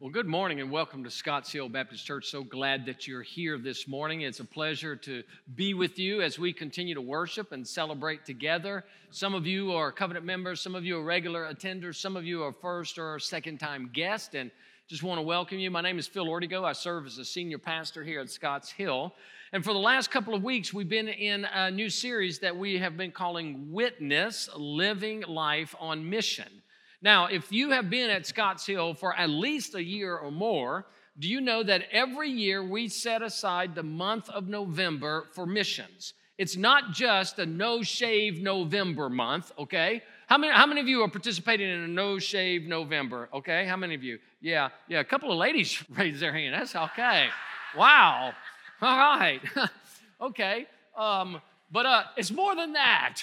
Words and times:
Well, 0.00 0.10
good 0.10 0.28
morning 0.28 0.60
and 0.60 0.70
welcome 0.70 1.02
to 1.02 1.10
Scotts 1.10 1.50
Hill 1.50 1.68
Baptist 1.68 2.06
Church. 2.06 2.28
So 2.28 2.44
glad 2.44 2.86
that 2.86 3.08
you're 3.08 3.24
here 3.24 3.58
this 3.58 3.88
morning. 3.88 4.20
It's 4.20 4.38
a 4.38 4.44
pleasure 4.44 4.94
to 4.94 5.24
be 5.56 5.74
with 5.74 5.98
you 5.98 6.22
as 6.22 6.38
we 6.38 6.52
continue 6.52 6.94
to 6.94 7.00
worship 7.00 7.50
and 7.50 7.66
celebrate 7.66 8.24
together. 8.24 8.84
Some 9.10 9.34
of 9.34 9.44
you 9.44 9.72
are 9.72 9.90
covenant 9.90 10.24
members, 10.24 10.60
some 10.60 10.76
of 10.76 10.84
you 10.84 10.98
are 10.98 11.02
regular 11.02 11.52
attenders, 11.52 11.96
some 11.96 12.16
of 12.16 12.24
you 12.24 12.44
are 12.44 12.52
first 12.52 12.96
or 12.96 13.18
second 13.18 13.58
time 13.58 13.90
guests, 13.92 14.36
and 14.36 14.52
just 14.86 15.02
want 15.02 15.18
to 15.18 15.22
welcome 15.22 15.58
you. 15.58 15.68
My 15.68 15.80
name 15.80 15.98
is 15.98 16.06
Phil 16.06 16.26
Ortigo. 16.26 16.64
I 16.64 16.74
serve 16.74 17.06
as 17.06 17.18
a 17.18 17.24
senior 17.24 17.58
pastor 17.58 18.04
here 18.04 18.20
at 18.20 18.30
Scotts 18.30 18.70
Hill. 18.70 19.12
And 19.52 19.64
for 19.64 19.72
the 19.72 19.80
last 19.80 20.12
couple 20.12 20.32
of 20.32 20.44
weeks, 20.44 20.72
we've 20.72 20.88
been 20.88 21.08
in 21.08 21.44
a 21.44 21.72
new 21.72 21.90
series 21.90 22.38
that 22.38 22.56
we 22.56 22.78
have 22.78 22.96
been 22.96 23.10
calling 23.10 23.72
Witness 23.72 24.48
Living 24.56 25.22
Life 25.22 25.74
on 25.80 26.08
Mission. 26.08 26.62
Now, 27.00 27.26
if 27.26 27.52
you 27.52 27.70
have 27.70 27.90
been 27.90 28.10
at 28.10 28.26
Scotts 28.26 28.66
Hill 28.66 28.94
for 28.94 29.14
at 29.16 29.30
least 29.30 29.74
a 29.74 29.82
year 29.82 30.16
or 30.16 30.30
more, 30.30 30.86
do 31.18 31.28
you 31.28 31.40
know 31.40 31.62
that 31.62 31.84
every 31.92 32.30
year 32.30 32.62
we 32.62 32.88
set 32.88 33.22
aside 33.22 33.74
the 33.74 33.82
month 33.82 34.28
of 34.30 34.48
November 34.48 35.26
for 35.32 35.46
missions? 35.46 36.14
It's 36.38 36.56
not 36.56 36.92
just 36.92 37.38
a 37.38 37.46
no 37.46 37.82
shave 37.82 38.40
November 38.40 39.08
month, 39.08 39.50
okay? 39.58 40.02
How 40.28 40.38
many, 40.38 40.52
how 40.52 40.66
many 40.66 40.80
of 40.80 40.86
you 40.86 41.02
are 41.02 41.08
participating 41.08 41.68
in 41.68 41.80
a 41.80 41.88
no 41.88 42.18
shave 42.18 42.62
November, 42.62 43.28
okay? 43.34 43.66
How 43.66 43.76
many 43.76 43.94
of 43.94 44.04
you? 44.04 44.18
Yeah, 44.40 44.68
yeah, 44.88 45.00
a 45.00 45.04
couple 45.04 45.32
of 45.32 45.38
ladies 45.38 45.82
raised 45.96 46.20
their 46.20 46.32
hand. 46.32 46.54
That's 46.54 46.76
okay. 46.76 47.28
Wow. 47.76 48.32
All 48.80 48.96
right. 48.96 49.40
okay. 50.20 50.66
Um, 50.96 51.40
but 51.70 51.86
uh, 51.86 52.04
it's 52.16 52.30
more 52.30 52.54
than 52.54 52.72
that 52.74 53.22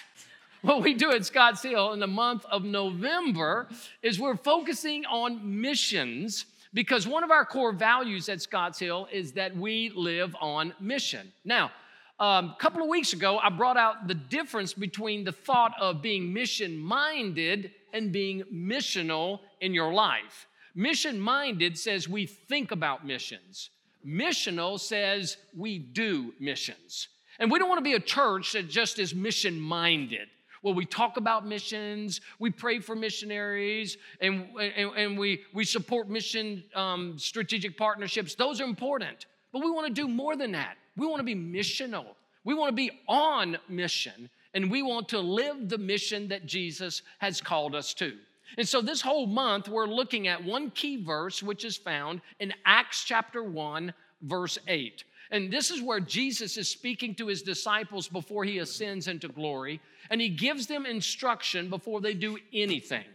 what 0.66 0.82
we 0.82 0.96
do 0.96 1.12
at 1.12 1.24
Scotts 1.24 1.62
Hill 1.62 1.94
in 1.94 2.00
the 2.00 2.08
month 2.08 2.44
of 2.52 2.64
November 2.64 3.68
is 4.02 4.20
we're 4.20 4.36
focusing 4.36 5.06
on 5.06 5.62
missions 5.62 6.46
because 6.74 7.08
one 7.08 7.24
of 7.24 7.30
our 7.30 7.46
core 7.46 7.72
values 7.72 8.30
at 8.30 8.42
Scotts 8.42 8.80
Hill 8.80 9.08
is 9.12 9.34
that 9.34 9.56
we 9.56 9.92
live 9.96 10.36
on 10.42 10.74
mission. 10.80 11.32
Now, 11.46 11.72
um, 12.20 12.50
a 12.50 12.56
couple 12.60 12.82
of 12.82 12.88
weeks 12.88 13.14
ago, 13.14 13.38
I 13.38 13.50
brought 13.50 13.78
out 13.78 14.08
the 14.08 14.16
difference 14.16 14.74
between 14.74 15.24
the 15.24 15.32
thought 15.32 15.74
of 15.80 16.02
being 16.02 16.34
mission 16.34 16.78
minded 16.78 17.72
and 17.94 18.12
being 18.12 18.42
missional 18.52 19.42
in 19.62 19.72
your 19.74 19.94
life. 19.94 20.48
Mission 20.74 21.20
minded 21.20 21.78
says 21.78 22.10
we 22.10 22.26
think 22.26 22.72
about 22.72 23.06
missions, 23.06 23.70
missional 24.06 24.80
says 24.80 25.38
we 25.56 25.78
do 25.78 26.34
missions. 26.40 27.08
And 27.38 27.52
we 27.52 27.60
don't 27.60 27.70
want 27.70 27.80
to 27.80 27.84
be 27.84 27.94
a 27.94 28.00
church 28.00 28.54
that 28.54 28.68
just 28.68 28.98
is 28.98 29.14
mission 29.14 29.60
minded 29.60 30.28
well, 30.66 30.74
we 30.74 30.84
talk 30.84 31.18
about 31.18 31.46
missions, 31.46 32.22
we 32.40 32.50
pray 32.50 32.80
for 32.80 32.96
missionaries, 32.96 34.00
and, 34.20 34.48
and, 34.60 34.92
and 34.98 35.16
we, 35.16 35.44
we 35.54 35.64
support 35.64 36.10
mission 36.10 36.64
um, 36.74 37.20
strategic 37.20 37.78
partnerships. 37.78 38.34
Those 38.34 38.60
are 38.60 38.64
important. 38.64 39.28
But 39.54 39.64
we 39.64 39.70
want 39.70 39.86
to 39.86 39.94
do 39.94 40.08
more 40.08 40.36
than 40.36 40.54
that. 40.54 40.78
We 40.98 41.06
want 41.06 41.20
to 41.20 41.24
be 41.24 41.36
missional, 41.36 42.06
we 42.44 42.56
want 42.56 42.70
to 42.70 42.76
be 42.76 42.90
on 43.08 43.60
mission, 43.70 44.28
and 44.56 44.72
we 44.72 44.82
want 44.82 45.08
to 45.10 45.20
live 45.20 45.70
the 45.70 45.78
mission 45.78 46.30
that 46.30 46.48
Jesus 46.48 47.04
has 47.20 47.40
called 47.42 47.76
us 47.76 47.94
to. 47.96 48.14
And 48.58 48.68
so, 48.68 48.82
this 48.82 49.02
whole 49.02 49.28
month, 49.28 49.70
we're 49.70 49.86
looking 49.86 50.28
at 50.28 50.44
one 50.44 50.72
key 50.72 51.04
verse, 51.04 51.44
which 51.44 51.64
is 51.64 51.78
found 51.78 52.22
in 52.40 52.52
Acts 52.66 53.04
chapter 53.04 53.44
1, 53.44 53.94
verse 54.24 54.58
8. 54.68 55.04
And 55.32 55.52
this 55.52 55.72
is 55.72 55.82
where 55.82 56.00
Jesus 56.00 56.58
is 56.58 56.68
speaking 56.68 57.16
to 57.16 57.28
his 57.28 57.42
disciples 57.42 58.08
before 58.08 58.44
he 58.44 58.60
ascends 58.60 59.08
into 59.08 59.28
glory. 59.28 59.82
And 60.10 60.22
he 60.22 60.30
gives 60.30 60.68
them 60.68 60.86
instruction 60.86 61.70
before 61.70 62.02
they 62.02 62.14
do 62.14 62.38
anything. 62.54 63.06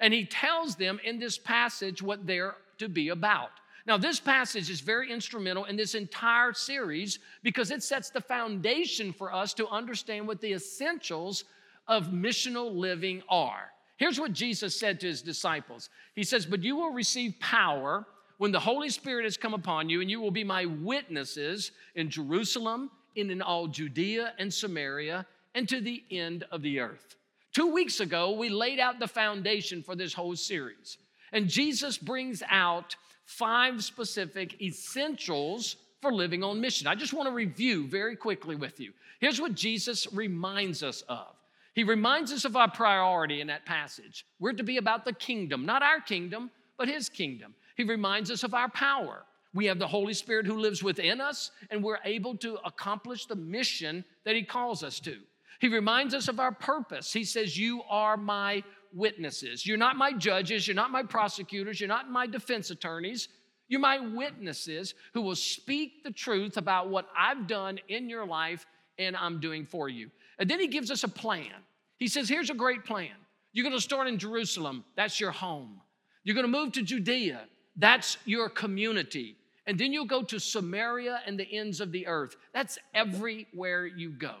And 0.00 0.12
he 0.12 0.24
tells 0.24 0.76
them 0.76 1.00
in 1.04 1.18
this 1.18 1.38
passage 1.38 2.02
what 2.02 2.26
they're 2.26 2.56
to 2.78 2.88
be 2.88 3.10
about. 3.10 3.50
Now, 3.86 3.98
this 3.98 4.18
passage 4.18 4.70
is 4.70 4.80
very 4.80 5.12
instrumental 5.12 5.66
in 5.66 5.76
this 5.76 5.94
entire 5.94 6.54
series 6.54 7.18
because 7.42 7.70
it 7.70 7.82
sets 7.82 8.10
the 8.10 8.20
foundation 8.20 9.12
for 9.12 9.32
us 9.32 9.52
to 9.54 9.68
understand 9.68 10.26
what 10.26 10.40
the 10.40 10.54
essentials 10.54 11.44
of 11.86 12.06
missional 12.06 12.74
living 12.74 13.22
are. 13.28 13.70
Here's 13.96 14.18
what 14.18 14.32
Jesus 14.32 14.78
said 14.78 15.00
to 15.00 15.06
his 15.06 15.22
disciples 15.22 15.90
He 16.14 16.24
says, 16.24 16.46
But 16.46 16.62
you 16.62 16.76
will 16.76 16.92
receive 16.92 17.38
power 17.40 18.06
when 18.38 18.52
the 18.52 18.60
Holy 18.60 18.90
Spirit 18.90 19.24
has 19.24 19.36
come 19.36 19.54
upon 19.54 19.88
you, 19.88 20.00
and 20.00 20.10
you 20.10 20.20
will 20.20 20.30
be 20.30 20.44
my 20.44 20.66
witnesses 20.66 21.72
in 21.94 22.10
Jerusalem 22.10 22.90
and 23.16 23.30
in 23.30 23.42
all 23.42 23.68
Judea 23.68 24.34
and 24.38 24.52
Samaria 24.52 25.26
and 25.54 25.68
to 25.68 25.80
the 25.80 26.02
end 26.10 26.44
of 26.50 26.62
the 26.62 26.80
earth. 26.80 27.16
Two 27.52 27.72
weeks 27.72 28.00
ago, 28.00 28.32
we 28.32 28.48
laid 28.48 28.80
out 28.80 28.98
the 28.98 29.06
foundation 29.06 29.82
for 29.82 29.94
this 29.94 30.12
whole 30.12 30.34
series. 30.34 30.98
And 31.32 31.48
Jesus 31.48 31.96
brings 31.96 32.42
out 32.50 32.96
five 33.24 33.82
specific 33.84 34.60
essentials 34.60 35.76
for 36.02 36.12
living 36.12 36.42
on 36.42 36.60
mission. 36.60 36.86
I 36.86 36.94
just 36.96 37.12
want 37.12 37.28
to 37.28 37.34
review 37.34 37.86
very 37.86 38.16
quickly 38.16 38.56
with 38.56 38.80
you. 38.80 38.92
Here's 39.20 39.40
what 39.40 39.54
Jesus 39.54 40.12
reminds 40.12 40.82
us 40.82 41.02
of. 41.08 41.34
He 41.74 41.82
reminds 41.82 42.32
us 42.32 42.44
of 42.44 42.56
our 42.56 42.70
priority 42.70 43.40
in 43.40 43.46
that 43.46 43.64
passage. 43.64 44.26
We're 44.38 44.52
to 44.52 44.62
be 44.62 44.76
about 44.76 45.04
the 45.04 45.12
kingdom, 45.12 45.64
not 45.64 45.82
our 45.82 46.00
kingdom, 46.00 46.50
but 46.76 46.88
his 46.88 47.08
kingdom. 47.08 47.54
He 47.74 47.84
reminds 47.84 48.30
us 48.30 48.42
of 48.42 48.54
our 48.54 48.68
power. 48.68 49.24
We 49.52 49.66
have 49.66 49.78
the 49.78 49.86
Holy 49.86 50.14
Spirit 50.14 50.46
who 50.46 50.58
lives 50.58 50.82
within 50.82 51.20
us, 51.20 51.50
and 51.70 51.82
we're 51.82 51.98
able 52.04 52.36
to 52.38 52.58
accomplish 52.64 53.26
the 53.26 53.36
mission 53.36 54.04
that 54.24 54.34
He 54.34 54.42
calls 54.42 54.82
us 54.82 55.00
to. 55.00 55.16
He 55.60 55.68
reminds 55.68 56.14
us 56.14 56.28
of 56.28 56.40
our 56.40 56.52
purpose. 56.52 57.12
He 57.12 57.24
says, 57.24 57.56
You 57.56 57.82
are 57.88 58.16
my 58.16 58.62
witnesses. 58.92 59.66
You're 59.66 59.76
not 59.76 59.96
my 59.96 60.12
judges, 60.12 60.66
you're 60.66 60.74
not 60.74 60.90
my 60.90 61.02
prosecutors, 61.02 61.80
you're 61.80 61.88
not 61.88 62.10
my 62.10 62.26
defense 62.26 62.70
attorneys. 62.70 63.28
You're 63.68 63.80
my 63.80 63.98
witnesses 63.98 64.94
who 65.14 65.22
will 65.22 65.36
speak 65.36 66.04
the 66.04 66.10
truth 66.10 66.58
about 66.58 66.90
what 66.90 67.08
I've 67.16 67.46
done 67.46 67.80
in 67.88 68.10
your 68.10 68.26
life 68.26 68.66
and 68.98 69.16
I'm 69.16 69.40
doing 69.40 69.64
for 69.64 69.88
you. 69.88 70.10
And 70.38 70.50
then 70.50 70.60
he 70.60 70.66
gives 70.66 70.90
us 70.90 71.02
a 71.02 71.08
plan. 71.08 71.52
He 71.96 72.08
says, 72.08 72.28
Here's 72.28 72.50
a 72.50 72.54
great 72.54 72.84
plan. 72.84 73.14
You're 73.52 73.64
going 73.64 73.76
to 73.76 73.82
start 73.82 74.08
in 74.08 74.18
Jerusalem, 74.18 74.84
that's 74.96 75.20
your 75.20 75.30
home. 75.30 75.80
You're 76.24 76.34
going 76.34 76.46
to 76.46 76.58
move 76.58 76.72
to 76.72 76.82
Judea, 76.82 77.42
that's 77.76 78.16
your 78.24 78.48
community. 78.48 79.36
And 79.66 79.78
then 79.78 79.92
you'll 79.92 80.04
go 80.04 80.22
to 80.22 80.38
Samaria 80.38 81.20
and 81.26 81.38
the 81.38 81.50
ends 81.50 81.80
of 81.80 81.90
the 81.90 82.06
earth. 82.06 82.36
That's 82.52 82.78
everywhere 82.92 83.86
you 83.86 84.10
go. 84.10 84.34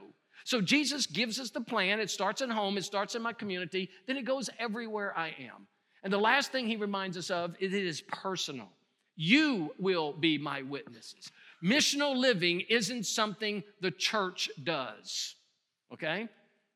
So 0.44 0.60
Jesus 0.60 1.06
gives 1.06 1.40
us 1.40 1.50
the 1.50 1.62
plan. 1.62 2.00
It 2.00 2.10
starts 2.10 2.42
at 2.42 2.50
home, 2.50 2.76
it 2.76 2.84
starts 2.84 3.14
in 3.14 3.22
my 3.22 3.32
community, 3.32 3.88
then 4.06 4.16
it 4.18 4.26
goes 4.26 4.50
everywhere 4.58 5.16
I 5.16 5.28
am. 5.28 5.66
And 6.02 6.12
the 6.12 6.18
last 6.18 6.52
thing 6.52 6.66
he 6.66 6.76
reminds 6.76 7.16
us 7.16 7.30
of 7.30 7.56
is 7.60 7.72
it 7.72 7.84
is 7.84 8.02
personal. 8.02 8.68
You 9.16 9.72
will 9.78 10.12
be 10.12 10.36
my 10.36 10.60
witnesses. 10.62 11.30
Missional 11.64 12.14
living 12.14 12.60
isn't 12.68 13.06
something 13.06 13.62
the 13.80 13.90
church 13.90 14.50
does, 14.62 15.36
okay? 15.92 16.28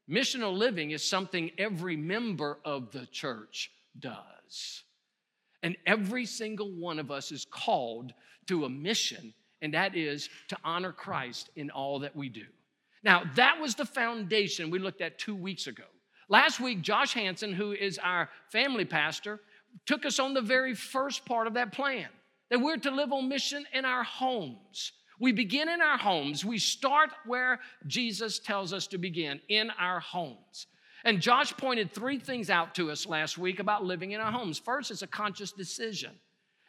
Missional 0.08 0.56
living 0.56 0.92
is 0.92 1.04
something 1.04 1.50
every 1.58 1.96
member 1.96 2.58
of 2.64 2.90
the 2.92 3.04
church 3.06 3.70
does. 3.98 4.84
And 5.62 5.76
every 5.86 6.24
single 6.24 6.70
one 6.70 6.98
of 6.98 7.10
us 7.10 7.32
is 7.32 7.46
called 7.50 8.12
to 8.46 8.64
a 8.64 8.68
mission, 8.68 9.34
and 9.60 9.74
that 9.74 9.96
is 9.96 10.28
to 10.48 10.56
honor 10.64 10.92
Christ 10.92 11.50
in 11.56 11.70
all 11.70 11.98
that 12.00 12.14
we 12.14 12.28
do. 12.28 12.46
Now, 13.02 13.24
that 13.36 13.60
was 13.60 13.74
the 13.74 13.84
foundation 13.84 14.70
we 14.70 14.78
looked 14.78 15.00
at 15.00 15.18
two 15.18 15.34
weeks 15.34 15.66
ago. 15.66 15.84
Last 16.28 16.60
week, 16.60 16.82
Josh 16.82 17.14
Hanson, 17.14 17.52
who 17.52 17.72
is 17.72 17.98
our 17.98 18.28
family 18.50 18.84
pastor, 18.84 19.40
took 19.86 20.04
us 20.04 20.18
on 20.18 20.34
the 20.34 20.42
very 20.42 20.74
first 20.74 21.24
part 21.24 21.46
of 21.46 21.54
that 21.54 21.72
plan 21.72 22.08
that 22.50 22.60
we're 22.60 22.76
to 22.78 22.90
live 22.90 23.12
on 23.12 23.28
mission 23.28 23.66
in 23.72 23.84
our 23.84 24.02
homes. 24.02 24.92
We 25.20 25.32
begin 25.32 25.68
in 25.68 25.80
our 25.80 25.98
homes. 25.98 26.44
We 26.44 26.58
start 26.58 27.10
where 27.26 27.60
Jesus 27.86 28.38
tells 28.38 28.72
us 28.72 28.86
to 28.88 28.98
begin 28.98 29.40
in 29.48 29.70
our 29.78 30.00
homes. 30.00 30.66
And 31.08 31.22
Josh 31.22 31.56
pointed 31.56 31.90
three 31.90 32.18
things 32.18 32.50
out 32.50 32.74
to 32.74 32.90
us 32.90 33.06
last 33.06 33.38
week 33.38 33.60
about 33.60 33.82
living 33.82 34.12
in 34.12 34.20
our 34.20 34.30
homes. 34.30 34.58
First, 34.58 34.90
it's 34.90 35.00
a 35.00 35.06
conscious 35.06 35.52
decision. 35.52 36.10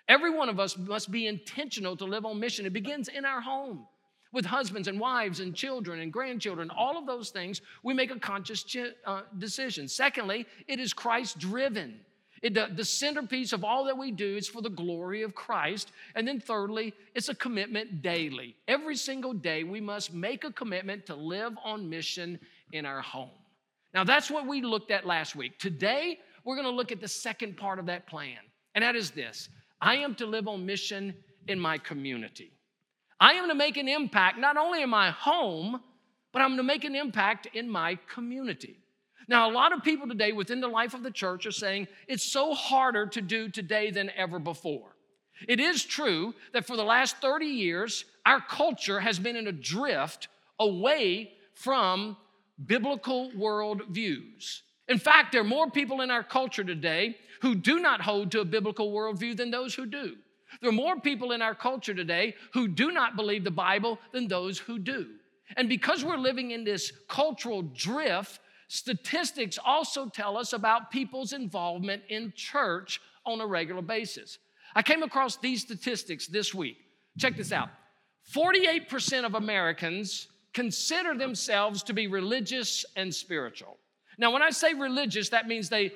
Every 0.07 0.29
one 0.29 0.47
of 0.47 0.61
us 0.61 0.77
must 0.77 1.11
be 1.11 1.27
intentional 1.27 1.97
to 1.97 2.05
live 2.05 2.25
on 2.25 2.39
mission. 2.39 2.65
It 2.65 2.71
begins 2.71 3.09
in 3.09 3.25
our 3.25 3.41
home 3.41 3.85
with 4.31 4.45
husbands 4.45 4.87
and 4.87 4.97
wives 4.97 5.41
and 5.41 5.53
children 5.53 5.99
and 5.99 6.13
grandchildren. 6.13 6.71
All 6.71 6.97
of 6.97 7.05
those 7.05 7.31
things, 7.31 7.61
we 7.83 7.93
make 7.93 8.11
a 8.11 8.19
conscious 8.19 8.65
uh, 9.05 9.23
decision. 9.39 9.89
Secondly, 9.89 10.45
it 10.69 10.79
is 10.79 10.93
Christ 10.93 11.37
driven. 11.37 11.99
It, 12.41 12.53
the, 12.53 12.69
the 12.73 12.85
centerpiece 12.85 13.51
of 13.51 13.65
all 13.65 13.83
that 13.83 13.97
we 13.97 14.09
do 14.09 14.37
is 14.37 14.47
for 14.47 14.61
the 14.61 14.69
glory 14.69 15.23
of 15.23 15.35
Christ. 15.35 15.91
And 16.15 16.25
then, 16.25 16.39
thirdly, 16.39 16.93
it's 17.13 17.27
a 17.27 17.35
commitment 17.35 18.01
daily. 18.01 18.55
Every 18.69 18.95
single 18.95 19.33
day, 19.33 19.65
we 19.65 19.81
must 19.81 20.13
make 20.13 20.45
a 20.45 20.53
commitment 20.53 21.07
to 21.07 21.15
live 21.15 21.57
on 21.61 21.89
mission 21.89 22.39
in 22.71 22.85
our 22.85 23.01
home. 23.01 23.31
Now, 23.93 24.03
that's 24.03 24.29
what 24.29 24.45
we 24.45 24.61
looked 24.61 24.91
at 24.91 25.05
last 25.05 25.35
week. 25.35 25.57
Today, 25.57 26.19
we're 26.43 26.55
going 26.55 26.67
to 26.67 26.75
look 26.75 26.91
at 26.91 27.01
the 27.01 27.07
second 27.07 27.57
part 27.57 27.79
of 27.79 27.87
that 27.87 28.07
plan, 28.07 28.37
and 28.75 28.83
that 28.83 28.95
is 28.95 29.11
this 29.11 29.49
I 29.81 29.97
am 29.97 30.15
to 30.15 30.25
live 30.25 30.47
on 30.47 30.65
mission 30.65 31.15
in 31.47 31.59
my 31.59 31.77
community. 31.77 32.51
I 33.19 33.33
am 33.33 33.49
to 33.49 33.55
make 33.55 33.77
an 33.77 33.87
impact 33.87 34.37
not 34.37 34.57
only 34.57 34.81
in 34.81 34.89
my 34.89 35.11
home, 35.11 35.81
but 36.31 36.41
I'm 36.41 36.57
to 36.57 36.63
make 36.63 36.83
an 36.85 36.95
impact 36.95 37.47
in 37.53 37.69
my 37.69 37.97
community. 38.13 38.79
Now, 39.27 39.49
a 39.49 39.53
lot 39.53 39.73
of 39.73 39.83
people 39.83 40.07
today 40.07 40.31
within 40.31 40.61
the 40.61 40.67
life 40.67 40.93
of 40.93 41.03
the 41.03 41.11
church 41.11 41.45
are 41.45 41.51
saying 41.51 41.87
it's 42.07 42.23
so 42.23 42.53
harder 42.53 43.05
to 43.07 43.21
do 43.21 43.49
today 43.49 43.91
than 43.91 44.11
ever 44.15 44.39
before. 44.39 44.95
It 45.47 45.59
is 45.59 45.85
true 45.85 46.33
that 46.53 46.65
for 46.65 46.75
the 46.75 46.83
last 46.83 47.17
30 47.17 47.45
years, 47.45 48.05
our 48.25 48.41
culture 48.41 48.99
has 48.99 49.19
been 49.19 49.35
in 49.35 49.47
a 49.47 49.51
drift 49.51 50.27
away 50.59 51.31
from 51.53 52.17
biblical 52.65 53.31
worldviews. 53.31 54.61
In 54.87 54.97
fact, 54.97 55.31
there 55.31 55.41
are 55.41 55.45
more 55.45 55.69
people 55.69 56.01
in 56.01 56.11
our 56.11 56.23
culture 56.23 56.63
today 56.63 57.15
who 57.41 57.55
do 57.55 57.79
not 57.79 58.01
hold 58.01 58.31
to 58.31 58.41
a 58.41 58.45
biblical 58.45 58.91
worldview 58.91 59.37
than 59.37 59.51
those 59.51 59.75
who 59.75 59.85
do. 59.85 60.15
There 60.61 60.69
are 60.69 60.73
more 60.73 60.99
people 60.99 61.31
in 61.31 61.41
our 61.41 61.55
culture 61.55 61.93
today 61.93 62.35
who 62.53 62.67
do 62.67 62.91
not 62.91 63.15
believe 63.15 63.43
the 63.43 63.51
Bible 63.51 63.99
than 64.11 64.27
those 64.27 64.57
who 64.57 64.79
do. 64.79 65.07
And 65.57 65.69
because 65.69 66.03
we're 66.03 66.17
living 66.17 66.51
in 66.51 66.63
this 66.63 66.91
cultural 67.07 67.61
drift, 67.61 68.39
statistics 68.67 69.57
also 69.63 70.07
tell 70.09 70.37
us 70.37 70.53
about 70.53 70.91
people's 70.91 71.33
involvement 71.33 72.03
in 72.09 72.33
church 72.35 72.99
on 73.25 73.41
a 73.41 73.47
regular 73.47 73.81
basis. 73.81 74.39
I 74.75 74.81
came 74.81 75.03
across 75.03 75.37
these 75.37 75.61
statistics 75.61 76.27
this 76.27 76.53
week. 76.53 76.77
Check 77.17 77.35
this 77.37 77.51
out 77.51 77.69
48% 78.33 79.25
of 79.25 79.35
Americans 79.35 80.27
consider 80.53 81.15
themselves 81.15 81.83
to 81.83 81.93
be 81.93 82.07
religious 82.07 82.85
and 82.95 83.13
spiritual. 83.13 83.77
Now, 84.17 84.31
when 84.31 84.41
I 84.41 84.49
say 84.49 84.73
religious, 84.73 85.29
that 85.29 85.47
means 85.47 85.69
they 85.69 85.93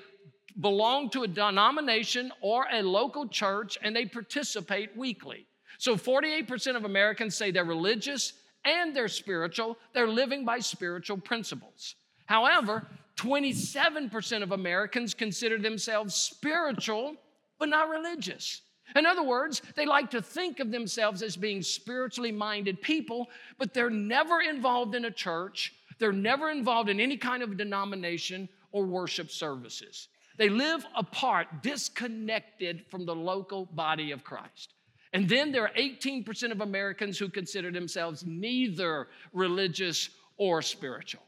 belong 0.62 1.10
to 1.12 1.24
a 1.24 1.28
denomination 1.28 2.32
or 2.42 2.68
a 2.72 2.82
local 2.82 3.28
church 3.28 3.78
and 3.82 3.96
they 3.96 4.06
participate 4.06 4.96
weekly. 4.96 5.48
So 5.80 5.96
48% 5.96 6.76
of 6.76 6.86
Americans 6.86 7.36
say 7.36 7.52
they're 7.52 7.66
religious 7.66 8.34
and 8.64 8.96
they're 8.96 9.08
spiritual, 9.08 9.78
they're 9.94 10.08
living 10.08 10.46
by 10.46 10.60
spiritual 10.60 11.18
principles. 11.18 11.96
However, 12.26 12.88
27% 13.18 14.44
of 14.44 14.52
Americans 14.52 15.14
consider 15.14 15.58
themselves 15.58 16.16
spiritual 16.16 17.16
but 17.60 17.70
not 17.70 17.90
religious. 17.90 18.62
In 18.96 19.06
other 19.06 19.24
words, 19.24 19.62
they 19.76 19.86
like 19.86 20.12
to 20.12 20.22
think 20.22 20.60
of 20.60 20.72
themselves 20.72 21.22
as 21.22 21.36
being 21.36 21.62
spiritually 21.62 22.32
minded 22.32 22.82
people, 22.82 23.30
but 23.58 23.74
they're 23.74 23.90
never 23.90 24.42
involved 24.42 24.96
in 24.96 25.06
a 25.06 25.12
church, 25.12 25.74
they're 26.00 26.12
never 26.12 26.50
involved 26.50 26.90
in 26.90 27.00
any 27.00 27.18
kind 27.18 27.44
of 27.44 27.58
denomination 27.58 28.50
or 28.72 28.86
worship 28.86 29.32
services. 29.32 30.10
They 30.38 30.50
live 30.50 30.86
apart, 30.96 31.48
disconnected 31.62 32.86
from 32.90 33.06
the 33.06 33.16
local 33.16 33.66
body 33.66 34.12
of 34.12 34.24
Christ. 34.24 34.74
And 35.14 35.30
then 35.30 35.52
there 35.52 35.64
are 35.64 35.74
18% 35.78 36.52
of 36.52 36.62
Americans 36.62 37.20
who 37.20 37.30
consider 37.30 37.72
themselves 37.72 38.26
neither 38.26 39.08
religious 39.32 40.10
or 40.38 40.64
spiritual. 40.64 41.22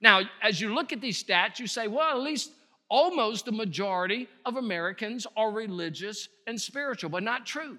Now, 0.00 0.22
as 0.42 0.60
you 0.60 0.74
look 0.74 0.92
at 0.92 1.02
these 1.02 1.22
stats, 1.22 1.58
you 1.58 1.66
say, 1.66 1.88
well, 1.88 2.16
at 2.16 2.22
least 2.22 2.52
almost 2.88 3.44
the 3.44 3.52
majority 3.52 4.28
of 4.44 4.56
Americans 4.56 5.26
are 5.36 5.50
religious 5.50 6.28
and 6.46 6.60
spiritual, 6.60 7.10
but 7.10 7.22
not 7.22 7.46
true. 7.46 7.78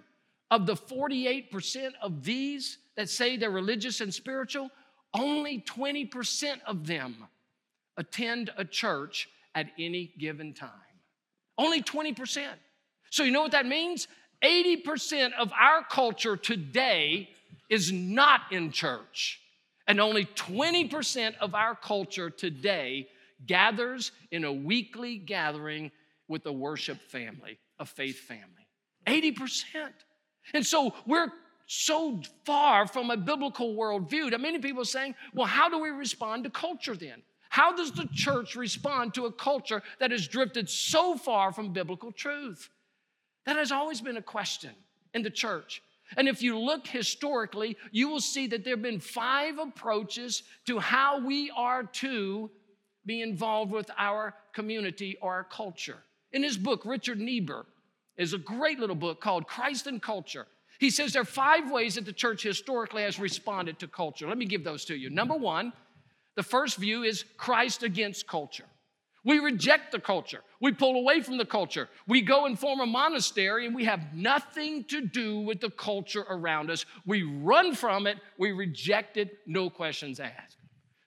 Of 0.51 0.65
the 0.65 0.75
48% 0.75 1.91
of 2.01 2.23
these 2.23 2.77
that 2.95 3.09
say 3.09 3.37
they're 3.37 3.51
religious 3.51 4.01
and 4.01 4.13
spiritual, 4.13 4.69
only 5.13 5.61
20% 5.61 6.57
of 6.65 6.85
them 6.85 7.27
attend 7.97 8.51
a 8.57 8.65
church 8.65 9.29
at 9.55 9.67
any 9.77 10.13
given 10.17 10.53
time. 10.53 10.69
Only 11.57 11.81
20%. 11.81 12.45
So, 13.09 13.23
you 13.23 13.31
know 13.31 13.41
what 13.41 13.51
that 13.51 13.65
means? 13.65 14.07
80% 14.43 15.33
of 15.33 15.51
our 15.59 15.83
culture 15.83 16.37
today 16.37 17.29
is 17.69 17.91
not 17.91 18.41
in 18.51 18.71
church, 18.71 19.41
and 19.87 19.99
only 19.99 20.25
20% 20.25 21.35
of 21.39 21.53
our 21.53 21.75
culture 21.75 22.29
today 22.29 23.07
gathers 23.45 24.11
in 24.31 24.43
a 24.43 24.53
weekly 24.53 25.17
gathering 25.17 25.91
with 26.27 26.45
a 26.45 26.51
worship 26.51 26.99
family, 27.09 27.59
a 27.79 27.85
faith 27.85 28.19
family. 28.19 28.67
80%. 29.07 29.89
And 30.53 30.65
so 30.65 30.93
we're 31.05 31.31
so 31.65 32.21
far 32.45 32.87
from 32.87 33.11
a 33.11 33.17
biblical 33.17 33.75
worldview 33.75 34.31
that 34.31 34.41
many 34.41 34.59
people 34.59 34.81
are 34.81 34.85
saying, 34.85 35.15
well, 35.33 35.47
how 35.47 35.69
do 35.69 35.79
we 35.79 35.89
respond 35.89 36.43
to 36.43 36.49
culture 36.49 36.95
then? 36.95 37.21
How 37.49 37.75
does 37.75 37.91
the 37.91 38.07
church 38.13 38.55
respond 38.55 39.13
to 39.15 39.25
a 39.25 39.31
culture 39.31 39.81
that 39.99 40.11
has 40.11 40.27
drifted 40.27 40.69
so 40.69 41.15
far 41.15 41.51
from 41.51 41.73
biblical 41.73 42.11
truth? 42.11 42.69
That 43.45 43.55
has 43.55 43.71
always 43.71 44.01
been 44.01 44.17
a 44.17 44.21
question 44.21 44.71
in 45.13 45.23
the 45.23 45.29
church. 45.29 45.81
And 46.17 46.27
if 46.27 46.41
you 46.41 46.57
look 46.57 46.87
historically, 46.87 47.77
you 47.91 48.09
will 48.09 48.21
see 48.21 48.47
that 48.47 48.63
there 48.63 48.73
have 48.73 48.81
been 48.81 48.99
five 48.99 49.57
approaches 49.59 50.43
to 50.65 50.79
how 50.79 51.23
we 51.23 51.51
are 51.55 51.83
to 51.83 52.49
be 53.09 53.23
involved 53.23 53.71
with 53.71 53.89
our 53.97 54.35
community 54.53 55.17
or 55.19 55.33
our 55.33 55.43
culture. 55.43 55.97
In 56.31 56.43
his 56.43 56.59
book, 56.59 56.83
Richard 56.85 57.19
Niebuhr 57.19 57.65
is 58.17 58.33
a 58.33 58.37
great 58.37 58.79
little 58.79 58.95
book 58.95 59.19
called 59.19 59.47
Christ 59.47 59.87
and 59.87 59.99
Culture. 59.99 60.45
He 60.79 60.91
says 60.91 61.11
there 61.11 61.23
are 61.23 61.25
five 61.25 61.71
ways 61.71 61.95
that 61.95 62.05
the 62.05 62.13
church 62.13 62.43
historically 62.43 63.01
has 63.01 63.17
responded 63.17 63.79
to 63.79 63.87
culture. 63.87 64.27
Let 64.27 64.37
me 64.37 64.45
give 64.45 64.63
those 64.63 64.85
to 64.85 64.95
you. 64.95 65.09
Number 65.09 65.33
one, 65.33 65.73
the 66.35 66.43
first 66.43 66.77
view 66.77 67.01
is 67.01 67.25
Christ 67.35 67.81
against 67.81 68.27
culture. 68.27 68.65
We 69.25 69.39
reject 69.39 69.91
the 69.91 69.99
culture. 69.99 70.41
We 70.61 70.71
pull 70.71 70.95
away 70.95 71.21
from 71.21 71.39
the 71.39 71.45
culture. 71.45 71.89
We 72.07 72.21
go 72.21 72.45
and 72.45 72.59
form 72.59 72.79
a 72.79 72.85
monastery 72.85 73.65
and 73.65 73.73
we 73.73 73.85
have 73.85 74.13
nothing 74.13 74.83
to 74.85 75.01
do 75.01 75.39
with 75.39 75.61
the 75.61 75.71
culture 75.71 76.25
around 76.29 76.69
us. 76.69 76.85
We 77.07 77.23
run 77.23 77.73
from 77.73 78.05
it. 78.05 78.19
We 78.37 78.51
reject 78.51 79.17
it, 79.17 79.39
no 79.47 79.71
questions 79.71 80.19
asked. 80.19 80.57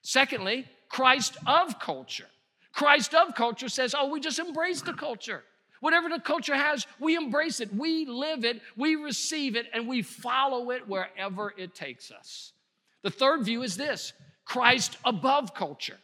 Secondly, 0.01 0.67
Christ 0.93 1.37
of 1.47 1.79
culture. 1.79 2.27
Christ 2.71 3.15
of 3.15 3.33
culture 3.33 3.67
says, 3.67 3.95
oh, 3.97 4.09
we 4.09 4.19
just 4.19 4.37
embrace 4.37 4.83
the 4.83 4.93
culture. 4.93 5.43
Whatever 5.79 6.07
the 6.07 6.19
culture 6.19 6.53
has, 6.53 6.85
we 6.99 7.15
embrace 7.15 7.61
it, 7.61 7.73
we 7.73 8.05
live 8.05 8.45
it, 8.45 8.61
we 8.77 8.95
receive 8.95 9.55
it, 9.55 9.65
and 9.73 9.87
we 9.87 10.03
follow 10.03 10.69
it 10.69 10.87
wherever 10.87 11.51
it 11.57 11.73
takes 11.73 12.11
us. 12.11 12.51
The 13.01 13.09
third 13.09 13.43
view 13.43 13.63
is 13.63 13.75
this 13.75 14.13
Christ 14.45 14.97
above 15.03 15.55
culture. 15.55 15.97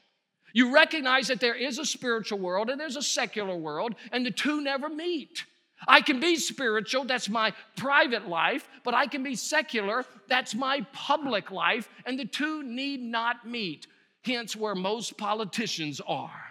You 0.53 0.73
recognize 0.73 1.27
that 1.27 1.39
there 1.39 1.53
is 1.53 1.77
a 1.77 1.85
spiritual 1.85 2.39
world 2.39 2.71
and 2.71 2.79
there's 2.81 2.95
a 2.95 3.03
secular 3.03 3.55
world, 3.55 3.93
and 4.11 4.25
the 4.25 4.31
two 4.31 4.59
never 4.59 4.89
meet. 4.89 5.45
I 5.87 6.01
can 6.01 6.19
be 6.19 6.35
spiritual, 6.35 7.05
that's 7.05 7.29
my 7.29 7.53
private 7.75 8.27
life, 8.27 8.67
but 8.83 8.95
I 8.95 9.05
can 9.05 9.21
be 9.21 9.35
secular, 9.35 10.03
that's 10.27 10.55
my 10.55 10.83
public 10.93 11.51
life, 11.51 11.87
and 12.07 12.17
the 12.17 12.25
two 12.25 12.63
need 12.63 13.03
not 13.03 13.47
meet 13.47 13.85
hence 14.23 14.55
where 14.55 14.75
most 14.75 15.17
politicians 15.17 16.01
are. 16.05 16.49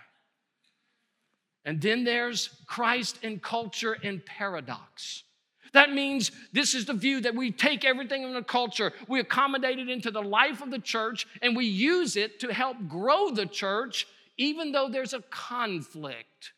And 1.65 1.81
then 1.81 2.05
there's 2.05 2.49
Christ 2.67 3.19
and 3.23 3.43
culture 3.43 3.97
and 4.03 4.25
paradox. 4.25 5.25
That 5.73 5.93
means 5.93 6.31
this 6.52 6.75
is 6.75 6.87
the 6.87 6.95
view 6.95 7.21
that 7.21 7.35
we 7.35 7.52
take 7.52 7.85
everything 7.85 8.23
in 8.23 8.33
the 8.33 8.43
culture, 8.43 8.93
we 9.07 9.21
accommodate 9.21 9.78
it 9.78 9.88
into 9.88 10.11
the 10.11 10.23
life 10.23 10.62
of 10.62 10.71
the 10.71 10.78
church, 10.78 11.26
and 11.43 11.54
we 11.54 11.66
use 11.66 12.16
it 12.16 12.40
to 12.40 12.52
help 12.52 12.76
grow 12.88 13.31
the 13.31 13.47
church, 13.47 14.07
even 14.38 14.73
though 14.73 14.88
there's 14.88 15.12
a 15.12 15.23
conflict. 15.31 16.52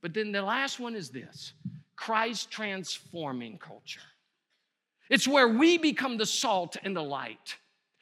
But 0.00 0.14
then 0.14 0.32
the 0.32 0.42
last 0.42 0.78
one 0.78 0.94
is 0.94 1.10
this 1.10 1.52
Christ 1.96 2.50
transforming 2.50 3.58
culture. 3.58 4.00
It's 5.08 5.26
where 5.26 5.48
we 5.48 5.76
become 5.76 6.16
the 6.16 6.26
salt 6.26 6.76
and 6.84 6.94
the 6.94 7.02
light. 7.02 7.56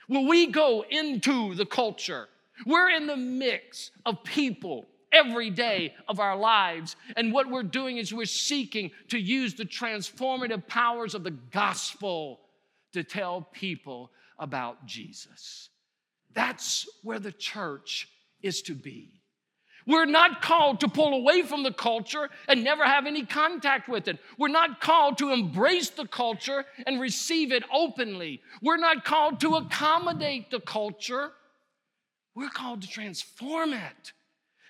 When 0.09 0.27
we 0.27 0.47
go 0.47 0.85
into 0.91 1.55
the 1.55 1.67
culture, 1.67 2.29
we're 2.67 2.91
in 2.91 3.07
the 3.07 3.17
mix 3.17 3.91
of 4.05 4.25
people 4.25 4.89
every 5.13 5.51
day 5.51 5.95
of 6.09 6.21
our 6.21 6.37
lives. 6.37 6.97
And 7.17 7.33
what 7.33 7.49
we're 7.49 7.63
doing 7.63 7.99
is 7.99 8.13
we're 8.13 8.27
seeking 8.27 8.91
to 9.09 9.19
use 9.19 9.55
the 9.55 9.65
transformative 9.65 10.67
powers 10.67 11.15
of 11.15 11.25
the 11.25 11.31
gospel 11.31 12.41
to 12.93 13.05
tell 13.05 13.49
people 13.53 14.11
about 14.39 14.87
Jesus. 14.87 15.69
That's 16.33 16.89
where 17.03 17.19
the 17.19 17.33
church 17.33 18.09
is 18.43 18.63
to 18.63 18.75
be. 18.75 19.18
We're 19.89 20.05
not 20.05 20.43
called 20.43 20.81
to 20.81 20.89
pull 20.89 21.15
away 21.15 21.43
from 21.43 21.63
the 21.63 21.73
culture 21.73 22.29
and 22.47 22.63
never 22.63 22.85
have 22.85 23.07
any 23.07 23.25
contact 23.25 23.89
with 23.89 24.07
it. 24.07 24.19
We're 24.37 24.49
not 24.49 24.83
called 24.83 25.17
to 25.19 25.33
embrace 25.33 25.89
the 25.89 26.07
culture 26.07 26.67
and 26.87 27.01
receive 27.01 27.53
it 27.53 27.65
openly. 27.73 28.43
We're 28.61 28.77
not 28.77 29.07
called 29.07 29.41
to 29.41 29.55
accommodate 29.57 30.51
the 30.51 30.61
culture. 30.61 31.31
We're 32.35 32.51
called 32.51 32.83
to 32.83 32.89
transform 32.89 33.73
it. 33.73 34.13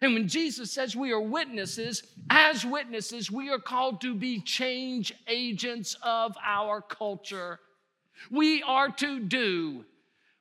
And 0.00 0.14
when 0.14 0.28
Jesus 0.28 0.70
says 0.70 0.94
we 0.94 1.10
are 1.10 1.20
witnesses, 1.20 2.04
as 2.30 2.64
witnesses, 2.64 3.28
we 3.28 3.50
are 3.50 3.58
called 3.58 4.00
to 4.02 4.14
be 4.14 4.40
change 4.40 5.12
agents 5.26 5.96
of 6.04 6.36
our 6.46 6.80
culture. 6.80 7.58
We 8.30 8.62
are 8.62 8.88
to 8.88 9.18
do 9.18 9.84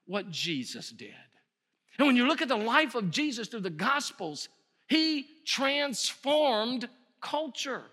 what 0.05 0.29
Jesus 0.29 0.91
did. 0.91 1.15
And 1.97 2.05
when 2.05 2.15
you 2.15 2.27
look 2.27 2.43
at 2.43 2.47
the 2.47 2.55
life 2.55 2.93
of 2.93 3.09
Jesus 3.09 3.47
through 3.47 3.61
the 3.61 3.71
Gospels, 3.71 4.49
he 4.87 5.27
transformed 5.45 6.89
culture. 7.21 7.83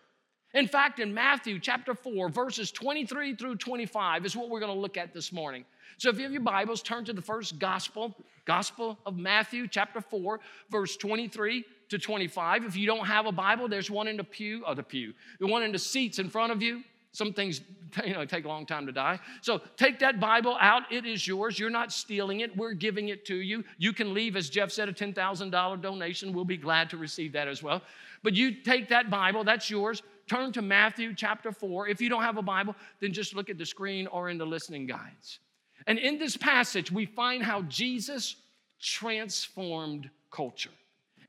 In 0.55 0.69
fact, 0.69 1.01
in 1.01 1.13
Matthew 1.13 1.59
chapter 1.59 1.95
4, 1.95 2.29
verses 2.29 2.71
23 2.71 3.35
through 3.35 3.57
25 3.57 4.25
is 4.25 4.37
what 4.37 4.49
we're 4.49 4.61
going 4.61 4.73
to 4.73 4.79
look 4.79 4.97
at 4.97 5.13
this 5.13 5.33
morning. 5.33 5.65
So 5.99 6.11
if 6.11 6.17
you 6.17 6.23
have 6.23 6.33
your 6.33 6.43
Bibles, 6.43 6.83
turn 6.83 7.05
to 7.07 7.13
the 7.13 7.23
first 7.23 7.59
gospel, 7.59 8.15
Gospel 8.45 8.99
of 9.07 9.17
Matthew, 9.17 9.67
chapter 9.67 10.01
4, 10.01 10.39
verse 10.71 10.97
23 10.97 11.65
to 11.89 11.99
25. 11.99 12.65
If 12.65 12.77
you 12.77 12.87
don't 12.87 13.07
have 13.07 13.27
a 13.27 13.33
Bible, 13.33 13.69
there's 13.69 13.91
one 13.91 14.07
in 14.07 14.17
the 14.17 14.25
pew, 14.25 14.65
or 14.67 14.75
the 14.75 14.83
pew, 14.83 15.15
the 15.41 15.47
one 15.47 15.63
in 15.63 15.73
the 15.73 15.79
seats 15.79 16.19
in 16.19 16.29
front 16.29 16.53
of 16.53 16.63
you. 16.63 16.83
Some 17.15 17.33
things, 17.33 17.61
you 18.05 18.13
know, 18.13 18.25
take 18.25 18.45
a 18.45 18.49
long 18.49 18.67
time 18.67 18.87
to 18.87 18.93
die. 18.93 19.21
So 19.41 19.61
take 19.77 20.01
that 20.01 20.19
Bible 20.19 20.59
out. 20.61 20.83
It 20.91 21.07
is 21.07 21.27
yours. 21.27 21.59
You're 21.61 21.71
not 21.71 21.93
stealing 21.93 22.41
it. 22.41 22.55
We're 22.57 22.75
giving 22.75 23.09
it 23.09 23.25
to 23.27 23.37
you. 23.37 23.65
You 23.79 23.93
can 23.93 24.13
leave, 24.13 24.37
as 24.37 24.51
Jeff 24.51 24.73
said, 24.73 24.89
a 24.89 24.93
$10,000 24.93 25.81
donation. 25.81 26.33
We'll 26.33 26.45
be 26.45 26.57
glad 26.57 26.91
to 26.91 26.97
receive 26.97 27.33
that 27.33 27.47
as 27.47 27.63
well. 27.63 27.83
But 28.25 28.35
you 28.35 28.63
take 28.63 28.89
that 28.89 29.11
Bible, 29.11 29.45
that's 29.45 29.71
yours. 29.71 30.03
Turn 30.29 30.51
to 30.53 30.63
Matthew 30.63 31.15
chapter 31.15 31.53
4. 31.53 31.87
If 31.87 32.01
you 32.01 32.09
don't 32.09 32.23
have 32.23 32.37
a 32.37 32.43
Bible, 32.43 32.75
then 33.01 33.13
just 33.13 33.33
look 33.33 33.49
at 33.49 33.59
the 33.59 33.67
screen 33.67 34.09
or 34.09 34.29
in 34.29 34.37
the 34.37 34.47
listening 34.47 34.87
guides. 34.87 35.39
And 35.87 35.99
in 35.99 36.19
this 36.19 36.37
passage, 36.37 36.91
we 36.91 37.07
find 37.07 37.45
how 37.45 37.63
Jesus 37.63 38.37
transformed 38.81 40.11
culture. 40.33 40.71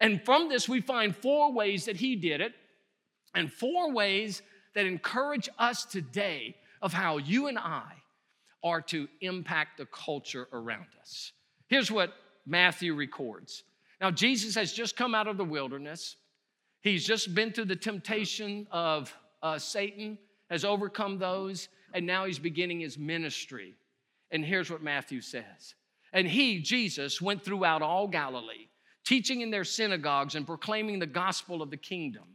And 0.01 0.23
from 0.25 0.49
this, 0.49 0.67
we 0.67 0.81
find 0.81 1.15
four 1.15 1.53
ways 1.53 1.85
that 1.85 1.97
he 1.97 2.15
did 2.15 2.41
it, 2.41 2.53
and 3.35 3.51
four 3.51 3.91
ways 3.91 4.41
that 4.75 4.85
encourage 4.85 5.49
us 5.57 5.85
today 5.85 6.55
of 6.81 6.93
how 6.93 7.17
you 7.17 7.47
and 7.47 7.57
I 7.57 7.91
are 8.63 8.81
to 8.81 9.07
impact 9.21 9.77
the 9.77 9.85
culture 9.87 10.47
around 10.53 10.87
us. 11.01 11.31
Here's 11.67 11.91
what 11.91 12.13
Matthew 12.45 12.93
records. 12.93 13.63
Now, 14.01 14.11
Jesus 14.11 14.55
has 14.55 14.73
just 14.73 14.95
come 14.95 15.15
out 15.15 15.27
of 15.27 15.37
the 15.37 15.45
wilderness. 15.45 16.17
He's 16.81 17.05
just 17.05 17.33
been 17.33 17.51
through 17.51 17.65
the 17.65 17.75
temptation 17.75 18.67
of 18.71 19.15
uh, 19.41 19.57
Satan, 19.57 20.17
has 20.49 20.65
overcome 20.65 21.17
those, 21.17 21.69
and 21.93 22.05
now 22.05 22.25
he's 22.25 22.39
beginning 22.39 22.81
his 22.81 22.97
ministry. 22.97 23.73
And 24.31 24.43
here's 24.43 24.69
what 24.69 24.83
Matthew 24.83 25.21
says 25.21 25.75
And 26.11 26.27
he, 26.27 26.59
Jesus, 26.59 27.21
went 27.21 27.43
throughout 27.43 27.81
all 27.81 28.07
Galilee, 28.07 28.67
teaching 29.05 29.41
in 29.41 29.51
their 29.51 29.63
synagogues 29.63 30.35
and 30.35 30.45
proclaiming 30.45 30.99
the 30.99 31.07
gospel 31.07 31.61
of 31.61 31.71
the 31.71 31.77
kingdom 31.77 32.25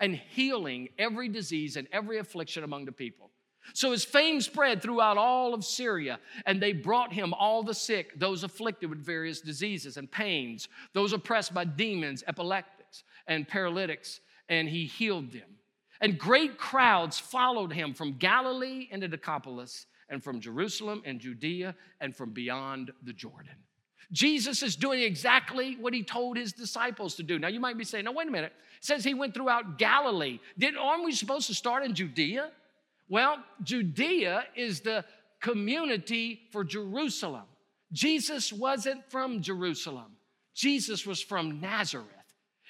and 0.00 0.14
healing 0.14 0.88
every 0.98 1.28
disease 1.28 1.76
and 1.76 1.86
every 1.92 2.18
affliction 2.18 2.64
among 2.64 2.86
the 2.86 2.92
people. 2.92 3.30
So 3.74 3.92
his 3.92 4.04
fame 4.04 4.40
spread 4.40 4.82
throughout 4.82 5.18
all 5.18 5.54
of 5.54 5.64
Syria, 5.64 6.18
and 6.46 6.60
they 6.60 6.72
brought 6.72 7.12
him 7.12 7.34
all 7.34 7.62
the 7.62 7.74
sick, 7.74 8.18
those 8.18 8.42
afflicted 8.42 8.90
with 8.90 9.04
various 9.04 9.40
diseases 9.40 9.96
and 9.96 10.10
pains, 10.10 10.68
those 10.94 11.12
oppressed 11.12 11.54
by 11.54 11.64
demons, 11.64 12.24
epileptics, 12.26 13.04
and 13.26 13.46
paralytics, 13.46 14.20
and 14.48 14.68
he 14.68 14.86
healed 14.86 15.30
them. 15.32 15.58
And 16.00 16.18
great 16.18 16.56
crowds 16.56 17.18
followed 17.18 17.72
him 17.72 17.92
from 17.92 18.16
Galilee 18.16 18.88
and 18.90 19.02
the 19.02 19.08
Decapolis, 19.08 19.86
and 20.08 20.24
from 20.24 20.40
Jerusalem 20.40 21.02
and 21.04 21.20
Judea, 21.20 21.76
and 22.00 22.16
from 22.16 22.30
beyond 22.30 22.90
the 23.04 23.12
Jordan. 23.12 23.54
Jesus 24.12 24.62
is 24.62 24.74
doing 24.76 25.02
exactly 25.02 25.76
what 25.76 25.94
he 25.94 26.02
told 26.02 26.36
his 26.36 26.52
disciples 26.52 27.14
to 27.16 27.22
do. 27.22 27.38
Now 27.38 27.48
you 27.48 27.60
might 27.60 27.78
be 27.78 27.84
saying, 27.84 28.04
no, 28.04 28.12
wait 28.12 28.28
a 28.28 28.30
minute. 28.30 28.52
It 28.78 28.84
says 28.84 29.04
he 29.04 29.14
went 29.14 29.34
throughout 29.34 29.78
Galilee. 29.78 30.40
Did, 30.58 30.76
aren't 30.76 31.04
we 31.04 31.12
supposed 31.12 31.46
to 31.46 31.54
start 31.54 31.84
in 31.84 31.94
Judea? 31.94 32.50
Well, 33.08 33.36
Judea 33.62 34.44
is 34.56 34.80
the 34.80 35.04
community 35.40 36.40
for 36.50 36.64
Jerusalem. 36.64 37.44
Jesus 37.92 38.52
wasn't 38.52 39.08
from 39.10 39.42
Jerusalem, 39.42 40.16
Jesus 40.54 41.06
was 41.06 41.20
from 41.20 41.60
Nazareth. 41.60 42.06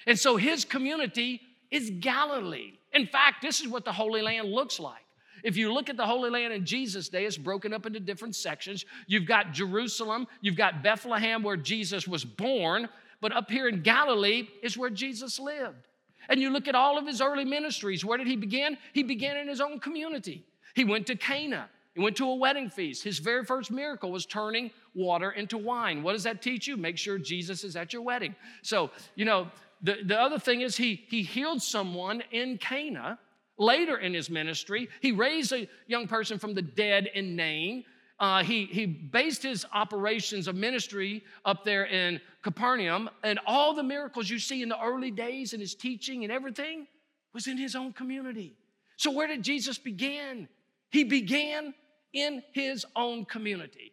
And 0.07 0.17
so 0.17 0.35
his 0.35 0.65
community 0.65 1.41
is 1.69 1.91
Galilee. 1.99 2.73
In 2.91 3.05
fact, 3.05 3.41
this 3.41 3.61
is 3.61 3.67
what 3.67 3.85
the 3.85 3.93
Holy 3.93 4.21
Land 4.21 4.51
looks 4.51 4.79
like. 4.79 5.05
If 5.43 5.57
you 5.57 5.73
look 5.73 5.89
at 5.89 5.97
the 5.97 6.05
Holy 6.05 6.29
Land 6.29 6.53
in 6.53 6.65
Jesus' 6.65 7.09
day, 7.09 7.25
it's 7.25 7.37
broken 7.37 7.73
up 7.73 7.85
into 7.85 7.99
different 7.99 8.35
sections. 8.35 8.85
You've 9.07 9.25
got 9.25 9.51
Jerusalem, 9.51 10.27
you've 10.41 10.55
got 10.55 10.83
Bethlehem, 10.83 11.43
where 11.43 11.57
Jesus 11.57 12.07
was 12.07 12.23
born, 12.23 12.89
but 13.19 13.35
up 13.35 13.49
here 13.49 13.67
in 13.67 13.81
Galilee 13.81 14.47
is 14.61 14.77
where 14.77 14.89
Jesus 14.89 15.39
lived. 15.39 15.87
And 16.29 16.39
you 16.39 16.49
look 16.49 16.67
at 16.67 16.75
all 16.75 16.97
of 16.97 17.07
his 17.07 17.21
early 17.21 17.45
ministries, 17.45 18.05
where 18.05 18.17
did 18.17 18.27
he 18.27 18.35
begin? 18.35 18.77
He 18.93 19.03
began 19.03 19.37
in 19.37 19.47
his 19.47 19.61
own 19.61 19.79
community. 19.79 20.43
He 20.75 20.85
went 20.85 21.07
to 21.07 21.15
Cana. 21.15 21.69
He 21.93 22.01
went 22.01 22.15
to 22.17 22.29
a 22.29 22.35
wedding 22.35 22.69
feast. 22.69 23.03
His 23.03 23.19
very 23.19 23.43
first 23.43 23.69
miracle 23.69 24.11
was 24.11 24.25
turning 24.25 24.71
water 24.95 25.31
into 25.31 25.57
wine. 25.57 26.03
What 26.03 26.13
does 26.13 26.23
that 26.23 26.41
teach 26.41 26.67
you? 26.67 26.77
Make 26.77 26.97
sure 26.97 27.17
Jesus 27.17 27.63
is 27.63 27.75
at 27.75 27.91
your 27.91 28.01
wedding. 28.01 28.35
So, 28.61 28.91
you 29.15 29.25
know, 29.25 29.49
the, 29.81 29.97
the 30.05 30.17
other 30.19 30.39
thing 30.39 30.61
is 30.61 30.77
he, 30.77 31.03
he 31.09 31.21
healed 31.21 31.61
someone 31.61 32.23
in 32.31 32.57
Cana 32.57 33.19
Later 33.61 33.97
in 33.97 34.15
his 34.15 34.27
ministry, 34.27 34.89
he 35.01 35.11
raised 35.11 35.53
a 35.53 35.67
young 35.85 36.07
person 36.07 36.39
from 36.39 36.55
the 36.55 36.63
dead 36.63 37.11
in 37.13 37.35
Nain. 37.35 37.83
Uh, 38.19 38.41
he, 38.41 38.65
he 38.65 38.87
based 38.87 39.43
his 39.43 39.67
operations 39.71 40.47
of 40.47 40.55
ministry 40.55 41.23
up 41.45 41.63
there 41.63 41.85
in 41.85 42.19
Capernaum, 42.41 43.07
and 43.23 43.39
all 43.45 43.75
the 43.75 43.83
miracles 43.83 44.27
you 44.31 44.39
see 44.39 44.63
in 44.63 44.69
the 44.69 44.83
early 44.83 45.11
days 45.11 45.53
and 45.53 45.61
his 45.61 45.75
teaching 45.75 46.23
and 46.23 46.33
everything 46.33 46.87
was 47.35 47.45
in 47.45 47.55
his 47.55 47.75
own 47.75 47.93
community. 47.93 48.55
So, 48.97 49.11
where 49.11 49.27
did 49.27 49.43
Jesus 49.43 49.77
begin? 49.77 50.47
He 50.89 51.03
began 51.03 51.75
in 52.13 52.41
his 52.53 52.83
own 52.95 53.25
community. 53.25 53.91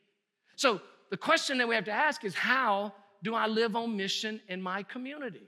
So, 0.56 0.80
the 1.10 1.18
question 1.18 1.58
that 1.58 1.68
we 1.68 1.74
have 1.74 1.84
to 1.84 1.92
ask 1.92 2.24
is 2.24 2.34
how 2.34 2.94
do 3.22 3.34
I 3.34 3.46
live 3.46 3.76
on 3.76 3.98
mission 3.98 4.40
in 4.48 4.62
my 4.62 4.82
community? 4.82 5.46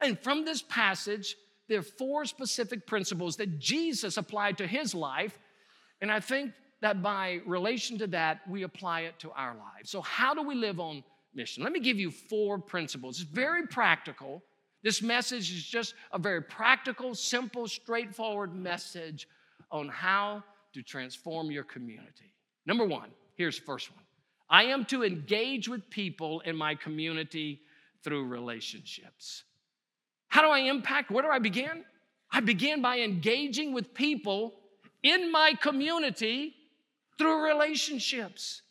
And 0.00 0.16
from 0.20 0.44
this 0.44 0.62
passage, 0.62 1.34
there 1.68 1.80
are 1.80 1.82
four 1.82 2.24
specific 2.24 2.86
principles 2.86 3.36
that 3.36 3.58
Jesus 3.58 4.16
applied 4.16 4.58
to 4.58 4.66
his 4.66 4.94
life. 4.94 5.38
And 6.00 6.10
I 6.10 6.20
think 6.20 6.52
that 6.80 7.02
by 7.02 7.40
relation 7.46 7.98
to 7.98 8.06
that, 8.08 8.40
we 8.48 8.62
apply 8.62 9.02
it 9.02 9.18
to 9.20 9.30
our 9.32 9.56
lives. 9.56 9.90
So, 9.90 10.00
how 10.00 10.34
do 10.34 10.42
we 10.42 10.54
live 10.54 10.78
on 10.78 11.02
mission? 11.34 11.62
Let 11.62 11.72
me 11.72 11.80
give 11.80 11.98
you 11.98 12.10
four 12.10 12.58
principles. 12.58 13.20
It's 13.20 13.30
very 13.30 13.66
practical. 13.66 14.42
This 14.82 15.02
message 15.02 15.50
is 15.50 15.64
just 15.64 15.94
a 16.12 16.18
very 16.18 16.42
practical, 16.42 17.14
simple, 17.14 17.66
straightforward 17.66 18.54
message 18.54 19.26
on 19.72 19.88
how 19.88 20.44
to 20.74 20.82
transform 20.82 21.50
your 21.50 21.64
community. 21.64 22.32
Number 22.66 22.84
one, 22.84 23.10
here's 23.36 23.58
the 23.58 23.64
first 23.64 23.90
one 23.90 24.04
I 24.48 24.64
am 24.64 24.84
to 24.86 25.02
engage 25.02 25.68
with 25.68 25.88
people 25.90 26.40
in 26.40 26.56
my 26.56 26.74
community 26.74 27.62
through 28.04 28.26
relationships. 28.26 29.42
How 30.28 30.42
do 30.42 30.48
I 30.48 30.60
impact? 30.60 31.10
Where 31.10 31.22
do 31.22 31.28
I 31.28 31.38
begin? 31.38 31.84
I 32.30 32.40
begin 32.40 32.82
by 32.82 32.98
engaging 33.00 33.72
with 33.72 33.94
people 33.94 34.54
in 35.02 35.30
my 35.30 35.54
community 35.60 36.54
through 37.18 37.46
relationships. 37.46 38.62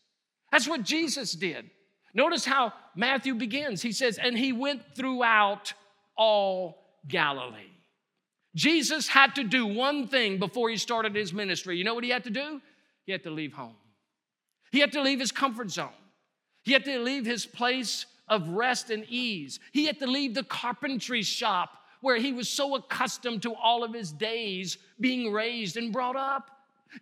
That's 0.51 0.67
what 0.67 0.83
Jesus 0.83 1.33
did. 1.33 1.69
Notice 2.13 2.45
how 2.45 2.73
Matthew 2.95 3.35
begins. 3.35 3.81
He 3.81 3.91
says, 3.91 4.17
and 4.17 4.37
he 4.37 4.53
went 4.53 4.95
throughout 4.95 5.73
all 6.17 6.77
Galilee. 7.07 7.71
Jesus 8.55 9.07
had 9.07 9.35
to 9.35 9.43
do 9.43 9.65
one 9.65 10.07
thing 10.07 10.39
before 10.39 10.69
he 10.69 10.77
started 10.77 11.13
his 11.13 11.33
ministry. 11.33 11.77
You 11.77 11.83
know 11.83 11.93
what 11.93 12.05
he 12.05 12.09
had 12.09 12.23
to 12.23 12.29
do? 12.29 12.61
He 13.05 13.11
had 13.11 13.23
to 13.23 13.31
leave 13.31 13.53
home. 13.53 13.75
He 14.71 14.79
had 14.79 14.93
to 14.93 15.01
leave 15.01 15.19
his 15.19 15.31
comfort 15.31 15.71
zone. 15.71 15.89
He 16.63 16.71
had 16.71 16.85
to 16.85 16.99
leave 16.99 17.25
his 17.25 17.45
place 17.45 18.05
of 18.27 18.49
rest 18.49 18.89
and 18.89 19.05
ease. 19.09 19.59
He 19.71 19.85
had 19.85 19.99
to 19.99 20.07
leave 20.07 20.33
the 20.33 20.43
carpentry 20.43 21.21
shop 21.21 21.83
where 22.01 22.17
he 22.17 22.33
was 22.33 22.49
so 22.49 22.75
accustomed 22.75 23.41
to 23.43 23.53
all 23.55 23.83
of 23.83 23.93
his 23.93 24.11
days 24.11 24.77
being 24.99 25.31
raised 25.31 25.77
and 25.77 25.91
brought 25.91 26.15
up. 26.15 26.51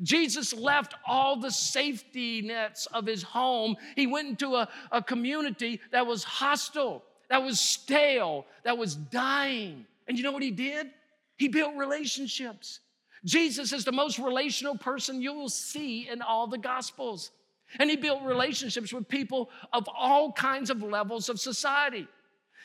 Jesus 0.02 0.54
left 0.54 0.96
all 1.06 1.36
the 1.36 1.52
safety 1.52 2.42
nets 2.42 2.86
of 2.88 3.06
his 3.06 3.22
home. 3.22 3.76
He 3.96 4.08
went 4.08 4.30
into 4.30 4.56
a, 4.56 4.68
a 4.92 5.04
community 5.04 5.80
that 5.92 6.06
was 6.06 6.24
hostile, 6.24 7.04
that 7.30 7.44
was 7.44 7.60
stale, 7.60 8.46
that 8.64 8.78
was 8.78 8.96
dying. 8.96 9.86
And 10.08 10.18
you 10.18 10.24
know 10.24 10.32
what 10.32 10.44
he 10.44 10.52
did? 10.52 10.90
He 11.38 11.48
built 11.48 11.76
relationships. 11.76 12.80
Jesus 13.26 13.72
is 13.72 13.86
the 13.86 13.92
most 13.92 14.20
relational 14.20 14.78
person 14.78 15.22
you 15.22 15.34
will 15.34 15.50
see 15.50 16.10
in 16.10 16.22
all 16.22 16.48
the 16.48 16.58
Gospels. 16.58 17.32
And 17.80 17.90
he 17.90 17.96
built 17.96 18.24
relationships 18.24 18.94
with 18.94 19.08
people 19.08 19.50
of 19.72 19.88
all 19.88 20.32
kinds 20.32 20.70
of 20.70 20.82
levels 20.82 21.30
of 21.30 21.40
society. 21.40 22.08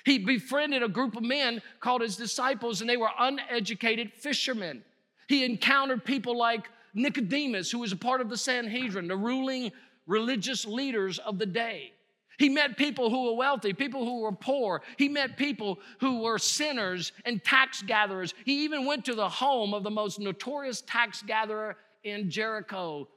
He 0.04 0.18
befriended 0.18 0.82
a 0.82 0.88
group 0.88 1.16
of 1.16 1.22
men 1.22 1.60
called 1.80 2.02
his 2.02 2.16
disciples, 2.16 2.80
and 2.80 2.88
they 2.88 2.96
were 2.96 3.10
uneducated 3.18 4.12
fishermen. 4.12 4.82
He 5.28 5.44
encountered 5.44 6.04
people 6.04 6.36
like 6.36 6.68
Nicodemus, 6.94 7.70
who 7.70 7.80
was 7.80 7.92
a 7.92 7.96
part 7.96 8.20
of 8.20 8.30
the 8.30 8.36
Sanhedrin, 8.36 9.08
the 9.08 9.16
ruling 9.16 9.72
religious 10.06 10.64
leaders 10.64 11.18
of 11.18 11.38
the 11.38 11.46
day. 11.46 11.92
He 12.38 12.48
met 12.48 12.76
people 12.76 13.10
who 13.10 13.26
were 13.26 13.36
wealthy, 13.36 13.72
people 13.72 14.04
who 14.04 14.20
were 14.20 14.32
poor. 14.32 14.82
He 14.96 15.08
met 15.08 15.36
people 15.36 15.80
who 16.00 16.22
were 16.22 16.38
sinners 16.38 17.12
and 17.24 17.42
tax 17.42 17.82
gatherers. 17.82 18.32
He 18.44 18.64
even 18.64 18.86
went 18.86 19.04
to 19.06 19.14
the 19.14 19.28
home 19.28 19.74
of 19.74 19.82
the 19.82 19.90
most 19.90 20.20
notorious 20.20 20.82
tax 20.82 21.20
gatherer 21.22 21.76
in 22.04 22.30
Jericho, 22.30 23.08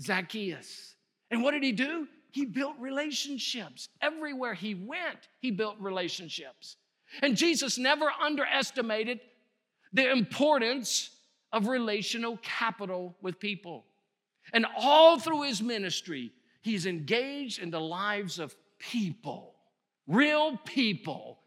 Zacchaeus. 0.00 0.95
And 1.30 1.42
what 1.42 1.52
did 1.52 1.62
he 1.62 1.72
do? 1.72 2.06
He 2.30 2.44
built 2.44 2.74
relationships. 2.78 3.88
Everywhere 4.02 4.54
he 4.54 4.74
went, 4.74 5.28
he 5.40 5.50
built 5.50 5.76
relationships. 5.80 6.76
And 7.22 7.36
Jesus 7.36 7.78
never 7.78 8.10
underestimated 8.22 9.20
the 9.92 10.10
importance 10.10 11.10
of 11.52 11.68
relational 11.68 12.38
capital 12.42 13.16
with 13.22 13.38
people. 13.40 13.86
And 14.52 14.66
all 14.76 15.18
through 15.18 15.42
his 15.42 15.62
ministry, 15.62 16.32
he's 16.62 16.86
engaged 16.86 17.60
in 17.60 17.70
the 17.70 17.80
lives 17.80 18.38
of 18.38 18.54
people, 18.78 19.54
real 20.06 20.58
people 20.64 21.38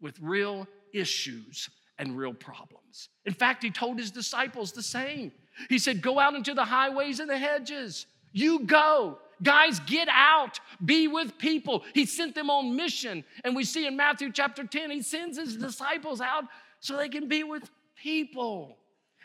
with 0.00 0.18
real 0.20 0.66
issues 0.94 1.68
and 1.98 2.16
real 2.16 2.32
problems. 2.32 3.08
In 3.26 3.34
fact, 3.34 3.62
he 3.62 3.70
told 3.70 3.98
his 3.98 4.10
disciples 4.10 4.72
the 4.72 4.82
same. 4.82 5.32
He 5.68 5.78
said, 5.78 6.00
Go 6.00 6.18
out 6.18 6.34
into 6.34 6.54
the 6.54 6.64
highways 6.64 7.20
and 7.20 7.28
the 7.28 7.36
hedges. 7.38 8.06
You 8.32 8.64
go. 8.66 9.18
Guys, 9.42 9.80
get 9.80 10.08
out, 10.10 10.60
be 10.84 11.08
with 11.08 11.38
people. 11.38 11.82
He 11.94 12.04
sent 12.04 12.34
them 12.34 12.50
on 12.50 12.76
mission. 12.76 13.24
And 13.42 13.56
we 13.56 13.64
see 13.64 13.86
in 13.86 13.96
Matthew 13.96 14.30
chapter 14.32 14.64
10, 14.64 14.90
he 14.90 15.02
sends 15.02 15.38
his 15.38 15.56
disciples 15.56 16.20
out 16.20 16.44
so 16.80 16.96
they 16.96 17.08
can 17.08 17.26
be 17.26 17.42
with 17.42 17.70
people. 17.96 18.76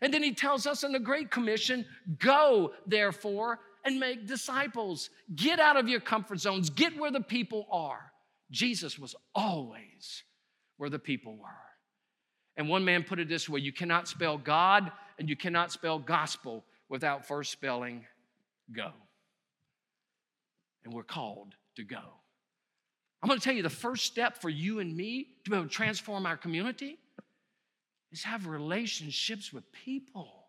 And 0.01 0.13
then 0.13 0.23
he 0.23 0.33
tells 0.33 0.67
us 0.67 0.83
in 0.83 0.91
the 0.91 0.99
Great 0.99 1.31
Commission 1.31 1.85
go, 2.19 2.71
therefore, 2.85 3.59
and 3.83 3.99
make 3.99 4.25
disciples. 4.25 5.09
Get 5.35 5.59
out 5.59 5.77
of 5.77 5.87
your 5.87 5.99
comfort 5.99 6.39
zones, 6.39 6.69
get 6.69 6.97
where 6.97 7.11
the 7.11 7.21
people 7.21 7.67
are. 7.71 8.11
Jesus 8.51 8.97
was 8.97 9.15
always 9.33 10.23
where 10.77 10.89
the 10.89 10.99
people 10.99 11.35
were. 11.37 11.49
And 12.57 12.69
one 12.69 12.85
man 12.85 13.03
put 13.03 13.19
it 13.19 13.27
this 13.27 13.49
way 13.49 13.59
you 13.59 13.73
cannot 13.73 14.07
spell 14.07 14.37
God 14.37 14.91
and 15.19 15.29
you 15.29 15.35
cannot 15.35 15.71
spell 15.71 15.99
gospel 15.99 16.63
without 16.89 17.27
first 17.27 17.51
spelling 17.51 18.05
go. 18.73 18.91
And 20.83 20.93
we're 20.93 21.03
called 21.03 21.55
to 21.77 21.83
go. 21.83 22.01
I'm 23.21 23.27
going 23.27 23.39
to 23.39 23.43
tell 23.43 23.55
you 23.55 23.63
the 23.63 23.69
first 23.69 24.05
step 24.05 24.39
for 24.39 24.49
you 24.49 24.79
and 24.79 24.95
me 24.95 25.27
to 25.43 25.49
be 25.49 25.57
able 25.57 25.67
to 25.67 25.73
transform 25.73 26.25
our 26.25 26.37
community 26.37 26.99
is 28.11 28.23
have 28.23 28.45
relationships 28.45 29.51
with 29.51 29.63
people. 29.71 30.45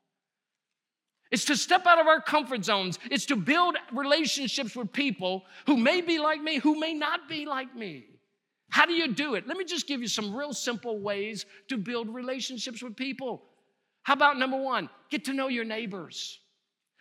It's 1.30 1.46
to 1.46 1.56
step 1.56 1.87
out 1.87 1.99
of 1.99 2.06
our 2.06 2.20
comfort 2.20 2.64
zones. 2.64 2.99
It's 3.11 3.26
to 3.26 3.37
build 3.37 3.76
relationships 3.92 4.76
with 4.76 4.92
people 4.92 5.44
who 5.66 5.76
may 5.76 6.00
be 6.00 6.18
like 6.18 6.40
me, 6.40 6.58
who 6.58 6.78
may 6.78 6.94
not 6.94 7.28
be 7.28 7.46
like 7.46 7.75
me. 7.75 8.06
How 8.68 8.87
do 8.87 8.92
you 8.92 9.12
do 9.12 9.35
it? 9.35 9.46
Let 9.46 9.56
me 9.56 9.64
just 9.64 9.87
give 9.87 10.00
you 10.00 10.08
some 10.08 10.35
real 10.35 10.52
simple 10.52 11.00
ways 11.00 11.46
to 11.68 11.76
build 11.76 12.12
relationships 12.14 12.82
with 12.82 12.94
people. 12.94 13.42
How 14.02 14.14
about 14.14 14.38
number 14.38 14.56
one, 14.56 14.88
get 15.11 15.25
to 15.25 15.32
know 15.32 15.49
your 15.49 15.64
neighbors. 15.64 16.38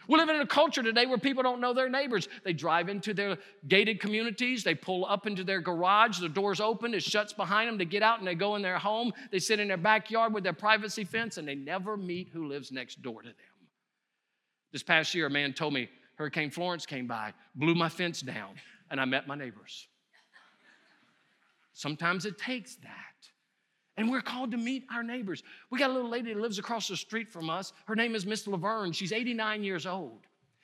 We 0.08 0.18
live 0.18 0.30
in 0.30 0.42
a 0.42 0.46
culture 0.46 0.84
today 0.84 1.06
where 1.06 1.18
people 1.18 1.44
don't 1.44 1.62
know 1.62 1.74
their 1.74 1.90
neighbors. 1.90 2.28
They 2.44 2.54
drive 2.54 2.90
into 2.90 3.14
their 3.14 3.38
gated 3.68 4.00
communities, 4.00 4.64
they 4.64 4.76
pull 4.76 5.06
up 5.06 5.28
into 5.28 5.44
their 5.44 5.62
garage, 5.62 6.20
the 6.20 6.30
door's 6.30 6.60
open, 6.60 6.94
it 6.94 7.04
shuts 7.04 7.34
behind 7.34 7.70
them, 7.70 7.78
they 7.78 7.86
get 7.86 8.04
out 8.04 8.20
and 8.20 8.28
they 8.28 8.36
go 8.36 8.56
in 8.56 8.62
their 8.62 8.78
home, 8.78 9.14
they 9.32 9.40
sit 9.40 9.60
in 9.60 9.68
their 9.68 9.78
backyard 9.78 10.34
with 10.34 10.44
their 10.44 10.54
privacy 10.54 11.04
fence, 11.04 11.38
and 11.38 11.48
they 11.48 11.56
never 11.56 11.98
meet 11.98 12.30
who 12.32 12.48
lives 12.48 12.72
next 12.72 13.02
door 13.02 13.22
to 13.22 13.30
them. 13.30 13.36
This 14.72 14.84
past 14.84 15.16
year, 15.16 15.28
a 15.28 15.30
man 15.30 15.54
told 15.54 15.74
me 15.74 15.90
Hurricane 16.16 16.52
Florence 16.52 16.86
came 16.86 17.08
by, 17.08 17.34
blew 17.56 17.76
my 17.76 17.90
fence 17.90 18.22
down, 18.22 18.56
and 18.92 19.00
I 19.00 19.06
met 19.06 19.28
my 19.28 19.36
neighbors. 19.36 19.88
Sometimes 21.74 22.26
it 22.26 22.38
takes 22.38 22.76
that. 22.78 23.15
And 23.98 24.12
we're 24.12 24.22
called 24.22 24.52
to 24.52 24.58
meet 24.58 24.86
our 24.94 25.04
neighbors. 25.04 25.44
We 25.70 25.80
got 25.80 25.90
a 25.90 25.94
little 25.94 26.10
lady 26.10 26.34
that 26.34 26.42
lives 26.42 26.60
across 26.60 26.88
the 26.88 26.98
street 26.98 27.32
from 27.32 27.50
us. 27.50 27.72
Her 27.86 27.96
name 27.96 28.14
is 28.14 28.26
Miss 28.26 28.46
Laverne. 28.46 28.92
She's 28.92 29.14
89 29.14 29.64
years 29.64 29.86
old. 29.86 30.20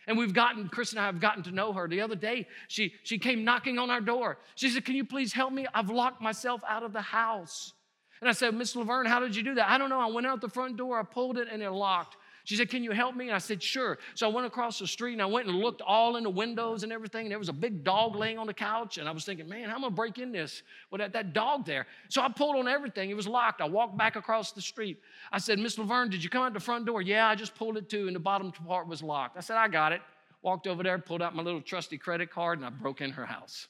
And 0.07 0.17
we've 0.17 0.33
gotten, 0.33 0.67
Chris 0.67 0.91
and 0.91 0.99
I 0.99 1.05
have 1.05 1.19
gotten 1.21 1.43
to 1.43 1.51
know 1.51 1.71
her. 1.73 1.87
The 1.87 2.01
other 2.01 2.15
day, 2.15 2.47
she, 2.67 2.93
she 3.03 3.17
came 3.17 3.45
knocking 3.45 3.77
on 3.79 3.89
our 3.89 4.01
door. 4.01 4.39
She 4.55 4.69
said, 4.69 4.83
Can 4.83 4.95
you 4.95 5.05
please 5.05 5.31
help 5.31 5.53
me? 5.53 5.67
I've 5.73 5.89
locked 5.89 6.21
myself 6.21 6.61
out 6.67 6.83
of 6.83 6.91
the 6.91 7.01
house. 7.01 7.73
And 8.19 8.29
I 8.29 8.33
said, 8.33 8.53
Miss 8.53 8.75
Laverne, 8.75 9.05
how 9.05 9.19
did 9.19 9.35
you 9.35 9.43
do 9.43 9.55
that? 9.55 9.69
I 9.69 9.77
don't 9.77 9.89
know. 9.89 9.99
I 9.99 10.07
went 10.07 10.27
out 10.27 10.41
the 10.41 10.49
front 10.49 10.77
door, 10.77 10.99
I 10.99 11.03
pulled 11.03 11.37
it, 11.37 11.47
and 11.51 11.61
it 11.61 11.71
locked. 11.71 12.17
She 12.43 12.55
said, 12.55 12.69
Can 12.69 12.83
you 12.83 12.91
help 12.91 13.15
me? 13.15 13.27
And 13.27 13.35
I 13.35 13.39
said, 13.39 13.61
Sure. 13.61 13.97
So 14.15 14.29
I 14.29 14.33
went 14.33 14.47
across 14.47 14.79
the 14.79 14.87
street 14.87 15.13
and 15.13 15.21
I 15.21 15.25
went 15.25 15.47
and 15.47 15.57
looked 15.57 15.81
all 15.81 16.15
in 16.15 16.23
the 16.23 16.29
windows 16.29 16.83
and 16.83 16.91
everything. 16.91 17.25
And 17.25 17.31
there 17.31 17.39
was 17.39 17.49
a 17.49 17.53
big 17.53 17.83
dog 17.83 18.15
laying 18.15 18.37
on 18.37 18.47
the 18.47 18.53
couch. 18.53 18.97
And 18.97 19.07
I 19.07 19.11
was 19.11 19.25
thinking, 19.25 19.47
Man, 19.47 19.69
how 19.69 19.75
am 19.75 19.79
I 19.79 19.81
going 19.81 19.91
to 19.91 19.95
break 19.95 20.17
in 20.17 20.31
this 20.31 20.63
with 20.89 20.99
that, 20.99 21.13
that 21.13 21.33
dog 21.33 21.65
there? 21.65 21.85
So 22.09 22.21
I 22.21 22.29
pulled 22.29 22.55
on 22.55 22.67
everything. 22.67 23.09
It 23.09 23.15
was 23.15 23.27
locked. 23.27 23.61
I 23.61 23.65
walked 23.65 23.97
back 23.97 24.15
across 24.15 24.51
the 24.51 24.61
street. 24.61 24.99
I 25.31 25.37
said, 25.37 25.59
Miss 25.59 25.77
Laverne, 25.77 26.09
did 26.09 26.23
you 26.23 26.29
come 26.29 26.43
out 26.43 26.53
the 26.53 26.59
front 26.59 26.85
door? 26.85 27.01
Yeah, 27.01 27.27
I 27.27 27.35
just 27.35 27.55
pulled 27.55 27.77
it 27.77 27.89
too. 27.89 28.07
And 28.07 28.15
the 28.15 28.19
bottom 28.19 28.51
part 28.51 28.87
was 28.87 29.03
locked. 29.03 29.37
I 29.37 29.41
said, 29.41 29.57
I 29.57 29.67
got 29.67 29.91
it. 29.91 30.01
Walked 30.41 30.65
over 30.65 30.81
there, 30.81 30.97
pulled 30.97 31.21
out 31.21 31.35
my 31.35 31.43
little 31.43 31.61
trusty 31.61 31.99
credit 31.99 32.31
card, 32.31 32.57
and 32.57 32.65
I 32.65 32.71
broke 32.71 33.01
in 33.01 33.11
her 33.11 33.25
house. 33.25 33.67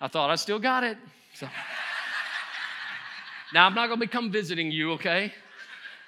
I 0.00 0.08
thought 0.08 0.30
I 0.30 0.36
still 0.36 0.58
got 0.58 0.84
it. 0.84 0.98
So. 1.34 1.46
now 3.54 3.66
I'm 3.66 3.74
not 3.74 3.86
going 3.86 3.98
to 3.98 4.06
become 4.06 4.30
visiting 4.30 4.70
you, 4.70 4.92
okay? 4.92 5.32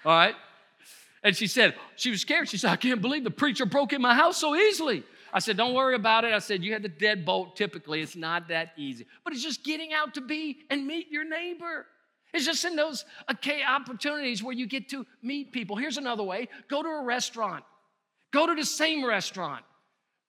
All 0.04 0.12
right. 0.12 0.34
And 1.22 1.36
she 1.36 1.46
said, 1.46 1.74
she 1.96 2.10
was 2.10 2.20
scared. 2.20 2.48
She 2.48 2.58
said, 2.58 2.70
I 2.70 2.76
can't 2.76 3.00
believe 3.00 3.24
the 3.24 3.30
preacher 3.30 3.66
broke 3.66 3.92
in 3.92 4.00
my 4.00 4.14
house 4.14 4.38
so 4.38 4.54
easily. 4.54 5.04
I 5.32 5.40
said, 5.40 5.56
Don't 5.56 5.74
worry 5.74 5.94
about 5.94 6.24
it. 6.24 6.32
I 6.32 6.38
said, 6.38 6.64
You 6.64 6.72
had 6.72 6.82
the 6.82 6.88
deadbolt. 6.88 7.54
Typically, 7.54 8.00
it's 8.00 8.16
not 8.16 8.48
that 8.48 8.72
easy. 8.76 9.06
But 9.24 9.32
it's 9.32 9.42
just 9.42 9.64
getting 9.64 9.92
out 9.92 10.14
to 10.14 10.20
be 10.20 10.60
and 10.70 10.86
meet 10.86 11.10
your 11.10 11.24
neighbor. 11.24 11.86
It's 12.32 12.44
just 12.44 12.64
in 12.64 12.76
those 12.76 13.04
okay, 13.30 13.62
opportunities 13.62 14.42
where 14.42 14.54
you 14.54 14.66
get 14.66 14.88
to 14.90 15.06
meet 15.22 15.52
people. 15.52 15.76
Here's 15.76 15.96
another 15.96 16.22
way 16.22 16.48
go 16.68 16.82
to 16.82 16.88
a 16.88 17.04
restaurant, 17.04 17.64
go 18.32 18.46
to 18.46 18.54
the 18.54 18.64
same 18.64 19.04
restaurant, 19.04 19.64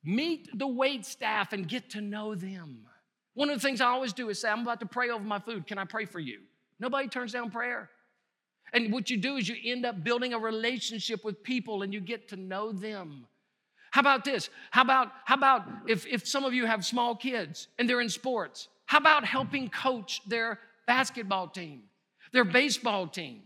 meet 0.04 0.49
the 0.58 0.67
wait 0.67 1.06
staff 1.06 1.54
and 1.54 1.67
get 1.67 1.91
to 1.91 2.02
know 2.02 2.36
them. 2.36 2.86
One 3.34 3.49
of 3.49 3.56
the 3.56 3.62
things 3.62 3.80
I 3.80 3.88
always 3.88 4.13
do 4.13 4.30
is 4.30 4.41
say, 4.41 4.49
I'm 4.49 4.62
about 4.62 4.80
to 4.82 4.86
pray 4.86 5.10
over 5.10 5.23
my 5.23 5.39
food. 5.39 5.67
Can 5.67 5.78
I 5.78 5.86
pray 5.86 6.06
for 6.06 6.19
you? 6.19 6.39
Nobody 6.80 7.08
turns 7.08 7.34
down 7.34 7.52
prayer. 7.52 7.89
And 8.73 8.91
what 8.93 9.10
you 9.10 9.17
do 9.17 9.38
is 9.38 9.49
you 9.49 9.55
end 9.63 9.86
up 9.86 10.03
building 10.03 10.34
a 10.34 10.39
relationship 10.39 11.23
with 11.23 11.43
people 11.43 11.82
and 11.82 11.93
you 11.93 11.99
get 11.99 12.29
to 12.29 12.36
know 12.36 12.71
them. 12.71 13.25
How 13.91 14.01
about 14.01 14.23
this? 14.23 14.49
How 14.71 14.84
about, 14.84 15.12
how 15.25 15.36
about 15.36 15.63
if, 15.88 16.05
if 16.05 16.27
some 16.27 16.45
of 16.45 16.53
you 16.53 16.65
have 16.65 16.86
small 16.86 17.15
kids 17.15 17.67
and 17.77 17.89
they're 17.89 18.01
in 18.01 18.10
sports? 18.10 18.67
How 18.86 18.99
about 18.99 19.25
helping 19.25 19.69
coach 19.69 20.21
their 20.27 20.60
basketball 20.86 21.47
team, 21.47 21.84
their 22.32 22.45
baseball 22.45 23.08
team, 23.08 23.41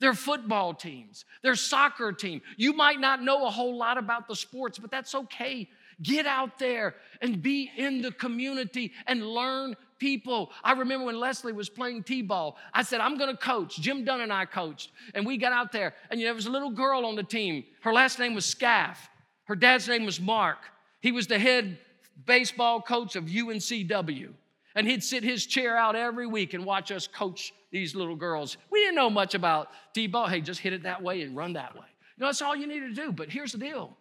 their 0.00 0.14
football 0.14 0.74
teams, 0.74 1.24
their 1.42 1.56
soccer 1.56 2.12
team? 2.12 2.42
You 2.56 2.72
might 2.72 3.00
not 3.00 3.22
know 3.22 3.46
a 3.46 3.50
whole 3.50 3.76
lot 3.76 3.98
about 3.98 4.28
the 4.28 4.36
sports, 4.36 4.78
but 4.78 4.90
that's 4.90 5.14
okay. 5.14 5.68
Get 6.00 6.26
out 6.26 6.60
there 6.60 6.94
and 7.20 7.42
be 7.42 7.70
in 7.76 8.02
the 8.02 8.12
community 8.12 8.92
and 9.08 9.26
learn 9.26 9.76
people. 9.98 10.50
I 10.62 10.72
remember 10.72 11.06
when 11.06 11.18
Leslie 11.18 11.52
was 11.52 11.68
playing 11.68 12.02
T 12.02 12.22
ball, 12.22 12.56
I 12.72 12.82
said, 12.82 13.00
I'm 13.00 13.18
going 13.18 13.30
to 13.30 13.36
coach. 13.36 13.80
Jim 13.80 14.04
Dunn 14.04 14.20
and 14.20 14.32
I 14.32 14.44
coached. 14.44 14.90
And 15.14 15.26
we 15.26 15.36
got 15.36 15.52
out 15.52 15.72
there, 15.72 15.94
and 16.10 16.20
you 16.20 16.26
know, 16.26 16.30
there 16.30 16.34
was 16.34 16.46
a 16.46 16.50
little 16.50 16.70
girl 16.70 17.04
on 17.06 17.16
the 17.16 17.22
team. 17.22 17.64
Her 17.82 17.92
last 17.92 18.18
name 18.18 18.34
was 18.34 18.44
Scalf. 18.44 19.08
Her 19.44 19.56
dad's 19.56 19.88
name 19.88 20.04
was 20.04 20.20
Mark. 20.20 20.58
He 21.00 21.12
was 21.12 21.26
the 21.26 21.38
head 21.38 21.78
baseball 22.26 22.80
coach 22.80 23.16
of 23.16 23.24
UNCW. 23.24 24.32
And 24.74 24.86
he'd 24.86 25.02
sit 25.02 25.24
his 25.24 25.46
chair 25.46 25.76
out 25.76 25.96
every 25.96 26.26
week 26.26 26.54
and 26.54 26.64
watch 26.64 26.92
us 26.92 27.06
coach 27.06 27.52
these 27.72 27.94
little 27.94 28.14
girls. 28.14 28.56
We 28.70 28.80
didn't 28.80 28.96
know 28.96 29.10
much 29.10 29.34
about 29.34 29.68
T 29.94 30.06
ball. 30.06 30.26
Hey, 30.26 30.40
just 30.40 30.60
hit 30.60 30.72
it 30.72 30.84
that 30.84 31.02
way 31.02 31.22
and 31.22 31.36
run 31.36 31.54
that 31.54 31.74
way. 31.74 31.86
You 32.16 32.22
know, 32.22 32.26
that's 32.26 32.42
all 32.42 32.54
you 32.54 32.66
need 32.66 32.80
to 32.80 32.92
do. 32.92 33.12
But 33.12 33.30
here's 33.30 33.52
the 33.52 33.58
deal 33.58 33.96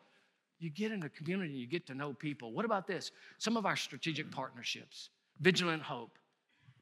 you 0.59 0.69
get 0.69 0.91
in 0.91 1.03
a 1.03 1.09
community, 1.09 1.53
you 1.53 1.67
get 1.67 1.85
to 1.87 1.95
know 1.95 2.13
people. 2.13 2.51
What 2.51 2.65
about 2.65 2.87
this? 2.87 3.11
Some 3.37 3.57
of 3.57 3.65
our 3.65 3.75
strategic 3.75 4.31
partnerships. 4.31 5.09
Vigilant 5.39 5.83
Hope. 5.83 6.11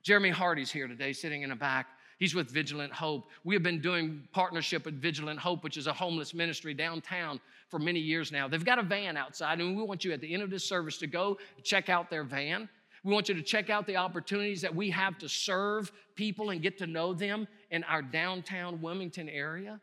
Jeremy 0.03 0.29
Hardy's 0.29 0.71
here 0.71 0.87
today, 0.87 1.13
sitting 1.13 1.41
in 1.41 1.49
the 1.49 1.55
back. 1.55 1.87
He's 2.19 2.33
with 2.33 2.49
Vigilant 2.49 2.93
Hope. 2.93 3.29
We 3.43 3.55
have 3.55 3.63
been 3.63 3.81
doing 3.81 4.27
partnership 4.31 4.85
with 4.85 5.01
Vigilant 5.01 5.39
Hope, 5.39 5.63
which 5.63 5.77
is 5.77 5.87
a 5.87 5.93
homeless 5.93 6.33
ministry 6.33 6.73
downtown 6.73 7.41
for 7.69 7.79
many 7.79 7.99
years 7.99 8.31
now. 8.31 8.47
They've 8.47 8.63
got 8.63 8.79
a 8.79 8.83
van 8.83 9.17
outside, 9.17 9.59
and 9.59 9.75
we 9.75 9.83
want 9.83 10.05
you 10.05 10.13
at 10.13 10.21
the 10.21 10.33
end 10.33 10.41
of 10.41 10.49
this 10.49 10.63
service 10.63 10.97
to 10.99 11.07
go 11.07 11.37
check 11.63 11.89
out 11.89 12.09
their 12.09 12.23
van. 12.23 12.69
We 13.03 13.13
want 13.13 13.27
you 13.29 13.35
to 13.35 13.41
check 13.41 13.69
out 13.69 13.85
the 13.85 13.97
opportunities 13.97 14.61
that 14.61 14.73
we 14.73 14.89
have 14.91 15.17
to 15.19 15.29
serve 15.29 15.91
people 16.15 16.51
and 16.51 16.61
get 16.61 16.77
to 16.79 16.87
know 16.87 17.13
them 17.13 17.47
in 17.69 17.83
our 17.83 18.01
downtown 18.01 18.81
Wilmington 18.81 19.27
area. 19.29 19.79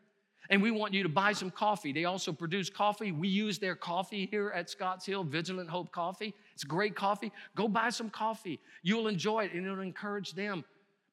And 0.49 0.61
we 0.61 0.71
want 0.71 0.93
you 0.93 1.03
to 1.03 1.09
buy 1.09 1.31
some 1.31 1.49
coffee. 1.49 1.93
They 1.93 2.05
also 2.05 2.33
produce 2.33 2.69
coffee. 2.69 3.11
We 3.11 3.29
use 3.29 3.59
their 3.59 3.75
coffee 3.75 4.25
here 4.25 4.51
at 4.53 4.69
Scotts 4.69 5.05
Hill, 5.05 5.23
Vigilant 5.23 5.69
Hope 5.69 5.91
Coffee. 5.91 6.33
It's 6.53 6.63
great 6.63 6.95
coffee. 6.95 7.31
Go 7.55 7.67
buy 7.67 7.89
some 7.89 8.09
coffee. 8.09 8.59
You'll 8.81 9.07
enjoy 9.07 9.45
it 9.45 9.53
and 9.53 9.65
it'll 9.65 9.81
encourage 9.81 10.33
them. 10.33 10.63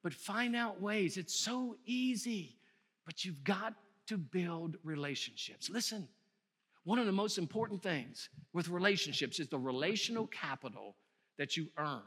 But 0.03 0.15
find 0.15 0.57
out 0.57 0.81
ways. 0.81 1.17
It's 1.17 1.35
so 1.35 1.77
easy, 1.85 2.57
but 3.05 3.25
you've 3.25 3.45
got 3.45 3.75
to 4.07 4.19
build 4.19 4.77
relationships. 4.83 5.71
Listen, 5.71 6.09
one 6.85 6.99
of 6.99 7.07
the 7.07 7.13
most 7.13 7.39
important 7.39 7.83
things 7.83 8.29
with 8.53 8.69
relationships 8.69 9.39
is 9.39 9.49
the 9.49 9.59
relational 9.59 10.27
capital 10.27 10.97
that 11.39 11.57
you 11.57 11.69
earn 11.79 12.03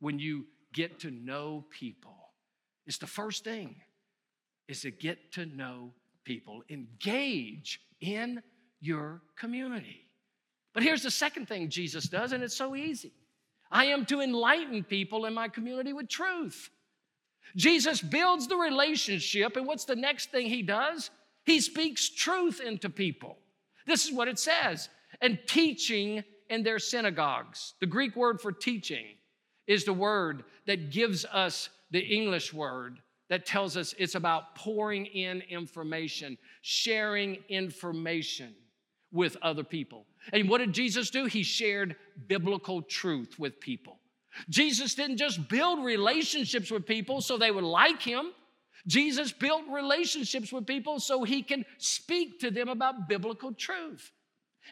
when 0.00 0.18
you 0.18 0.46
get 0.72 0.98
to 1.00 1.10
know 1.10 1.64
people. 1.70 2.16
It's 2.86 2.98
the 2.98 3.06
first 3.06 3.44
thing 3.44 3.76
is 4.68 4.82
to 4.82 4.90
get 4.90 5.32
to 5.32 5.46
know 5.46 5.92
people, 6.24 6.62
engage 6.68 7.80
in 8.00 8.42
your 8.80 9.22
community. 9.36 10.06
But 10.72 10.82
here's 10.82 11.02
the 11.02 11.10
second 11.10 11.48
thing 11.48 11.68
Jesus 11.68 12.04
does, 12.04 12.32
and 12.32 12.42
it's 12.42 12.56
so 12.56 12.74
easy 12.74 13.12
I 13.70 13.86
am 13.86 14.04
to 14.06 14.20
enlighten 14.20 14.84
people 14.84 15.26
in 15.26 15.34
my 15.34 15.48
community 15.48 15.92
with 15.92 16.08
truth. 16.08 16.70
Jesus 17.56 18.00
builds 18.00 18.46
the 18.46 18.56
relationship, 18.56 19.56
and 19.56 19.66
what's 19.66 19.84
the 19.84 19.96
next 19.96 20.30
thing 20.30 20.46
he 20.46 20.62
does? 20.62 21.10
He 21.44 21.60
speaks 21.60 22.08
truth 22.08 22.60
into 22.60 22.88
people. 22.88 23.38
This 23.86 24.06
is 24.06 24.12
what 24.12 24.28
it 24.28 24.38
says. 24.38 24.88
And 25.20 25.38
teaching 25.46 26.22
in 26.48 26.62
their 26.62 26.78
synagogues. 26.78 27.74
The 27.80 27.86
Greek 27.86 28.14
word 28.16 28.40
for 28.40 28.52
teaching 28.52 29.06
is 29.66 29.84
the 29.84 29.92
word 29.92 30.44
that 30.66 30.90
gives 30.90 31.24
us 31.24 31.68
the 31.90 32.00
English 32.00 32.52
word 32.52 32.98
that 33.28 33.46
tells 33.46 33.76
us 33.76 33.94
it's 33.98 34.14
about 34.14 34.54
pouring 34.54 35.06
in 35.06 35.40
information, 35.42 36.36
sharing 36.60 37.38
information 37.48 38.54
with 39.10 39.36
other 39.42 39.64
people. 39.64 40.06
And 40.32 40.48
what 40.48 40.58
did 40.58 40.72
Jesus 40.72 41.10
do? 41.10 41.24
He 41.24 41.42
shared 41.42 41.96
biblical 42.28 42.82
truth 42.82 43.38
with 43.38 43.60
people. 43.60 43.98
Jesus 44.48 44.94
didn't 44.94 45.18
just 45.18 45.48
build 45.48 45.84
relationships 45.84 46.70
with 46.70 46.86
people 46.86 47.20
so 47.20 47.36
they 47.36 47.50
would 47.50 47.64
like 47.64 48.02
him. 48.02 48.32
Jesus 48.86 49.32
built 49.32 49.62
relationships 49.70 50.52
with 50.52 50.66
people 50.66 50.98
so 50.98 51.22
he 51.22 51.42
can 51.42 51.64
speak 51.78 52.40
to 52.40 52.50
them 52.50 52.68
about 52.68 53.08
biblical 53.08 53.52
truth. 53.52 54.10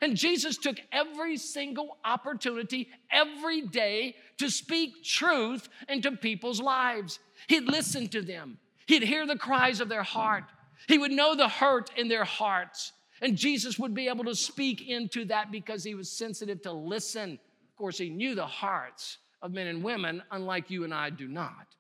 And 0.00 0.16
Jesus 0.16 0.56
took 0.56 0.76
every 0.92 1.36
single 1.36 1.98
opportunity 2.04 2.88
every 3.10 3.62
day 3.62 4.16
to 4.38 4.48
speak 4.48 5.04
truth 5.04 5.68
into 5.88 6.12
people's 6.12 6.60
lives. 6.60 7.18
He'd 7.48 7.64
listen 7.64 8.08
to 8.08 8.22
them, 8.22 8.58
he'd 8.86 9.02
hear 9.02 9.26
the 9.26 9.38
cries 9.38 9.80
of 9.80 9.88
their 9.88 10.02
heart, 10.02 10.44
he 10.88 10.98
would 10.98 11.12
know 11.12 11.34
the 11.34 11.48
hurt 11.48 11.90
in 11.96 12.08
their 12.08 12.24
hearts. 12.24 12.92
And 13.20 13.36
Jesus 13.36 13.78
would 13.78 13.94
be 13.94 14.08
able 14.08 14.24
to 14.24 14.34
speak 14.34 14.88
into 14.88 15.24
that 15.26 15.52
because 15.52 15.84
he 15.84 15.94
was 15.94 16.10
sensitive 16.10 16.62
to 16.62 16.72
listen. 16.72 17.32
Of 17.32 17.76
course, 17.76 17.98
he 17.98 18.08
knew 18.08 18.34
the 18.34 18.46
hearts 18.46 19.18
of 19.42 19.52
men 19.52 19.66
and 19.66 19.82
women, 19.82 20.22
unlike 20.30 20.70
you 20.70 20.84
and 20.84 20.94
I 20.94 21.10
do 21.10 21.28
not. 21.28 21.76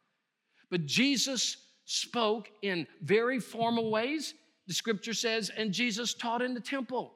But 0.70 0.86
Jesus 0.86 1.56
spoke 1.84 2.50
in 2.62 2.86
very 3.02 3.40
formal 3.40 3.90
ways, 3.90 4.34
the 4.66 4.74
scripture 4.74 5.14
says, 5.14 5.50
and 5.56 5.72
Jesus 5.72 6.14
taught 6.14 6.42
in 6.42 6.54
the 6.54 6.60
temple. 6.60 7.14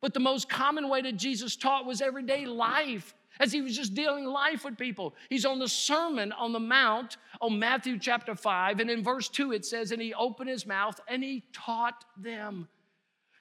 But 0.00 0.14
the 0.14 0.20
most 0.20 0.48
common 0.48 0.88
way 0.88 1.02
that 1.02 1.16
Jesus 1.16 1.56
taught 1.56 1.86
was 1.86 2.00
everyday 2.00 2.46
life, 2.46 3.14
as 3.40 3.52
he 3.52 3.62
was 3.62 3.76
just 3.76 3.94
dealing 3.94 4.24
life 4.24 4.64
with 4.64 4.76
people. 4.76 5.14
He's 5.28 5.44
on 5.44 5.58
the 5.58 5.68
Sermon 5.68 6.32
on 6.32 6.52
the 6.52 6.60
Mount 6.60 7.16
on 7.40 7.58
Matthew 7.58 7.98
chapter 7.98 8.34
5, 8.34 8.80
and 8.80 8.90
in 8.90 9.02
verse 9.02 9.28
2 9.28 9.52
it 9.52 9.64
says, 9.64 9.90
And 9.90 10.02
he 10.02 10.14
opened 10.14 10.50
his 10.50 10.66
mouth 10.66 11.00
and 11.08 11.22
he 11.22 11.44
taught 11.52 12.04
them. 12.16 12.68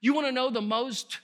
You 0.02 0.14
want 0.14 0.28
to 0.28 0.32
know 0.32 0.50
the 0.50 0.62
most 0.62 1.20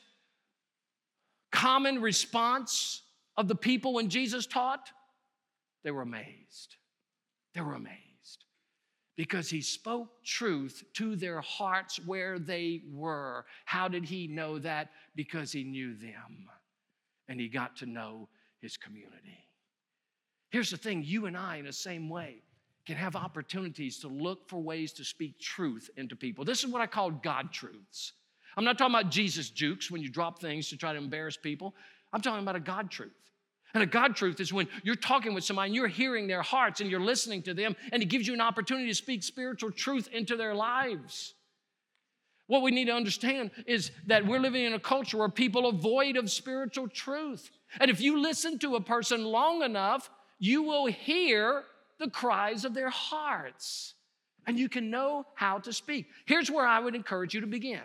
common 1.52 2.02
response 2.02 3.02
of 3.36 3.48
the 3.48 3.56
people 3.56 3.94
when 3.94 4.10
Jesus 4.10 4.46
taught? 4.46 4.90
They 5.84 5.92
were 5.92 6.04
amazed. 6.04 6.76
They 7.54 7.62
were 7.62 7.74
amazed 7.74 7.98
because 9.18 9.50
he 9.50 9.62
spoke 9.62 10.24
truth 10.24 10.84
to 10.94 11.16
their 11.16 11.42
hearts 11.42 12.00
where 12.06 12.38
they 12.38 12.84
were. 12.94 13.46
How 13.66 13.88
did 13.88 14.06
he 14.06 14.28
know 14.28 14.60
that? 14.60 14.92
Because 15.16 15.52
he 15.52 15.64
knew 15.64 15.96
them 15.96 16.48
and 17.28 17.40
he 17.40 17.50
got 17.50 17.76
to 17.78 17.86
know 17.88 18.30
his 18.62 18.78
community. 18.78 19.50
Here's 20.50 20.70
the 20.70 20.78
thing 20.78 21.04
you 21.04 21.26
and 21.26 21.36
I, 21.36 21.58
in 21.58 21.66
the 21.66 21.74
same 21.74 22.10
way, 22.10 22.44
can 22.86 22.96
have 22.96 23.16
opportunities 23.16 24.00
to 24.00 24.08
look 24.08 24.48
for 24.48 24.62
ways 24.62 24.94
to 24.94 25.04
speak 25.04 25.40
truth 25.40 25.90
into 25.98 26.16
people. 26.16 26.46
This 26.46 26.64
is 26.64 26.70
what 26.70 26.82
I 26.82 26.88
call 26.88 27.12
God 27.12 27.52
truths. 27.52 28.14
I'm 28.58 28.64
not 28.64 28.80
talking 28.80 28.96
about 28.96 29.12
Jesus 29.12 29.52
jukes 29.52 29.92
when 29.92 30.02
you 30.02 30.10
drop 30.10 30.40
things 30.40 30.70
to 30.70 30.78
try 30.78 30.92
to 30.92 30.98
embarrass 30.98 31.38
people. 31.38 31.76
I'm 32.12 32.22
talking 32.22 32.42
about 32.42 32.56
a 32.56 32.60
God 32.60 32.90
truth. 32.90 33.12
And 33.74 33.84
a 33.84 33.86
God 33.86 34.16
truth 34.16 34.40
is 34.40 34.52
when 34.52 34.68
you're 34.84 34.96
talking 34.96 35.36
with 35.36 35.44
somebody 35.44 35.68
and 35.68 35.76
you're 35.76 35.88
hearing 35.88 36.26
their 36.26 36.42
hearts 36.42 36.82
and 36.82 36.90
you're 36.90 37.00
listening 37.00 37.44
to 37.44 37.54
them, 37.54 37.76
and 37.92 38.02
it 38.02 38.08
gives 38.08 38.28
you 38.28 38.34
an 38.34 38.42
opportunity 38.42 38.88
to 38.88 38.96
speak 38.96 39.22
spiritual 39.22 39.72
truth 39.72 40.10
into 40.12 40.36
their 40.36 40.56
lives. 40.56 41.36
What 42.48 42.64
we 42.64 42.72
need 42.72 42.86
to 42.86 42.94
understand 42.94 43.52
is 43.68 43.92
that 44.08 44.26
we're 44.26 44.40
living 44.40 44.64
in 44.64 44.74
a 44.74 44.80
culture 44.80 45.18
where 45.18 45.30
people 45.30 45.68
are 45.68 45.74
void 45.74 46.16
of 46.16 46.32
spiritual 46.32 46.88
truth. 46.88 47.52
And 47.80 47.92
if 47.92 48.02
you 48.02 48.20
listen 48.20 48.58
to 48.60 48.76
a 48.76 48.82
person 48.82 49.24
long 49.24 49.62
enough, 49.62 50.10
you 50.40 50.64
will 50.64 50.86
hear 50.88 51.64
the 52.00 52.10
cries 52.10 52.66
of 52.66 52.74
their 52.74 52.90
hearts 52.90 53.94
and 54.48 54.58
you 54.58 54.70
can 54.70 54.90
know 54.90 55.26
how 55.36 55.60
to 55.60 55.74
speak. 55.74 56.08
Here's 56.26 56.50
where 56.50 56.66
I 56.66 56.80
would 56.80 56.96
encourage 56.96 57.34
you 57.34 57.42
to 57.42 57.48
begin. 57.48 57.82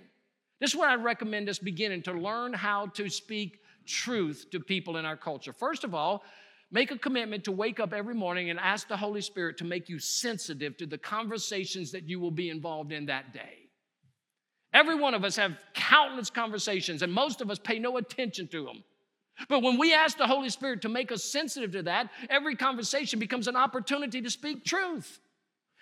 This 0.63 0.75
is 0.75 0.77
where 0.77 0.89
I 0.89 0.95
recommend 0.95 1.49
us 1.49 1.59
beginning 1.59 2.03
to 2.05 2.13
learn 2.13 2.53
how 2.53 2.87
to 2.95 3.09
speak 3.09 3.59
truth 3.85 4.47
to 4.53 4.61
people 4.61 4.97
in 4.97 5.05
our 5.05 5.17
culture. 5.17 5.53
First 5.53 5.83
of 5.83 5.93
all, 5.93 6.23
make 6.71 6.93
a 6.93 6.99
commitment 6.99 7.43
to 7.45 7.51
wake 7.51 7.81
up 7.81 7.93
every 7.93 8.15
morning 8.15 8.49
and 8.49 8.61
ask 8.61 8.87
the 8.87 8.97
Holy 8.97 9.23
Spirit 9.23 9.59
to 9.59 9.65
make 9.65 9.89
you 9.89 9.99
sensitive 9.99 10.77
to 10.77 10.87
the 10.87 10.99
conversations 10.99 11.91
that 11.91 12.09
you 12.09 12.21
will 12.21 12.31
be 12.31 12.49
involved 12.49 12.93
in 12.93 13.07
that 13.07 13.35
day. 13.35 13.71
Every 14.73 14.95
one 14.95 15.15
of 15.15 15.25
us 15.25 15.35
have 15.35 15.59
countless 15.75 16.31
conversations, 16.31 17.03
and 17.03 17.13
most 17.13 17.41
of 17.41 17.51
us 17.51 17.59
pay 17.59 17.81
no 17.81 17.97
attention 17.97 18.47
to 18.53 18.65
them. 18.65 18.85
But 19.49 19.65
when 19.65 19.79
we 19.79 19.93
ask 19.93 20.17
the 20.17 20.29
Holy 20.29 20.49
Spirit 20.49 20.83
to 20.83 20.89
make 20.89 21.11
us 21.11 21.25
sensitive 21.25 21.73
to 21.73 21.83
that, 21.83 22.09
every 22.31 22.55
conversation 22.55 23.19
becomes 23.19 23.49
an 23.49 23.57
opportunity 23.57 24.23
to 24.23 24.31
speak 24.31 24.65
truth. 24.65 25.19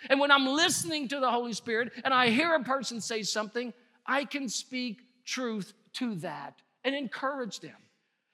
And 0.08 0.18
when 0.18 0.30
I'm 0.30 0.46
listening 0.46 1.08
to 1.08 1.20
the 1.20 1.30
Holy 1.30 1.52
Spirit 1.52 1.92
and 2.02 2.14
I 2.14 2.30
hear 2.30 2.54
a 2.54 2.64
person 2.64 3.02
say 3.02 3.22
something, 3.22 3.74
I 4.06 4.24
can 4.24 4.48
speak 4.48 5.00
truth 5.24 5.72
to 5.94 6.14
that 6.16 6.60
and 6.84 6.94
encourage 6.94 7.60
them. 7.60 7.76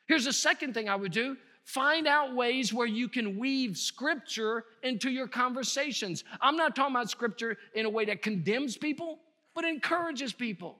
Here's 0.07 0.25
the 0.25 0.33
second 0.33 0.75
thing 0.75 0.89
I 0.89 0.97
would 0.97 1.13
do 1.13 1.37
find 1.65 2.07
out 2.07 2.35
ways 2.35 2.73
where 2.73 2.87
you 2.87 3.09
can 3.09 3.39
weave 3.39 3.77
scripture 3.77 4.65
into 4.85 5.11
your 5.11 5.27
conversations. 5.27 6.23
I'm 6.41 6.57
not 6.57 6.77
talking 6.77 6.95
about 6.95 7.11
scripture 7.11 7.59
in 7.75 7.87
a 7.87 7.91
way 7.91 8.05
that 8.05 8.23
condemns 8.23 8.77
people, 8.77 9.19
but 9.53 9.65
encourages 9.65 10.33
people. 10.33 10.79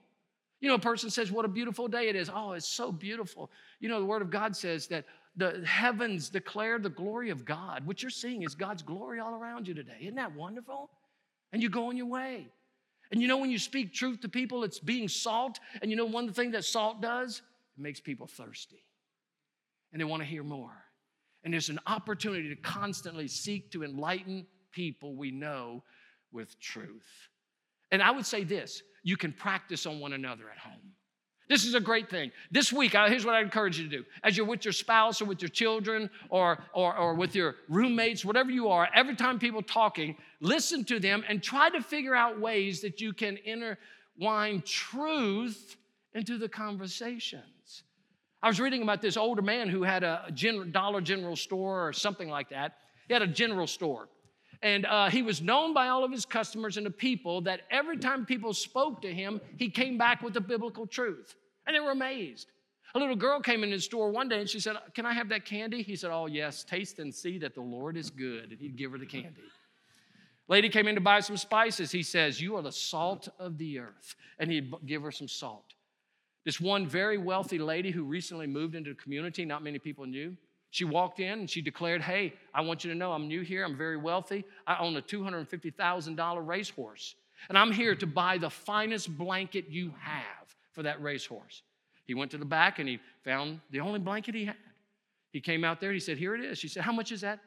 You 0.61 0.69
know, 0.69 0.75
a 0.75 0.79
person 0.79 1.09
says, 1.09 1.31
What 1.31 1.45
a 1.45 1.49
beautiful 1.49 1.87
day 1.87 2.09
it 2.09 2.15
is. 2.15 2.29
Oh, 2.33 2.53
it's 2.53 2.67
so 2.67 2.91
beautiful. 2.91 3.51
You 3.79 3.89
know, 3.89 3.99
the 3.99 4.05
Word 4.05 4.21
of 4.21 4.29
God 4.29 4.55
says 4.55 4.87
that 4.87 5.05
the 5.35 5.63
heavens 5.67 6.29
declare 6.29 6.79
the 6.79 6.89
glory 6.89 7.29
of 7.29 7.45
God. 7.45 7.85
What 7.85 8.01
you're 8.01 8.09
seeing 8.09 8.41
is 8.43 8.55
God's 8.55 8.81
glory 8.81 9.19
all 9.19 9.35
around 9.35 9.67
you 9.67 9.75
today. 9.75 9.97
Isn't 10.01 10.15
that 10.15 10.33
wonderful? 10.33 10.89
And 11.53 11.61
you 11.61 11.69
go 11.69 11.89
on 11.89 11.97
your 11.97 12.07
way. 12.07 12.47
And 13.11 13.21
you 13.21 13.27
know, 13.27 13.37
when 13.37 13.51
you 13.51 13.59
speak 13.59 13.93
truth 13.93 14.21
to 14.21 14.29
people, 14.29 14.63
it's 14.63 14.79
being 14.79 15.07
salt. 15.07 15.59
And 15.81 15.89
you 15.91 15.97
know, 15.97 16.05
one 16.05 16.31
thing 16.33 16.51
that 16.51 16.65
salt 16.65 17.01
does? 17.01 17.41
It 17.77 17.81
makes 17.81 17.99
people 17.99 18.27
thirsty 18.27 18.83
and 19.91 19.99
they 19.99 20.05
want 20.05 20.21
to 20.21 20.27
hear 20.27 20.43
more. 20.43 20.73
And 21.43 21.53
there's 21.53 21.69
an 21.69 21.79
opportunity 21.87 22.49
to 22.49 22.55
constantly 22.55 23.27
seek 23.27 23.71
to 23.71 23.83
enlighten 23.83 24.45
people 24.71 25.15
we 25.15 25.31
know 25.31 25.83
with 26.31 26.59
truth. 26.59 27.29
And 27.91 28.01
I 28.01 28.11
would 28.11 28.25
say 28.25 28.43
this 28.43 28.81
you 29.03 29.15
can 29.15 29.31
practice 29.31 29.85
on 29.85 29.99
one 29.99 30.13
another 30.13 30.49
at 30.49 30.57
home. 30.57 30.93
This 31.49 31.65
is 31.65 31.75
a 31.75 31.79
great 31.79 32.09
thing. 32.09 32.31
This 32.51 32.73
week, 32.73 32.91
here's 32.91 33.25
what 33.25 33.35
I 33.35 33.41
encourage 33.41 33.79
you 33.79 33.85
to 33.85 33.97
do. 33.97 34.05
As 34.23 34.35
you're 34.35 34.45
with 34.45 34.65
your 34.65 34.73
spouse 34.73 35.21
or 35.21 35.25
with 35.25 35.41
your 35.41 35.49
children 35.49 36.09
or, 36.29 36.59
or, 36.73 36.97
or 36.97 37.13
with 37.13 37.35
your 37.35 37.55
roommates, 37.69 38.25
whatever 38.25 38.51
you 38.51 38.67
are, 38.67 38.89
every 38.93 39.15
time 39.15 39.39
people 39.39 39.61
talking, 39.61 40.17
listen 40.41 40.83
to 40.85 40.99
them 40.99 41.23
and 41.27 41.41
try 41.41 41.69
to 41.69 41.81
figure 41.81 42.15
out 42.15 42.39
ways 42.39 42.81
that 42.81 42.99
you 42.99 43.13
can 43.13 43.37
intertwine 43.45 44.61
truth 44.65 45.77
into 46.13 46.37
the 46.37 46.49
conversations. 46.49 47.83
I 48.43 48.47
was 48.47 48.59
reading 48.59 48.81
about 48.81 49.01
this 49.01 49.17
older 49.17 49.41
man 49.41 49.69
who 49.69 49.83
had 49.83 50.03
a 50.03 50.31
Dollar 50.71 51.01
General 51.01 51.35
store 51.35 51.87
or 51.87 51.93
something 51.93 52.29
like 52.29 52.49
that. 52.49 52.77
He 53.07 53.13
had 53.13 53.23
a 53.23 53.27
general 53.27 53.67
store. 53.67 54.09
And 54.61 54.85
uh, 54.85 55.09
he 55.09 55.21
was 55.21 55.41
known 55.41 55.73
by 55.73 55.87
all 55.87 56.03
of 56.03 56.11
his 56.11 56.25
customers 56.25 56.77
and 56.77 56.85
the 56.85 56.91
people 56.91 57.41
that 57.41 57.61
every 57.69 57.97
time 57.97 58.25
people 58.25 58.53
spoke 58.53 59.01
to 59.03 59.13
him, 59.13 59.39
he 59.57 59.69
came 59.69 59.97
back 59.97 60.21
with 60.21 60.33
the 60.33 60.41
biblical 60.41 60.87
truth. 60.87 61.35
And 61.65 61.75
they 61.75 61.79
were 61.79 61.91
amazed. 61.91 62.47
A 62.95 62.99
little 62.99 63.15
girl 63.15 63.39
came 63.41 63.63
in 63.63 63.71
his 63.71 63.83
store 63.83 64.09
one 64.09 64.29
day 64.29 64.39
and 64.39 64.49
she 64.49 64.59
said, 64.59 64.77
Can 64.93 65.05
I 65.05 65.13
have 65.13 65.29
that 65.29 65.45
candy? 65.45 65.83
He 65.83 65.95
said, 65.95 66.09
Oh, 66.11 66.25
yes, 66.25 66.63
taste 66.63 66.99
and 66.99 67.13
see 67.13 67.37
that 67.39 67.53
the 67.53 67.61
Lord 67.61 67.97
is 67.97 68.09
good. 68.09 68.51
And 68.51 68.59
he'd 68.59 68.77
give 68.77 68.91
her 68.91 68.97
the 68.97 69.05
candy. 69.05 69.41
Lady 70.47 70.69
came 70.69 70.87
in 70.87 70.95
to 70.95 71.01
buy 71.01 71.19
some 71.19 71.37
spices. 71.37 71.91
He 71.91 72.03
says, 72.03 72.41
You 72.41 72.55
are 72.55 72.61
the 72.61 72.71
salt 72.71 73.27
of 73.37 73.57
the 73.57 73.79
earth. 73.79 74.15
And 74.39 74.49
he'd 74.49 74.73
give 74.85 75.03
her 75.03 75.11
some 75.11 75.27
salt. 75.27 75.73
This 76.45 76.61
one 76.61 76.87
very 76.87 77.17
wealthy 77.17 77.59
lady 77.59 77.91
who 77.91 78.05
recently 78.05 78.47
moved 78.47 78.73
into 78.73 78.91
the 78.91 78.95
community, 78.95 79.43
not 79.43 79.61
many 79.61 79.79
people 79.79 80.05
knew, 80.05 80.37
she 80.77 80.85
walked 80.85 81.19
in 81.19 81.39
and 81.39 81.49
she 81.49 81.59
declared, 81.63 82.03
Hey, 82.03 82.33
I 82.53 82.61
want 82.61 82.83
you 82.83 82.91
to 82.91 82.95
know 82.95 83.11
I'm 83.11 83.27
new 83.27 83.41
here. 83.41 83.65
I'm 83.65 83.75
very 83.75 83.97
wealthy. 83.97 84.45
I 84.67 84.77
own 84.77 84.95
a 84.95 85.01
$250,000 85.01 86.47
racehorse. 86.47 87.15
And 87.49 87.57
I'm 87.57 87.71
here 87.71 87.95
to 87.95 88.05
buy 88.05 88.37
the 88.37 88.51
finest 88.51 89.17
blanket 89.17 89.65
you 89.69 89.91
have 89.99 90.55
for 90.73 90.83
that 90.83 91.01
racehorse. 91.01 91.63
He 92.05 92.13
went 92.13 92.29
to 92.29 92.37
the 92.37 92.45
back 92.45 92.77
and 92.77 92.87
he 92.87 92.99
found 93.23 93.59
the 93.71 93.79
only 93.79 93.97
blanket 93.97 94.35
he 94.35 94.45
had. 94.45 94.55
He 95.31 95.41
came 95.41 95.63
out 95.63 95.81
there. 95.81 95.91
He 95.91 95.99
said, 95.99 96.19
Here 96.19 96.35
it 96.35 96.45
is. 96.45 96.59
She 96.59 96.67
said, 96.67 96.83
How 96.83 96.91
much 96.91 97.11
is 97.11 97.21
that? 97.21 97.39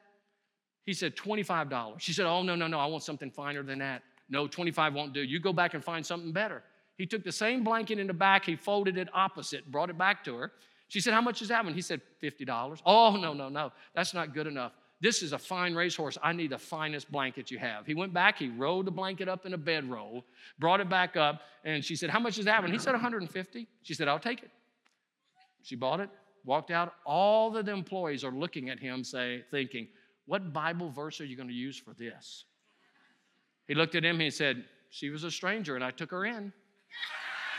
He 0.85 0.93
said, 0.93 1.15
$25. 1.15 2.01
She 2.01 2.13
said, 2.13 2.27
Oh, 2.27 2.43
no, 2.43 2.57
no, 2.57 2.67
no. 2.67 2.81
I 2.81 2.87
want 2.87 3.05
something 3.05 3.31
finer 3.31 3.63
than 3.63 3.79
that. 3.79 4.03
No, 4.29 4.49
25 4.49 4.93
won't 4.93 5.13
do. 5.13 5.23
You 5.23 5.39
go 5.39 5.53
back 5.53 5.75
and 5.75 5.85
find 5.85 6.05
something 6.05 6.33
better. 6.33 6.65
He 6.99 7.07
took 7.07 7.23
the 7.23 7.33
same 7.33 7.63
blanket 7.63 8.01
in 8.01 8.09
the 8.09 8.13
back, 8.13 8.45
he 8.45 8.57
folded 8.57 8.99
it 8.99 9.09
opposite, 9.15 9.71
brought 9.71 9.89
it 9.89 9.97
back 9.97 10.25
to 10.25 10.35
her. 10.35 10.53
She 10.91 11.01
said, 11.01 11.15
How 11.15 11.21
much 11.21 11.41
is 11.41 11.49
that 11.49 11.65
one? 11.65 11.73
He 11.73 11.83
said, 11.83 12.01
$50. 12.21 12.81
Oh, 12.85 13.17
no, 13.17 13.33
no, 13.33 13.49
no. 13.49 13.71
That's 13.95 14.13
not 14.13 14.35
good 14.35 14.49
enough. 14.49 14.73
This 15.01 15.23
is 15.23 15.33
a 15.33 15.39
fine 15.39 15.75
racehorse. 15.75 16.19
I 16.21 16.33
need 16.33 16.51
the 16.51 16.59
finest 16.59 17.11
blanket 17.13 17.49
you 17.49 17.59
have. 17.61 17.87
He 17.87 17.95
went 17.95 18.13
back, 18.13 18.39
he 18.39 18.49
rolled 18.49 18.87
the 18.87 18.91
blanket 18.91 19.29
up 19.29 19.47
in 19.47 19.55
a 19.55 19.57
bedroll, 19.57 20.25
brought 20.59 20.81
it 20.81 20.91
back 20.91 21.17
up, 21.17 21.43
and 21.65 21.85
she 21.85 21.95
said, 21.95 22.11
How 22.11 22.19
much 22.19 22.39
is 22.39 22.45
that 22.47 22.61
one? 22.61 22.73
He 22.73 22.79
said, 22.79 22.93
150. 22.93 23.69
She 23.83 23.95
said, 23.95 24.09
I'll 24.09 24.19
take 24.19 24.43
it. 24.43 24.51
She 25.63 25.77
bought 25.77 26.01
it, 26.01 26.11
walked 26.45 26.73
out. 26.73 26.95
All 27.07 27.57
of 27.57 27.65
the 27.65 27.73
employees 27.73 28.25
are 28.25 28.33
looking 28.33 28.69
at 28.69 28.81
him, 28.81 29.05
say, 29.05 29.45
thinking, 29.53 29.87
What 30.27 30.53
Bible 30.53 30.91
verse 30.91 31.21
are 31.21 31.25
you 31.25 31.37
going 31.37 31.49
to 31.49 31.55
use 31.55 31.79
for 31.79 31.95
this? 31.95 32.47
He 33.69 33.77
looked 33.77 33.95
at 33.95 34.05
him 34.05 34.17
and 34.17 34.23
he 34.23 34.31
said, 34.31 34.65
She 34.91 35.11
was 35.11 35.23
a 35.23 35.31
stranger 35.31 35.77
and 35.77 35.85
I 35.85 35.93
took 35.93 36.11
her 36.11 36.27
in. 36.27 36.53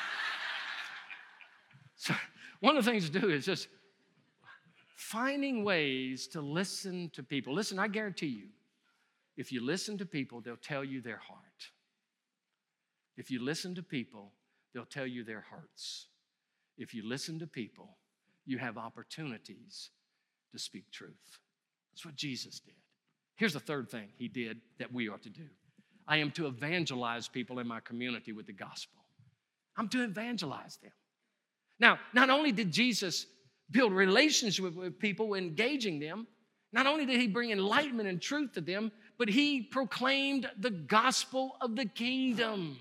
so, 1.96 2.14
one 2.62 2.78
of 2.78 2.86
the 2.86 2.92
things 2.92 3.10
to 3.10 3.20
do 3.20 3.30
is 3.30 3.46
just 3.46 3.68
finding 4.96 5.64
ways 5.64 6.28
to 6.28 6.42
listen 6.42 7.10
to 7.14 7.24
people. 7.24 7.54
Listen, 7.54 7.78
I 7.78 7.88
guarantee 7.88 8.28
you, 8.28 8.48
if 9.36 9.52
you 9.52 9.66
listen 9.66 9.98
to 9.98 10.06
people, 10.06 10.42
they'll 10.42 10.56
tell 10.56 10.84
you 10.84 11.02
their 11.02 11.18
heart. 11.18 11.42
If 13.18 13.30
you 13.30 13.44
listen 13.44 13.76
to 13.76 13.84
people, 13.84 14.32
they'll 14.74 14.86
tell 14.86 15.08
you 15.08 15.24
their 15.24 15.44
hearts. 15.50 16.08
If 16.78 16.94
you 16.94 17.08
listen 17.08 17.40
to 17.40 17.48
people, 17.48 17.98
you 18.46 18.58
have 18.60 18.78
opportunities 18.78 19.90
to 20.52 20.60
speak 20.60 20.90
truth. 20.92 21.40
That's 21.92 22.06
what 22.06 22.16
Jesus 22.16 22.60
did. 22.60 22.76
Here's 23.36 23.54
the 23.54 23.60
third 23.60 23.90
thing 23.90 24.08
he 24.18 24.28
did 24.28 24.62
that 24.78 24.94
we 24.94 25.10
are 25.10 25.18
to 25.18 25.30
do 25.30 25.48
I 26.08 26.18
am 26.18 26.32
to 26.32 26.48
evangelize 26.48 27.28
people 27.28 27.60
in 27.60 27.68
my 27.68 27.80
community 27.80 28.34
with 28.34 28.46
the 28.46 28.54
gospel. 28.54 29.00
I'm 29.78 29.88
to 29.90 30.04
evangelize 30.04 30.78
them. 30.78 30.92
Now, 31.82 31.98
not 32.14 32.30
only 32.30 32.52
did 32.52 32.72
Jesus 32.72 33.26
build 33.72 33.92
relationships 33.92 34.60
with, 34.60 35.00
people, 35.00 35.34
engaging 35.34 36.00
them, 36.00 36.28
not 36.72 36.86
only 36.86 37.06
did 37.08 37.20
he 37.20 37.28
bring 37.28 37.50
enlightenment 37.50 38.08
and 38.08 38.22
truth 38.22 38.54
to 38.54 38.62
them, 38.62 38.92
but 39.18 39.28
he 39.28 39.64
proclaimed 39.64 40.50
the 40.60 40.70
gospel 40.70 41.58
of 41.60 41.76
the 41.76 41.86
kingdom. 41.86 42.78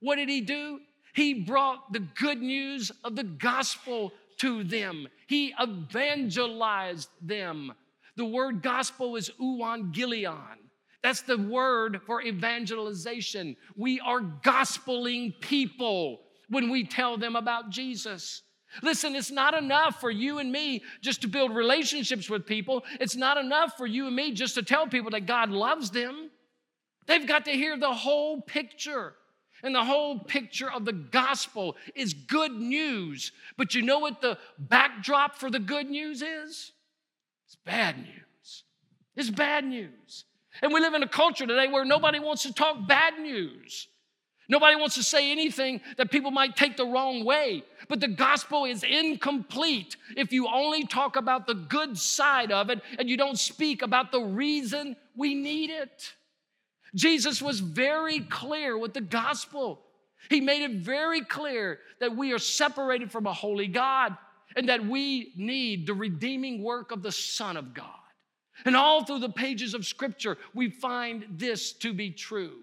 What 0.00 0.16
did 0.16 0.30
he 0.30 0.40
do? 0.40 0.80
He 1.14 1.34
brought 1.34 1.92
the 1.92 2.00
good 2.00 2.40
news 2.40 2.90
of 3.04 3.14
the 3.14 3.24
gospel 3.24 4.12
to 4.38 4.64
them. 4.64 5.06
He 5.26 5.54
evangelized 5.60 7.10
them. 7.20 7.72
The 8.16 8.24
word 8.24 8.62
gospel 8.62 9.16
is 9.16 9.30
euangelion. 9.40 10.56
That's 11.02 11.22
the 11.22 11.38
word 11.38 12.00
for 12.06 12.22
evangelization. 12.22 13.56
We 13.76 14.00
are 14.00 14.20
gospeling 14.20 15.34
people 15.40 16.20
when 16.48 16.70
we 16.70 16.84
tell 16.84 17.16
them 17.16 17.36
about 17.36 17.70
Jesus. 17.70 18.42
Listen, 18.82 19.16
it's 19.16 19.30
not 19.30 19.54
enough 19.54 20.00
for 20.00 20.10
you 20.10 20.38
and 20.38 20.52
me 20.52 20.82
just 21.00 21.22
to 21.22 21.28
build 21.28 21.54
relationships 21.54 22.28
with 22.28 22.46
people. 22.46 22.84
It's 23.00 23.16
not 23.16 23.38
enough 23.38 23.76
for 23.76 23.86
you 23.86 24.06
and 24.06 24.16
me 24.16 24.32
just 24.32 24.54
to 24.56 24.62
tell 24.62 24.86
people 24.86 25.10
that 25.12 25.26
God 25.26 25.50
loves 25.50 25.90
them. 25.90 26.30
They've 27.06 27.26
got 27.26 27.46
to 27.46 27.52
hear 27.52 27.78
the 27.78 27.92
whole 27.92 28.42
picture. 28.42 29.14
And 29.62 29.74
the 29.74 29.84
whole 29.84 30.20
picture 30.20 30.70
of 30.70 30.84
the 30.84 30.92
gospel 30.92 31.76
is 31.96 32.12
good 32.12 32.52
news. 32.52 33.32
But 33.56 33.74
you 33.74 33.82
know 33.82 33.98
what 33.98 34.20
the 34.20 34.38
backdrop 34.58 35.34
for 35.34 35.50
the 35.50 35.58
good 35.58 35.90
news 35.90 36.22
is? 36.22 36.72
It's 37.46 37.56
bad 37.64 37.96
news. 37.96 38.64
It's 39.16 39.30
bad 39.30 39.64
news. 39.64 40.24
And 40.62 40.72
we 40.72 40.80
live 40.80 40.94
in 40.94 41.02
a 41.02 41.08
culture 41.08 41.46
today 41.46 41.66
where 41.68 41.84
nobody 41.84 42.20
wants 42.20 42.42
to 42.44 42.52
talk 42.52 42.86
bad 42.86 43.18
news. 43.18 43.88
Nobody 44.48 44.76
wants 44.76 44.94
to 44.94 45.02
say 45.02 45.30
anything 45.30 45.82
that 45.98 46.10
people 46.10 46.30
might 46.30 46.56
take 46.56 46.76
the 46.76 46.86
wrong 46.86 47.24
way. 47.24 47.64
But 47.88 48.00
the 48.00 48.08
gospel 48.08 48.64
is 48.64 48.82
incomplete 48.82 49.96
if 50.16 50.32
you 50.32 50.48
only 50.48 50.86
talk 50.86 51.16
about 51.16 51.46
the 51.46 51.54
good 51.54 51.98
side 51.98 52.50
of 52.50 52.70
it 52.70 52.80
and 52.98 53.10
you 53.10 53.18
don't 53.18 53.38
speak 53.38 53.82
about 53.82 54.10
the 54.10 54.22
reason 54.22 54.96
we 55.14 55.34
need 55.34 55.68
it. 55.68 56.14
Jesus 56.94 57.42
was 57.42 57.60
very 57.60 58.20
clear 58.20 58.78
with 58.78 58.94
the 58.94 59.02
gospel. 59.02 59.82
He 60.30 60.40
made 60.40 60.62
it 60.62 60.80
very 60.80 61.20
clear 61.22 61.80
that 62.00 62.16
we 62.16 62.32
are 62.32 62.38
separated 62.38 63.12
from 63.12 63.26
a 63.26 63.32
holy 63.32 63.68
God 63.68 64.16
and 64.56 64.70
that 64.70 64.84
we 64.84 65.32
need 65.36 65.86
the 65.86 65.94
redeeming 65.94 66.62
work 66.62 66.90
of 66.90 67.02
the 67.02 67.12
Son 67.12 67.58
of 67.58 67.74
God. 67.74 67.86
And 68.64 68.74
all 68.74 69.04
through 69.04 69.20
the 69.20 69.28
pages 69.28 69.74
of 69.74 69.86
Scripture, 69.86 70.38
we 70.54 70.70
find 70.70 71.26
this 71.30 71.72
to 71.74 71.92
be 71.92 72.10
true. 72.10 72.56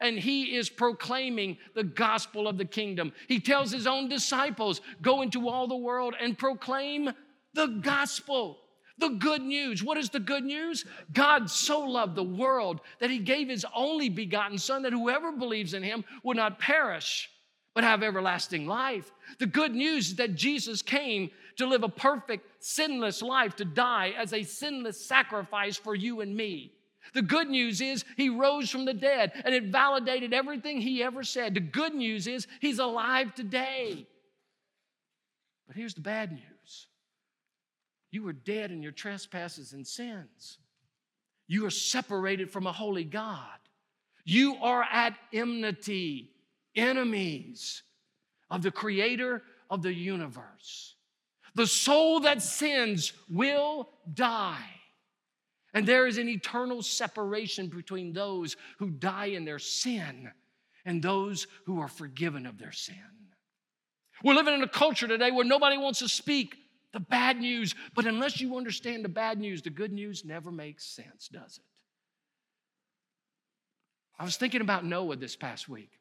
And 0.00 0.18
he 0.18 0.56
is 0.56 0.70
proclaiming 0.70 1.58
the 1.74 1.84
gospel 1.84 2.48
of 2.48 2.56
the 2.56 2.64
kingdom. 2.64 3.12
He 3.28 3.38
tells 3.38 3.70
his 3.70 3.86
own 3.86 4.08
disciples, 4.08 4.80
Go 5.02 5.22
into 5.22 5.48
all 5.48 5.68
the 5.68 5.76
world 5.76 6.14
and 6.20 6.38
proclaim 6.38 7.10
the 7.54 7.66
gospel. 7.66 8.58
The 8.98 9.10
good 9.10 9.42
news. 9.42 9.82
What 9.82 9.96
is 9.96 10.10
the 10.10 10.20
good 10.20 10.44
news? 10.44 10.84
God 11.12 11.50
so 11.50 11.80
loved 11.80 12.16
the 12.16 12.22
world 12.22 12.80
that 12.98 13.10
he 13.10 13.18
gave 13.18 13.48
his 13.48 13.64
only 13.74 14.10
begotten 14.10 14.58
Son 14.58 14.82
that 14.82 14.92
whoever 14.92 15.32
believes 15.32 15.72
in 15.72 15.82
him 15.82 16.04
would 16.22 16.36
not 16.36 16.58
perish 16.58 17.30
but 17.74 17.84
have 17.84 18.02
everlasting 18.02 18.66
life. 18.66 19.12
The 19.38 19.46
good 19.46 19.74
news 19.74 20.08
is 20.08 20.16
that 20.16 20.34
Jesus 20.34 20.82
came 20.82 21.30
to 21.56 21.66
live 21.66 21.82
a 21.82 21.88
perfect, 21.88 22.46
sinless 22.62 23.22
life, 23.22 23.54
to 23.56 23.64
die 23.64 24.12
as 24.18 24.32
a 24.32 24.42
sinless 24.42 25.04
sacrifice 25.04 25.76
for 25.76 25.94
you 25.94 26.20
and 26.20 26.34
me. 26.34 26.72
The 27.14 27.22
good 27.22 27.48
news 27.48 27.80
is 27.80 28.04
he 28.16 28.28
rose 28.28 28.70
from 28.70 28.84
the 28.84 28.94
dead 28.94 29.32
and 29.44 29.54
it 29.54 29.64
validated 29.64 30.32
everything 30.32 30.80
he 30.80 31.02
ever 31.02 31.22
said. 31.22 31.54
The 31.54 31.60
good 31.60 31.94
news 31.94 32.26
is 32.26 32.46
he's 32.60 32.78
alive 32.78 33.34
today. 33.34 34.06
But 35.66 35.76
here's 35.76 35.94
the 35.94 36.00
bad 36.00 36.32
news 36.32 36.86
you 38.10 38.24
were 38.24 38.32
dead 38.32 38.72
in 38.72 38.82
your 38.82 38.92
trespasses 38.92 39.72
and 39.72 39.86
sins. 39.86 40.58
You 41.46 41.66
are 41.66 41.70
separated 41.70 42.50
from 42.50 42.66
a 42.66 42.72
holy 42.72 43.04
God. 43.04 43.58
You 44.24 44.56
are 44.56 44.84
at 44.84 45.16
enmity, 45.32 46.30
enemies 46.76 47.82
of 48.50 48.62
the 48.62 48.70
creator 48.70 49.42
of 49.68 49.82
the 49.82 49.92
universe. 49.92 50.94
The 51.54 51.66
soul 51.66 52.20
that 52.20 52.42
sins 52.42 53.12
will 53.28 53.88
die. 54.12 54.79
And 55.72 55.86
there 55.86 56.06
is 56.06 56.18
an 56.18 56.28
eternal 56.28 56.82
separation 56.82 57.68
between 57.68 58.12
those 58.12 58.56
who 58.78 58.90
die 58.90 59.26
in 59.26 59.44
their 59.44 59.58
sin 59.58 60.30
and 60.84 61.02
those 61.02 61.46
who 61.66 61.80
are 61.80 61.88
forgiven 61.88 62.46
of 62.46 62.58
their 62.58 62.72
sin. 62.72 62.96
We're 64.24 64.34
living 64.34 64.54
in 64.54 64.62
a 64.62 64.68
culture 64.68 65.06
today 65.06 65.30
where 65.30 65.44
nobody 65.44 65.78
wants 65.78 66.00
to 66.00 66.08
speak 66.08 66.56
the 66.92 67.00
bad 67.00 67.38
news. 67.38 67.74
But 67.94 68.06
unless 68.06 68.40
you 68.40 68.56
understand 68.56 69.04
the 69.04 69.08
bad 69.08 69.38
news, 69.38 69.62
the 69.62 69.70
good 69.70 69.92
news 69.92 70.24
never 70.24 70.50
makes 70.50 70.84
sense, 70.84 71.28
does 71.28 71.58
it? 71.58 71.64
I 74.18 74.24
was 74.24 74.36
thinking 74.36 74.60
about 74.60 74.84
Noah 74.84 75.16
this 75.16 75.36
past 75.36 75.68
week. 75.68 75.99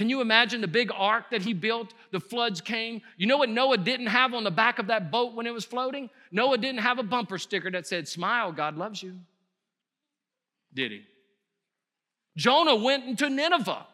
Can 0.00 0.08
you 0.08 0.22
imagine 0.22 0.62
the 0.62 0.66
big 0.66 0.90
ark 0.94 1.26
that 1.30 1.42
he 1.42 1.52
built? 1.52 1.92
The 2.10 2.20
floods 2.20 2.62
came. 2.62 3.02
You 3.18 3.26
know 3.26 3.36
what 3.36 3.50
Noah 3.50 3.76
didn't 3.76 4.06
have 4.06 4.32
on 4.32 4.44
the 4.44 4.50
back 4.50 4.78
of 4.78 4.86
that 4.86 5.10
boat 5.10 5.34
when 5.34 5.46
it 5.46 5.52
was 5.52 5.66
floating? 5.66 6.08
Noah 6.32 6.56
didn't 6.56 6.80
have 6.80 6.98
a 6.98 7.02
bumper 7.02 7.36
sticker 7.36 7.70
that 7.70 7.86
said, 7.86 8.08
Smile, 8.08 8.50
God 8.50 8.78
loves 8.78 9.02
you. 9.02 9.18
Did 10.72 10.92
he? 10.92 11.02
Jonah 12.34 12.76
went 12.76 13.04
into 13.04 13.28
Nineveh. 13.28 13.86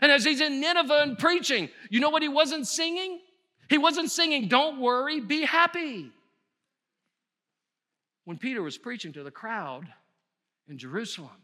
And 0.00 0.10
as 0.10 0.24
he's 0.24 0.40
in 0.40 0.62
Nineveh 0.62 1.02
and 1.02 1.18
preaching, 1.18 1.68
you 1.90 2.00
know 2.00 2.08
what 2.08 2.22
he 2.22 2.28
wasn't 2.30 2.66
singing? 2.66 3.20
He 3.68 3.76
wasn't 3.76 4.10
singing, 4.10 4.48
Don't 4.48 4.80
worry, 4.80 5.20
be 5.20 5.42
happy. 5.42 6.10
When 8.24 8.38
Peter 8.38 8.62
was 8.62 8.78
preaching 8.78 9.12
to 9.12 9.22
the 9.22 9.30
crowd 9.30 9.86
in 10.70 10.78
Jerusalem, 10.78 11.36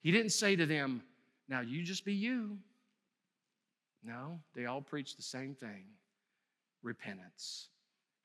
he 0.00 0.10
didn't 0.10 0.32
say 0.32 0.56
to 0.56 0.66
them, 0.66 1.02
Now 1.48 1.60
you 1.60 1.84
just 1.84 2.04
be 2.04 2.14
you. 2.14 2.58
No, 4.04 4.40
they 4.54 4.66
all 4.66 4.80
preach 4.80 5.16
the 5.16 5.22
same 5.22 5.54
thing 5.54 5.84
repentance. 6.82 7.68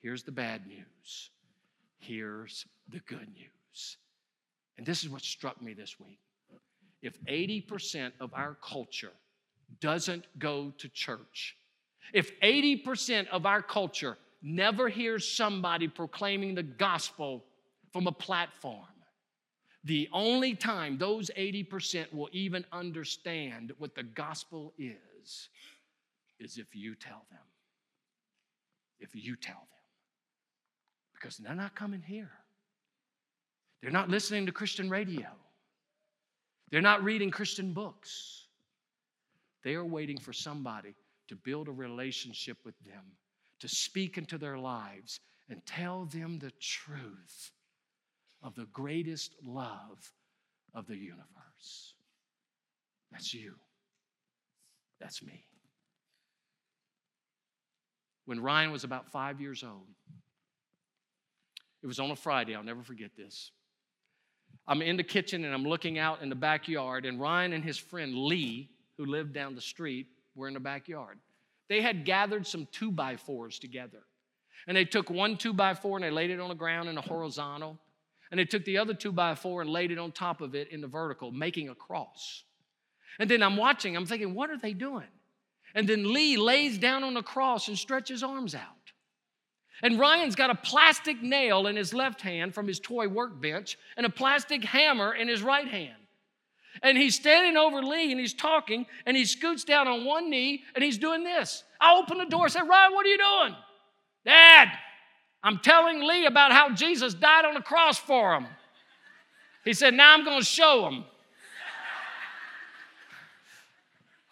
Here's 0.02 0.24
the 0.24 0.32
bad 0.32 0.68
news. 0.68 1.32
Here's 1.98 2.66
the 2.90 3.00
good 3.00 3.28
news. 3.34 3.98
And 4.78 4.86
this 4.86 5.04
is 5.04 5.10
what 5.10 5.22
struck 5.22 5.62
me 5.62 5.74
this 5.74 6.00
week. 6.00 6.20
If 7.02 7.22
80% 7.26 8.12
of 8.20 8.34
our 8.34 8.56
culture 8.62 9.12
doesn't 9.80 10.26
go 10.40 10.72
to 10.78 10.90
church, 10.90 11.56
if 12.14 12.40
80% 12.42 13.28
of 13.30 13.46
our 13.46 13.62
culture 13.62 14.18
never 14.42 14.90
hears 14.90 15.28
somebody 15.28 15.88
proclaiming 15.88 16.56
the 16.56 16.64
gospel 16.64 17.44
from 17.92 18.08
a 18.08 18.12
platform, 18.12 18.86
the 19.86 20.10
only 20.14 20.56
time 20.56 20.98
those 20.98 21.30
80% 21.38 22.14
will 22.14 22.30
even 22.32 22.66
understand 22.72 23.74
what 23.78 23.96
the 23.96 24.04
gospel 24.04 24.74
is, 24.78 24.96
is 26.40 26.58
if 26.58 26.76
you 26.76 26.96
tell 26.96 27.26
them. 27.32 27.40
If 29.00 29.10
you 29.14 29.36
tell 29.36 29.56
them. 29.56 29.68
Because 31.14 31.38
they're 31.38 31.56
not 31.56 31.76
coming 31.76 32.02
here. 32.02 32.32
They're 33.82 33.92
not 33.92 34.10
listening 34.10 34.46
to 34.46 34.52
Christian 34.52 34.90
radio. 34.90 35.28
They're 36.72 36.82
not 36.82 37.04
reading 37.04 37.32
Christian 37.32 37.74
books. 37.74 38.48
They 39.64 39.76
are 39.76 39.86
waiting 39.86 40.18
for 40.18 40.34
somebody 40.34 40.96
to 41.28 41.36
build 41.36 41.68
a 41.68 41.72
relationship 41.72 42.58
with 42.66 42.76
them, 42.84 43.04
to 43.60 43.68
speak 43.68 44.18
into 44.18 44.38
their 44.38 44.58
lives 44.58 45.20
and 45.50 45.66
tell 45.66 46.06
them 46.06 46.40
the 46.40 46.52
truth 46.60 47.52
of 48.42 48.56
the 48.56 48.66
greatest 48.74 49.36
love 49.44 50.12
of 50.74 50.88
the 50.88 50.98
universe. 50.98 51.94
That's 53.12 53.34
you. 53.34 53.56
That's 55.04 55.22
me. 55.22 55.44
When 58.26 58.40
Ryan 58.40 58.72
was 58.72 58.86
about 58.86 59.12
five 59.12 59.42
years 59.42 59.62
old, 59.62 59.86
it 61.84 61.88
was 61.88 62.00
on 62.00 62.10
a 62.10 62.16
Friday, 62.16 62.56
I'll 62.56 62.64
never 62.64 62.84
forget 62.84 63.12
this. 63.18 63.52
I'm 64.66 64.82
in 64.82 64.96
the 64.96 65.04
kitchen 65.04 65.44
and 65.44 65.54
I'm 65.54 65.66
looking 65.66 66.00
out 66.00 66.22
in 66.22 66.30
the 66.30 66.36
backyard, 66.36 67.06
and 67.06 67.20
Ryan 67.20 67.52
and 67.52 67.66
his 67.66 67.78
friend 67.78 68.16
Lee, 68.16 68.70
who 68.98 69.06
lived 69.06 69.34
down 69.34 69.56
the 69.56 69.62
street, 69.62 70.08
were 70.36 70.48
in 70.48 70.54
the 70.54 70.62
backyard. 70.62 71.20
They 71.68 71.82
had 71.82 72.06
gathered 72.06 72.48
some 72.48 72.66
two 72.72 72.90
by 72.90 73.18
fours 73.18 73.60
together. 73.60 74.04
And 74.68 74.78
they 74.78 74.86
took 74.86 75.10
one 75.10 75.36
two 75.36 75.52
by 75.52 75.74
four 75.74 75.98
and 75.98 76.06
they 76.06 76.12
laid 76.12 76.30
it 76.30 76.40
on 76.40 76.48
the 76.48 76.56
ground 76.56 76.88
in 76.88 76.98
a 76.98 77.02
horizontal. 77.02 77.78
And 78.32 78.40
they 78.40 78.46
took 78.46 78.64
the 78.64 78.78
other 78.78 78.94
two 78.94 79.12
by 79.12 79.36
four 79.36 79.62
and 79.62 79.70
laid 79.70 79.92
it 79.92 79.98
on 79.98 80.14
top 80.14 80.40
of 80.40 80.56
it 80.56 80.70
in 80.70 80.80
the 80.80 80.88
vertical, 80.88 81.30
making 81.34 81.68
a 81.68 81.76
cross. 81.76 82.46
And 83.20 83.30
then 83.30 83.44
I'm 83.44 83.58
watching, 83.58 83.96
I'm 83.96 84.06
thinking, 84.06 84.34
what 84.34 84.50
are 84.50 84.58
they 84.58 84.74
doing? 84.74 85.08
And 85.76 85.88
then 85.88 86.14
Lee 86.14 86.38
lays 86.38 86.78
down 86.78 87.04
on 87.04 87.14
the 87.14 87.24
cross 87.24 87.68
and 87.68 87.78
stretches 87.78 88.24
arms 88.24 88.56
out. 88.56 88.62
And 89.82 90.00
Ryan's 90.00 90.36
got 90.36 90.50
a 90.50 90.56
plastic 90.56 91.22
nail 91.22 91.68
in 91.68 91.76
his 91.76 91.94
left 91.94 92.22
hand 92.22 92.54
from 92.54 92.68
his 92.68 92.80
toy 92.80 93.08
workbench 93.08 93.78
and 93.98 94.06
a 94.06 94.10
plastic 94.10 94.64
hammer 94.64 95.14
in 95.14 95.28
his 95.28 95.42
right 95.42 95.68
hand. 95.68 95.96
And 96.82 96.98
he's 96.98 97.16
standing 97.16 97.58
over 97.58 97.84
Lee 97.84 98.12
and 98.12 98.20
he's 98.20 98.34
talking 98.34 98.86
and 99.06 99.16
he 99.16 99.26
scoots 99.26 99.64
down 99.64 99.88
on 99.88 100.06
one 100.06 100.30
knee 100.30 100.64
and 100.74 100.84
he's 100.84 100.98
doing 100.98 101.24
this. 101.24 101.64
I 101.80 101.96
open 101.96 102.18
the 102.18 102.26
door 102.26 102.46
and 102.46 102.54
say, 102.54 102.62
Ryan, 102.62 102.94
what 102.94 103.06
are 103.06 103.10
you 103.10 103.18
doing? 103.18 103.56
Dad, 104.26 104.70
I'm 105.44 105.60
telling 105.60 106.02
Lee 106.02 106.26
about 106.26 106.52
how 106.52 106.74
Jesus 106.74 107.14
died 107.14 107.46
on 107.46 107.54
the 107.54 107.62
cross 107.62 107.98
for 107.98 108.34
him. 108.36 108.48
He 109.66 109.74
said, 109.74 109.94
Now 109.94 110.14
I'm 110.14 110.24
going 110.24 110.40
to 110.40 110.46
show 110.46 110.88
him. 110.88 111.06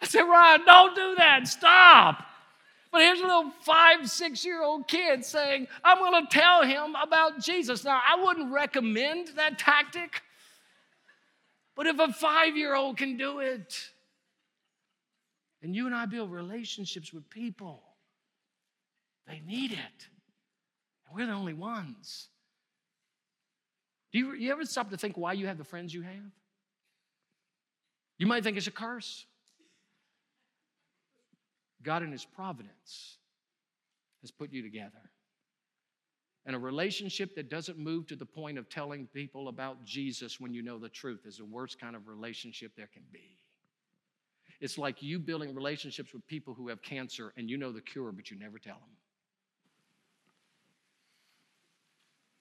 I 0.02 0.06
said, 0.06 0.22
Ryan, 0.22 0.64
don't 0.66 0.96
do 0.96 1.14
that. 1.18 1.46
Stop. 1.46 2.26
But 2.90 3.02
here's 3.02 3.20
a 3.20 3.22
little 3.22 3.50
five, 3.62 4.10
six 4.10 4.44
year 4.44 4.62
old 4.62 4.88
kid 4.88 5.24
saying, 5.24 5.68
I'm 5.84 5.98
going 5.98 6.26
to 6.26 6.28
tell 6.30 6.64
him 6.64 6.96
about 7.00 7.40
Jesus. 7.40 7.84
Now, 7.84 8.02
I 8.04 8.22
wouldn't 8.22 8.52
recommend 8.52 9.28
that 9.36 9.58
tactic, 9.58 10.22
but 11.74 11.86
if 11.86 11.98
a 11.98 12.12
five 12.12 12.56
year 12.56 12.74
old 12.74 12.98
can 12.98 13.16
do 13.16 13.38
it, 13.38 13.74
and 15.62 15.74
you 15.74 15.86
and 15.86 15.94
I 15.94 16.06
build 16.06 16.32
relationships 16.32 17.12
with 17.12 17.30
people, 17.30 17.82
they 19.28 19.40
need 19.46 19.72
it. 19.72 20.08
And 21.06 21.14
we're 21.14 21.26
the 21.26 21.32
only 21.32 21.54
ones. 21.54 22.28
Do 24.12 24.18
you, 24.18 24.32
you 24.34 24.50
ever 24.50 24.64
stop 24.64 24.90
to 24.90 24.96
think 24.98 25.16
why 25.16 25.32
you 25.32 25.46
have 25.46 25.56
the 25.56 25.64
friends 25.64 25.94
you 25.94 26.02
have? 26.02 26.30
You 28.18 28.26
might 28.26 28.42
think 28.42 28.56
it's 28.56 28.66
a 28.66 28.72
curse. 28.72 29.24
God, 31.82 32.02
in 32.02 32.12
His 32.12 32.24
providence, 32.24 33.18
has 34.20 34.30
put 34.30 34.52
you 34.52 34.62
together. 34.62 35.10
And 36.44 36.56
a 36.56 36.58
relationship 36.58 37.36
that 37.36 37.48
doesn't 37.48 37.78
move 37.78 38.06
to 38.08 38.16
the 38.16 38.26
point 38.26 38.58
of 38.58 38.68
telling 38.68 39.06
people 39.06 39.48
about 39.48 39.84
Jesus 39.84 40.40
when 40.40 40.52
you 40.52 40.62
know 40.62 40.78
the 40.78 40.88
truth 40.88 41.20
is 41.24 41.36
the 41.36 41.44
worst 41.44 41.80
kind 41.80 41.94
of 41.94 42.08
relationship 42.08 42.72
there 42.76 42.88
can 42.92 43.02
be. 43.12 43.38
It's 44.60 44.78
like 44.78 45.02
you 45.02 45.18
building 45.18 45.54
relationships 45.54 46.12
with 46.12 46.26
people 46.26 46.54
who 46.54 46.68
have 46.68 46.82
cancer 46.82 47.32
and 47.36 47.48
you 47.48 47.56
know 47.58 47.72
the 47.72 47.80
cure, 47.80 48.12
but 48.12 48.30
you 48.30 48.38
never 48.38 48.58
tell 48.58 48.74
them. 48.74 48.96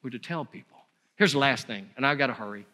We're 0.03 0.11
to 0.11 0.19
tell 0.19 0.45
people. 0.45 0.77
Here's 1.15 1.33
the 1.33 1.39
last 1.39 1.67
thing, 1.67 1.89
and 1.97 2.05
I've 2.05 2.17
got 2.17 2.27
to 2.27 2.33
hurry. 2.33 2.65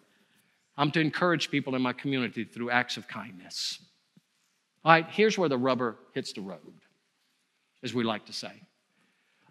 I'm 0.77 0.91
to 0.91 1.01
encourage 1.01 1.49
people 1.49 1.75
in 1.75 1.81
my 1.81 1.91
community 1.91 2.45
through 2.45 2.69
acts 2.69 2.95
of 2.97 3.07
kindness. 3.07 3.79
All 4.87 4.93
right, 4.93 5.05
here's 5.09 5.37
where 5.37 5.49
the 5.49 5.57
rubber 5.57 5.97
hits 6.13 6.31
the 6.31 6.39
road, 6.39 6.61
as 7.83 7.93
we 7.93 8.05
like 8.05 8.27
to 8.27 8.31
say. 8.31 8.53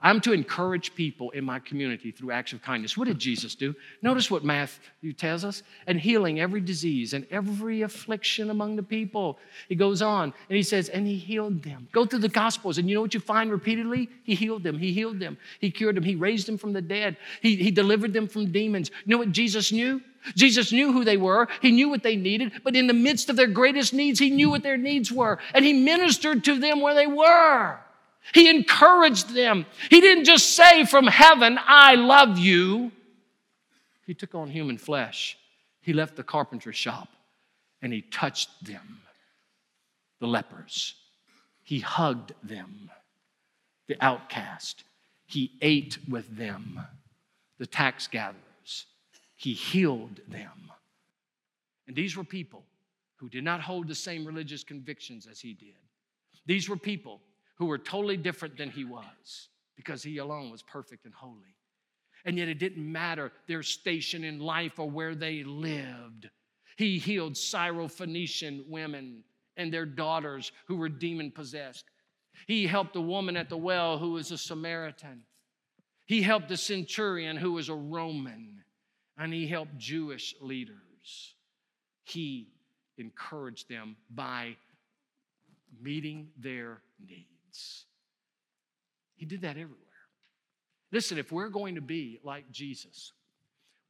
I'm 0.01 0.18
to 0.22 0.33
encourage 0.33 0.94
people 0.94 1.29
in 1.33 1.44
my 1.44 1.59
community 1.59 2.11
through 2.11 2.31
acts 2.31 2.55
of 2.55 2.62
kindness. 2.62 2.96
What 2.96 3.07
did 3.07 3.18
Jesus 3.18 3.55
do? 3.55 3.75
Notice 4.01 4.31
what 4.31 4.44
Matthew 4.44 5.12
tells 5.12 5.44
us 5.44 5.62
and 5.87 6.01
healing 6.01 6.40
every 6.40 6.62
disease 6.62 7.12
and 7.12 7.27
every 7.31 7.83
affliction 7.83 8.49
among 8.49 8.77
the 8.77 8.83
people. 8.83 9.38
He 9.68 9.75
goes 9.75 10.01
on 10.01 10.33
and 10.49 10.57
he 10.57 10.62
says, 10.62 10.88
and 10.88 11.07
he 11.07 11.16
healed 11.16 11.62
them. 11.62 11.87
Go 11.92 12.07
through 12.07 12.20
the 12.20 12.31
Gospels, 12.31 12.79
and 12.79 12.88
you 12.88 12.94
know 12.94 13.03
what 13.03 13.12
you 13.12 13.20
find 13.20 13.51
repeatedly? 13.51 14.09
He 14.25 14.35
healed 14.35 14.62
them. 14.62 14.79
He 14.79 14.94
healed 14.94 15.20
them. 15.20 15.37
He 15.61 15.70
cured 15.70 15.99
them. 15.99 16.05
He 16.05 16.14
raised 16.14 16.49
them 16.49 16.57
from 16.57 16.72
the 16.72 16.81
dead. 16.81 17.18
He, 17.42 17.57
he 17.57 17.70
delivered 17.70 18.14
them 18.14 18.27
from 18.27 18.51
demons. 18.51 18.90
You 19.05 19.11
know 19.12 19.18
what 19.18 19.33
Jesus 19.33 19.70
knew? 19.70 20.01
Jesus 20.34 20.72
knew 20.72 20.92
who 20.92 21.04
they 21.04 21.16
were. 21.16 21.48
He 21.62 21.70
knew 21.70 21.88
what 21.88 22.02
they 22.02 22.16
needed, 22.16 22.52
but 22.64 22.74
in 22.74 22.86
the 22.86 22.94
midst 22.94 23.30
of 23.30 23.36
their 23.36 23.46
greatest 23.46 23.92
needs, 23.92 24.18
he 24.18 24.30
knew 24.30 24.50
what 24.50 24.62
their 24.62 24.76
needs 24.76 25.12
were, 25.12 25.38
and 25.54 25.64
he 25.64 25.72
ministered 25.72 26.44
to 26.44 26.58
them 26.58 26.80
where 26.80 26.94
they 26.94 27.06
were. 27.06 27.78
He 28.34 28.50
encouraged 28.50 29.34
them. 29.34 29.66
He 29.88 30.00
didn't 30.00 30.24
just 30.24 30.56
say 30.56 30.84
from 30.84 31.06
heaven, 31.06 31.58
I 31.64 31.94
love 31.94 32.38
you. 32.38 32.90
He 34.06 34.14
took 34.14 34.34
on 34.34 34.48
human 34.48 34.78
flesh. 34.78 35.38
He 35.80 35.92
left 35.92 36.16
the 36.16 36.24
carpenter 36.24 36.72
shop 36.72 37.08
and 37.82 37.92
he 37.92 38.02
touched 38.02 38.64
them, 38.64 39.00
the 40.20 40.26
lepers. 40.26 40.94
He 41.62 41.80
hugged 41.80 42.32
them, 42.42 42.90
the 43.86 43.96
outcast. 44.00 44.84
He 45.26 45.52
ate 45.60 45.98
with 46.08 46.36
them, 46.36 46.80
the 47.58 47.66
tax 47.66 48.06
gatherers. 48.06 48.42
He 49.37 49.53
healed 49.53 50.20
them. 50.29 50.72
And 51.87 51.94
these 51.94 52.16
were 52.16 52.25
people 52.25 52.64
who 53.16 53.29
did 53.29 53.44
not 53.44 53.61
hold 53.61 53.88
the 53.88 53.94
same 53.94 54.27
religious 54.27 54.64
convictions 54.64 55.27
as 55.31 55.40
he 55.40 55.53
did. 55.53 55.77
These 56.46 56.68
were 56.68 56.77
people 56.77 57.20
who 57.57 57.66
were 57.66 57.79
totally 57.79 58.16
different 58.16 58.57
than 58.57 58.70
he 58.70 58.85
was 58.85 59.49
because 59.77 60.03
he 60.03 60.18
alone 60.18 60.51
was 60.51 60.62
perfect 60.62 61.05
and 61.05 61.14
holy. 61.14 61.55
And 62.25 62.38
yet 62.38 62.49
it 62.49 62.59
didn't 62.59 62.90
matter 62.90 63.33
their 63.46 63.62
station 63.62 64.25
in 64.25 64.40
life 64.40 64.79
or 64.79 64.90
where 64.90 65.14
they 65.14 65.44
lived. 65.44 66.29
He 66.77 66.99
healed 66.99 67.35
Syrophoenician 67.35 68.66
women 68.68 69.22
and 69.57 69.72
their 69.72 69.87
daughters 69.87 70.53
who 70.66 70.77
were 70.77 70.88
demon 70.88 71.31
possessed. 71.31 71.85
He 72.46 72.66
helped 72.66 72.96
a 72.96 73.01
woman 73.01 73.37
at 73.37 73.49
the 73.49 73.57
well 73.57 73.99
who 73.99 74.12
was 74.12 74.31
a 74.31 74.38
Samaritan. 74.38 75.22
He 76.05 76.22
helped 76.22 76.51
a 76.51 76.57
centurion 76.57 77.37
who 77.37 77.53
was 77.53 77.68
a 77.68 77.75
Roman. 77.75 78.62
And 79.18 79.33
he 79.33 79.46
helped 79.46 79.76
Jewish 79.79 80.35
leaders. 80.40 81.35
He 82.05 82.48
encouraged 82.98 83.68
them 83.68 83.96
by 84.11 84.57
meeting 85.81 86.29
their 86.38 86.79
needs. 87.00 87.87
He 89.16 89.26
did 89.26 89.42
that 89.42 89.57
everywhere. 89.57 89.81
Listen, 90.92 91.18
if 91.18 91.33
we're 91.33 91.48
going 91.48 91.74
to 91.74 91.81
be 91.81 92.20
like 92.22 92.50
Jesus, 92.50 93.12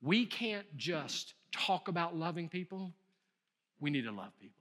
we 0.00 0.26
can't 0.26 0.66
just 0.76 1.34
talk 1.52 1.88
about 1.88 2.16
loving 2.16 2.48
people, 2.48 2.92
we 3.80 3.90
need 3.90 4.02
to 4.02 4.12
love 4.12 4.32
people. 4.40 4.54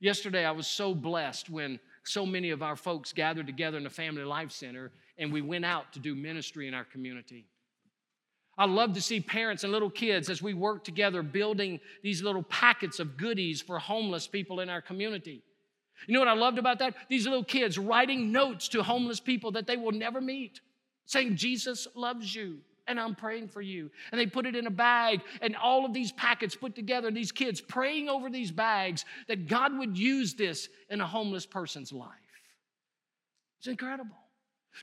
Yesterday, 0.00 0.44
I 0.44 0.50
was 0.50 0.66
so 0.66 0.94
blessed 0.94 1.50
when 1.50 1.80
so 2.04 2.26
many 2.26 2.50
of 2.50 2.62
our 2.62 2.76
folks 2.76 3.12
gathered 3.12 3.46
together 3.46 3.76
in 3.76 3.84
the 3.84 3.90
Family 3.90 4.24
Life 4.24 4.52
Center 4.52 4.92
and 5.18 5.32
we 5.32 5.40
went 5.40 5.64
out 5.64 5.92
to 5.94 5.98
do 5.98 6.14
ministry 6.14 6.68
in 6.68 6.74
our 6.74 6.84
community. 6.84 7.46
I 8.58 8.64
love 8.64 8.94
to 8.94 9.02
see 9.02 9.20
parents 9.20 9.64
and 9.64 9.72
little 9.72 9.90
kids 9.90 10.30
as 10.30 10.40
we 10.40 10.54
work 10.54 10.82
together 10.82 11.22
building 11.22 11.78
these 12.02 12.22
little 12.22 12.42
packets 12.42 12.98
of 13.00 13.16
goodies 13.16 13.60
for 13.60 13.78
homeless 13.78 14.26
people 14.26 14.60
in 14.60 14.70
our 14.70 14.80
community. 14.80 15.42
You 16.06 16.14
know 16.14 16.20
what 16.20 16.28
I 16.28 16.34
loved 16.34 16.58
about 16.58 16.78
that? 16.78 16.94
These 17.08 17.26
little 17.26 17.44
kids 17.44 17.78
writing 17.78 18.32
notes 18.32 18.68
to 18.68 18.82
homeless 18.82 19.20
people 19.20 19.52
that 19.52 19.66
they 19.66 19.76
will 19.76 19.92
never 19.92 20.20
meet, 20.20 20.60
saying, 21.04 21.36
Jesus 21.36 21.86
loves 21.94 22.34
you 22.34 22.58
and 22.86 23.00
I'm 23.00 23.14
praying 23.14 23.48
for 23.48 23.60
you. 23.60 23.90
And 24.10 24.20
they 24.20 24.26
put 24.26 24.46
it 24.46 24.54
in 24.54 24.66
a 24.66 24.70
bag, 24.70 25.20
and 25.42 25.56
all 25.56 25.84
of 25.84 25.92
these 25.92 26.12
packets 26.12 26.54
put 26.54 26.74
together, 26.74 27.10
these 27.10 27.32
kids 27.32 27.60
praying 27.60 28.08
over 28.08 28.30
these 28.30 28.52
bags 28.52 29.04
that 29.28 29.48
God 29.48 29.76
would 29.76 29.98
use 29.98 30.34
this 30.34 30.68
in 30.88 31.00
a 31.00 31.06
homeless 31.06 31.46
person's 31.46 31.92
life. 31.92 32.10
It's 33.58 33.66
incredible. 33.66 34.16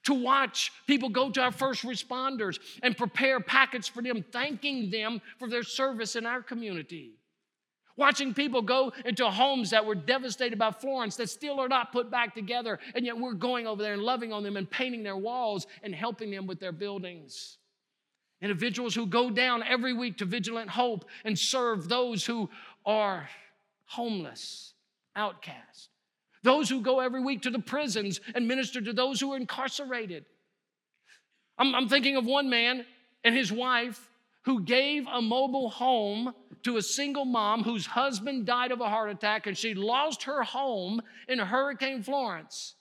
To 0.03 0.13
watch 0.13 0.71
people 0.88 1.10
go 1.10 1.29
to 1.32 1.41
our 1.41 1.51
first 1.51 1.84
responders 1.84 2.60
and 2.82 2.97
prepare 2.97 3.39
packets 3.39 3.88
for 3.88 4.01
them, 4.01 4.23
thanking 4.32 4.89
them 4.89 5.21
for 5.39 5.47
their 5.47 5.63
service 5.63 6.15
in 6.15 6.25
our 6.25 6.41
community. 6.41 7.13
Watching 7.96 8.33
people 8.33 8.63
go 8.63 8.91
into 9.06 9.29
homes 9.29 9.69
that 9.69 9.85
were 9.85 9.94
devastated 9.94 10.58
by 10.58 10.71
Florence 10.71 11.15
that 11.17 11.29
still 11.29 11.60
are 11.60 11.67
not 11.67 11.91
put 11.91 12.10
back 12.10 12.33
together, 12.33 12.79
and 12.96 13.06
yet 13.06 13.17
we're 13.17 13.33
going 13.33 13.67
over 13.67 13.83
there 13.83 13.94
and 13.94 14.02
loving 14.02 14.33
on 14.33 14.41
them 14.41 14.58
and 14.58 14.69
painting 14.69 15.04
their 15.04 15.17
walls 15.17 15.67
and 15.83 15.94
helping 15.94 16.31
them 16.31 16.48
with 16.48 16.60
their 16.60 16.71
buildings. 16.71 17.60
Individuals 18.41 18.96
who 18.96 19.06
go 19.06 19.29
down 19.29 19.63
every 19.63 19.94
week 19.94 20.17
to 20.17 20.25
Vigilant 20.25 20.69
Hope 20.69 21.06
and 21.23 21.37
serve 21.37 21.87
those 21.87 22.25
who 22.25 22.50
are 22.85 23.29
homeless, 23.85 24.73
outcast. 25.15 25.89
Those 26.44 26.69
who 26.69 26.81
go 26.81 27.00
every 27.00 27.21
week 27.21 27.41
to 27.44 27.50
the 27.50 27.60
prisons 27.60 28.19
and 28.35 28.48
minister 28.48 28.81
to 28.81 28.94
those 28.94 29.19
who 29.19 29.33
are 29.33 29.37
incarcerated. 29.37 30.25
I'm, 31.58 31.73
I'm 31.73 31.87
thinking 31.87 32.17
of 32.17 32.25
one 32.25 32.50
man 32.50 32.85
and 33.23 33.35
his 33.35 33.52
wife 33.52 34.10
who 34.44 34.62
gave 34.62 35.08
a 35.08 35.21
mobile 35.21 35.69
home 35.69 36.33
to 36.63 36.77
a 36.77 36.81
single 36.81 37.25
mom 37.25 37.63
whose 37.63 37.85
husband 37.85 38.46
died 38.46 38.71
of 38.71 38.81
a 38.81 38.89
heart 38.89 39.10
attack 39.10 39.48
and 39.48 39.58
she 39.58 39.73
lost 39.73 40.23
her 40.23 40.44
home 40.44 41.02
in 41.27 41.39
Hurricane 41.39 42.04
Florence. 42.04 42.75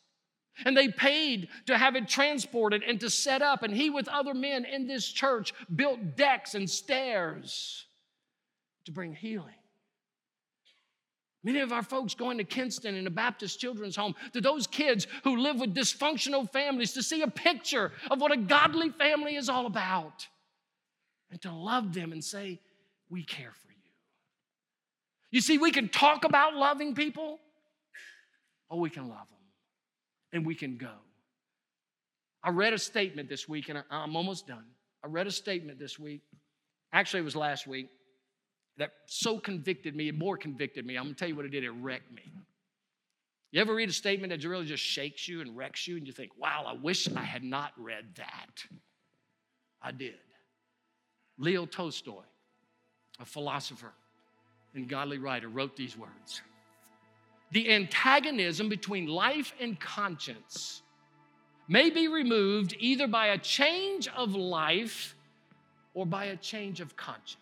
And 0.64 0.76
they 0.76 0.88
paid 0.88 1.48
to 1.66 1.78
have 1.78 1.96
it 1.96 2.08
transported 2.08 2.82
and 2.82 3.00
to 3.00 3.08
set 3.08 3.40
up. 3.42 3.62
And 3.62 3.74
he, 3.74 3.88
with 3.88 4.06
other 4.08 4.34
men 4.34 4.66
in 4.66 4.86
this 4.86 5.06
church, 5.08 5.54
built 5.74 6.16
decks 6.16 6.54
and 6.54 6.68
stairs 6.68 7.86
to 8.84 8.92
bring 8.92 9.14
healing. 9.14 9.54
Many 11.44 11.60
of 11.60 11.72
our 11.72 11.82
folks 11.82 12.14
going 12.14 12.38
to 12.38 12.44
Kinston 12.44 12.94
in 12.94 13.06
a 13.06 13.10
Baptist 13.10 13.58
children's 13.58 13.96
home, 13.96 14.14
to 14.32 14.40
those 14.40 14.66
kids 14.66 15.08
who 15.24 15.38
live 15.38 15.58
with 15.58 15.74
dysfunctional 15.74 16.48
families, 16.50 16.92
to 16.92 17.02
see 17.02 17.22
a 17.22 17.28
picture 17.28 17.90
of 18.10 18.20
what 18.20 18.32
a 18.32 18.36
godly 18.36 18.90
family 18.90 19.34
is 19.34 19.48
all 19.48 19.66
about, 19.66 20.26
and 21.30 21.40
to 21.42 21.52
love 21.52 21.94
them 21.94 22.12
and 22.12 22.22
say, 22.22 22.60
We 23.10 23.24
care 23.24 23.52
for 23.52 23.72
you. 23.72 23.78
You 25.32 25.40
see, 25.40 25.58
we 25.58 25.72
can 25.72 25.88
talk 25.88 26.24
about 26.24 26.54
loving 26.54 26.94
people, 26.94 27.40
or 28.70 28.78
we 28.78 28.90
can 28.90 29.08
love 29.08 29.28
them, 29.28 29.40
and 30.32 30.46
we 30.46 30.54
can 30.54 30.76
go. 30.76 30.92
I 32.44 32.50
read 32.50 32.72
a 32.72 32.78
statement 32.78 33.28
this 33.28 33.48
week, 33.48 33.68
and 33.68 33.82
I'm 33.90 34.14
almost 34.14 34.46
done. 34.46 34.64
I 35.02 35.08
read 35.08 35.26
a 35.26 35.32
statement 35.32 35.80
this 35.80 35.98
week. 35.98 36.22
Actually, 36.92 37.20
it 37.20 37.24
was 37.24 37.34
last 37.34 37.66
week 37.66 37.88
that 38.78 38.92
so 39.06 39.38
convicted 39.38 39.94
me, 39.94 40.10
more 40.10 40.36
convicted 40.36 40.86
me. 40.86 40.96
I'm 40.96 41.04
gonna 41.04 41.14
tell 41.14 41.28
you 41.28 41.36
what 41.36 41.44
it 41.44 41.50
did, 41.50 41.64
it 41.64 41.70
wrecked 41.70 42.12
me. 42.12 42.32
You 43.52 43.60
ever 43.60 43.74
read 43.74 43.90
a 43.90 43.92
statement 43.92 44.32
that 44.32 44.48
really 44.48 44.64
just 44.64 44.82
shakes 44.82 45.28
you 45.28 45.42
and 45.42 45.54
wrecks 45.56 45.86
you, 45.86 45.98
and 45.98 46.06
you 46.06 46.12
think, 46.12 46.32
wow, 46.38 46.64
I 46.66 46.72
wish 46.72 47.06
I 47.14 47.22
had 47.22 47.44
not 47.44 47.72
read 47.76 48.06
that? 48.16 48.64
I 49.82 49.92
did. 49.92 50.14
Leo 51.38 51.66
Tolstoy, 51.66 52.22
a 53.20 53.26
philosopher 53.26 53.92
and 54.74 54.88
godly 54.88 55.18
writer, 55.18 55.48
wrote 55.48 55.76
these 55.76 55.98
words 55.98 56.40
The 57.50 57.70
antagonism 57.72 58.70
between 58.70 59.06
life 59.06 59.52
and 59.60 59.78
conscience 59.78 60.82
may 61.68 61.90
be 61.90 62.08
removed 62.08 62.74
either 62.78 63.06
by 63.06 63.28
a 63.28 63.38
change 63.38 64.08
of 64.08 64.34
life 64.34 65.14
or 65.92 66.06
by 66.06 66.26
a 66.26 66.36
change 66.36 66.80
of 66.80 66.96
conscience. 66.96 67.41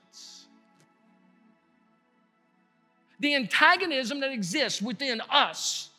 The 3.21 3.35
antagonism 3.35 4.21
that 4.21 4.33
exists 4.33 4.83
within 4.83 5.21
us 5.31 5.91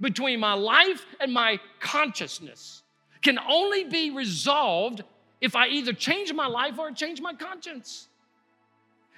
between 0.00 0.40
my 0.40 0.54
life 0.54 1.04
and 1.20 1.32
my 1.32 1.60
consciousness 1.78 2.82
can 3.22 3.38
only 3.38 3.84
be 3.84 4.10
resolved 4.10 5.02
if 5.40 5.54
I 5.54 5.68
either 5.68 5.92
change 5.92 6.32
my 6.32 6.46
life 6.46 6.78
or 6.78 6.90
change 6.90 7.20
my 7.20 7.34
conscience. 7.34 8.08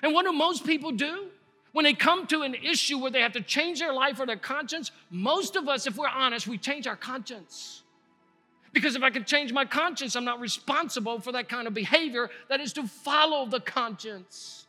And 0.03 0.13
what 0.13 0.25
do 0.25 0.33
most 0.33 0.67
people 0.67 0.91
do? 0.91 1.29
When 1.73 1.85
they 1.85 1.95
come 1.95 2.27
to 2.27 2.43
an 2.43 2.55
issue 2.55 2.99
where 2.99 3.11
they 3.11 3.21
have 3.21 3.33
to 3.33 3.41
change 3.41 3.79
their 3.79 3.95
life 3.95 4.21
or 4.21 4.27
their 4.27 4.37
conscience, 4.37 4.91
most 5.11 5.57
of 5.57 5.69
us, 5.69 5.87
if 5.87 5.97
we're 5.97 6.09
honest, 6.09 6.47
we 6.47 6.59
change 6.59 6.87
our 6.87 6.97
conscience. 6.97 7.83
Because 8.73 8.97
if 8.97 9.03
I 9.03 9.11
can 9.11 9.25
change 9.25 9.53
my 9.53 9.65
conscience, 9.65 10.17
I'm 10.17 10.25
not 10.25 10.41
responsible 10.41 11.21
for 11.21 11.33
that 11.33 11.49
kind 11.49 11.67
of 11.67 11.75
behavior 11.75 12.31
that 12.49 12.61
is 12.61 12.73
to 12.75 12.87
follow 12.87 13.47
the 13.47 13.61
conscience. 13.61 14.67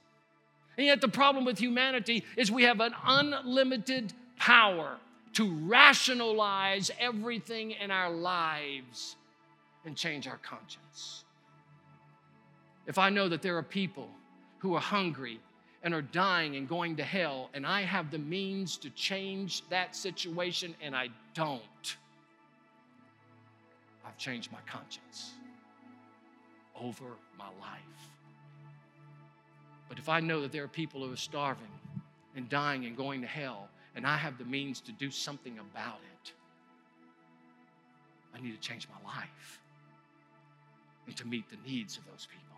And 0.78 0.86
yet, 0.86 1.02
the 1.02 1.08
problem 1.08 1.46
with 1.46 1.60
humanity 1.60 2.24
is 2.36 2.52
we 2.52 2.64
have 2.64 2.80
an 2.80 2.94
unlimited 3.06 4.14
power 4.38 4.98
to 5.34 5.52
rationalize 5.66 6.92
everything 7.00 7.72
in 7.72 7.92
our 7.92 8.10
lives 8.10 9.16
and 9.86 9.96
change 9.96 10.28
our 10.28 10.38
conscience. 10.38 11.24
If 12.88 12.98
I 12.98 13.10
know 13.10 13.30
that 13.30 13.42
there 13.42 13.58
are 13.58 13.64
people 13.64 14.10
who 14.60 14.76
are 14.76 14.82
hungry 14.82 15.40
and 15.84 15.94
are 15.94 16.02
dying 16.02 16.56
and 16.56 16.68
going 16.68 16.96
to 16.98 17.04
hell, 17.04 17.50
and 17.54 17.66
I 17.66 17.82
have 17.82 18.12
the 18.12 18.18
means 18.18 18.78
to 18.78 18.90
change 18.92 19.68
that 19.70 19.96
situation 19.96 20.76
and 20.82 20.96
I 20.96 21.10
don't, 21.34 21.98
I've 24.06 24.18
changed 24.18 24.52
my 24.52 24.60
conscience 24.66 25.32
over 26.80 27.06
my 27.38 27.48
life. 27.60 28.03
But 29.94 30.00
if 30.00 30.10
I 30.10 30.22
know 30.22 30.42
that 30.42 30.52
there 30.52 30.64
are 30.64 30.68
people 30.68 31.06
who 31.06 31.14
are 31.14 31.16
starving 31.16 31.68
and 32.36 32.50
dying 32.50 32.86
and 32.86 32.98
going 32.98 33.22
to 33.22 33.28
hell, 33.28 33.70
and 33.96 34.08
I 34.08 34.18
have 34.18 34.40
the 34.40 34.44
means 34.44 34.82
to 34.82 34.92
do 34.92 35.12
something 35.12 35.60
about 35.60 36.00
it, 36.16 36.32
I 38.36 38.42
need 38.42 38.60
to 38.60 38.60
change 38.60 38.88
my 38.90 39.08
life 39.08 39.62
and 41.06 41.16
to 41.16 41.28
meet 41.28 41.48
the 41.48 41.58
needs 41.70 42.00
of 42.00 42.06
those 42.08 42.28
people. 42.28 42.58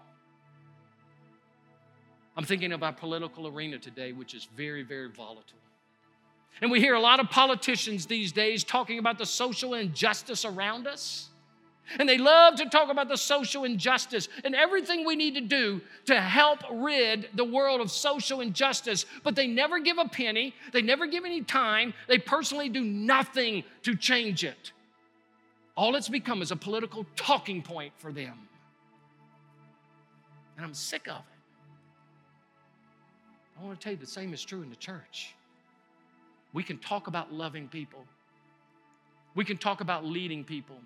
I'm 2.38 2.46
thinking 2.46 2.72
of 2.72 2.84
our 2.84 2.94
political 2.94 3.50
arena 3.50 3.80
today, 3.80 4.14
which 4.14 4.34
is 4.34 4.48
very, 4.56 4.84
very 4.84 5.10
volatile. 5.10 5.60
And 6.62 6.72
we 6.72 6.80
hear 6.80 6.94
a 6.94 7.02
lot 7.02 7.20
of 7.20 7.30
politicians 7.30 8.06
these 8.06 8.32
days 8.32 8.64
talking 8.64 8.98
about 8.98 9.18
the 9.18 9.26
social 9.26 9.74
injustice 9.74 10.46
around 10.46 10.88
us. 10.88 11.28
And 12.00 12.10
they 12.10 12.18
love 12.18 12.56
to 12.56 12.70
talk 12.70 12.90
about 12.90 13.08
the 13.08 13.18
social 13.18 13.64
injustice 13.64 14.28
and 14.44 14.56
everything 14.56 15.06
we 15.06 15.16
need 15.16 15.36
to 15.36 15.42
do 15.42 15.82
to 16.06 16.20
help 16.20 16.60
rid 16.72 17.30
the 17.36 17.44
world 17.44 17.80
of 17.80 17.92
social 17.92 18.42
injustice. 18.42 19.06
But 19.24 19.36
they 19.36 19.48
never 19.48 19.80
give 19.80 19.98
a 19.98 20.08
penny, 20.08 20.56
they 20.74 20.82
never 20.82 21.06
give 21.06 21.26
any 21.26 21.42
time, 21.42 21.94
they 22.08 22.18
personally 22.18 22.70
do 22.70 22.84
nothing 22.84 23.64
to 23.84 23.96
change 23.96 24.44
it. 24.44 24.72
All 25.78 25.96
it's 25.96 26.10
become 26.10 26.42
is 26.42 26.52
a 26.52 26.56
political 26.56 27.06
talking 27.16 27.62
point 27.62 27.94
for 27.98 28.12
them. 28.12 28.38
And 30.58 30.66
I'm 30.66 30.74
sick 30.74 31.08
of 31.08 31.18
it. 31.18 31.36
I 33.60 33.64
want 33.64 33.80
to 33.80 33.84
tell 33.84 33.94
you 33.94 34.00
the 34.00 34.06
same 34.06 34.34
is 34.34 34.44
true 34.44 34.62
in 34.64 34.70
the 34.70 34.76
church. 34.76 35.34
We 36.54 36.64
can 36.64 36.78
talk 36.78 37.08
about 37.08 37.34
loving 37.34 37.68
people, 37.68 38.06
we 39.36 39.46
can 39.46 39.58
talk 39.58 39.82
about 39.82 40.06
leading 40.06 40.44
people. 40.44 40.78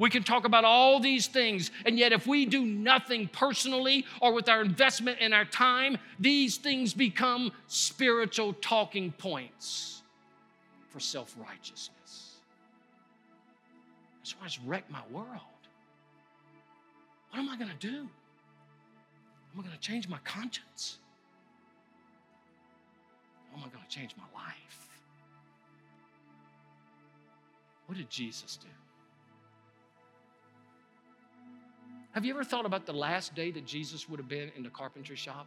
We 0.00 0.08
can 0.08 0.22
talk 0.22 0.46
about 0.46 0.64
all 0.64 0.98
these 0.98 1.26
things, 1.26 1.70
and 1.84 1.98
yet 1.98 2.10
if 2.14 2.26
we 2.26 2.46
do 2.46 2.64
nothing 2.64 3.28
personally 3.28 4.06
or 4.22 4.32
with 4.32 4.48
our 4.48 4.62
investment 4.62 5.18
and 5.20 5.34
our 5.34 5.44
time, 5.44 5.98
these 6.18 6.56
things 6.56 6.94
become 6.94 7.52
spiritual 7.66 8.54
talking 8.54 9.12
points 9.12 10.00
for 10.88 11.00
self 11.00 11.36
righteousness. 11.38 12.36
That's 14.20 14.40
why 14.40 14.46
it's 14.46 14.58
wrecked 14.60 14.90
my 14.90 15.02
world. 15.10 15.28
What 17.28 17.40
am 17.40 17.50
I 17.50 17.58
going 17.58 17.70
to 17.70 17.86
do? 17.86 17.98
Am 17.98 19.58
I 19.58 19.62
going 19.62 19.74
to 19.74 19.80
change 19.80 20.08
my 20.08 20.18
conscience? 20.24 20.96
Or 23.52 23.58
am 23.58 23.64
I 23.66 23.68
going 23.68 23.84
to 23.86 23.94
change 23.94 24.14
my 24.16 24.24
life? 24.40 24.88
What 27.84 27.98
did 27.98 28.08
Jesus 28.08 28.56
do? 28.56 28.68
Have 32.12 32.24
you 32.24 32.34
ever 32.34 32.44
thought 32.44 32.66
about 32.66 32.86
the 32.86 32.92
last 32.92 33.34
day 33.34 33.50
that 33.52 33.66
Jesus 33.66 34.08
would 34.08 34.18
have 34.18 34.28
been 34.28 34.50
in 34.56 34.62
the 34.62 34.70
carpentry 34.70 35.16
shop? 35.16 35.46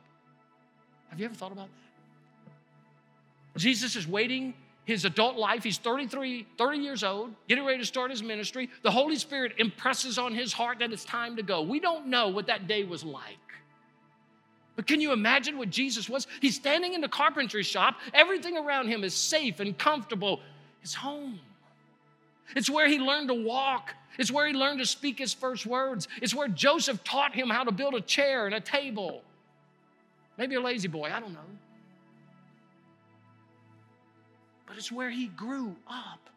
Have 1.09 1.19
you 1.19 1.25
ever 1.25 1.35
thought 1.35 1.51
about 1.51 1.67
that? 1.67 3.59
Jesus 3.59 3.95
is 3.95 4.07
waiting 4.07 4.53
his 4.85 5.05
adult 5.05 5.37
life. 5.37 5.63
He's 5.63 5.77
33, 5.77 6.47
30 6.57 6.77
years 6.79 7.03
old, 7.03 7.31
getting 7.47 7.65
ready 7.65 7.79
to 7.79 7.85
start 7.85 8.11
his 8.11 8.23
ministry. 8.23 8.69
The 8.81 8.91
Holy 8.91 9.15
Spirit 9.15 9.53
impresses 9.57 10.17
on 10.17 10.33
his 10.33 10.51
heart 10.51 10.79
that 10.79 10.91
it's 10.91 11.05
time 11.05 11.35
to 11.35 11.43
go. 11.43 11.61
We 11.61 11.79
don't 11.79 12.07
know 12.07 12.29
what 12.29 12.47
that 12.47 12.67
day 12.67 12.83
was 12.83 13.03
like. 13.03 13.37
But 14.75 14.87
can 14.87 14.99
you 14.99 15.11
imagine 15.11 15.57
what 15.57 15.69
Jesus 15.69 16.09
was? 16.09 16.27
He's 16.41 16.55
standing 16.55 16.93
in 16.93 17.01
the 17.01 17.07
carpentry 17.07 17.63
shop. 17.63 17.97
Everything 18.13 18.57
around 18.57 18.87
him 18.87 19.03
is 19.03 19.13
safe 19.13 19.59
and 19.59 19.77
comfortable. 19.77 20.39
His 20.81 20.95
home. 20.95 21.39
It's 22.55 22.69
where 22.69 22.87
he 22.87 22.99
learned 22.99 23.29
to 23.29 23.33
walk. 23.33 23.93
It's 24.17 24.31
where 24.31 24.47
he 24.47 24.53
learned 24.53 24.79
to 24.79 24.85
speak 24.85 25.19
his 25.19 25.33
first 25.33 25.65
words. 25.65 26.07
It's 26.21 26.33
where 26.33 26.47
Joseph 26.47 27.03
taught 27.03 27.33
him 27.33 27.49
how 27.49 27.63
to 27.63 27.71
build 27.71 27.95
a 27.95 28.01
chair 28.01 28.45
and 28.45 28.53
a 28.53 28.59
table. 28.59 29.23
Maybe 30.37 30.55
a 30.55 30.61
La-Z-Boy, 30.61 31.11
I 31.13 31.19
don't 31.19 31.33
know. 31.33 31.39
But 34.67 34.77
it's 34.77 34.91
where 34.91 35.09
he 35.09 35.27
grew 35.27 35.75
up. 35.87 36.29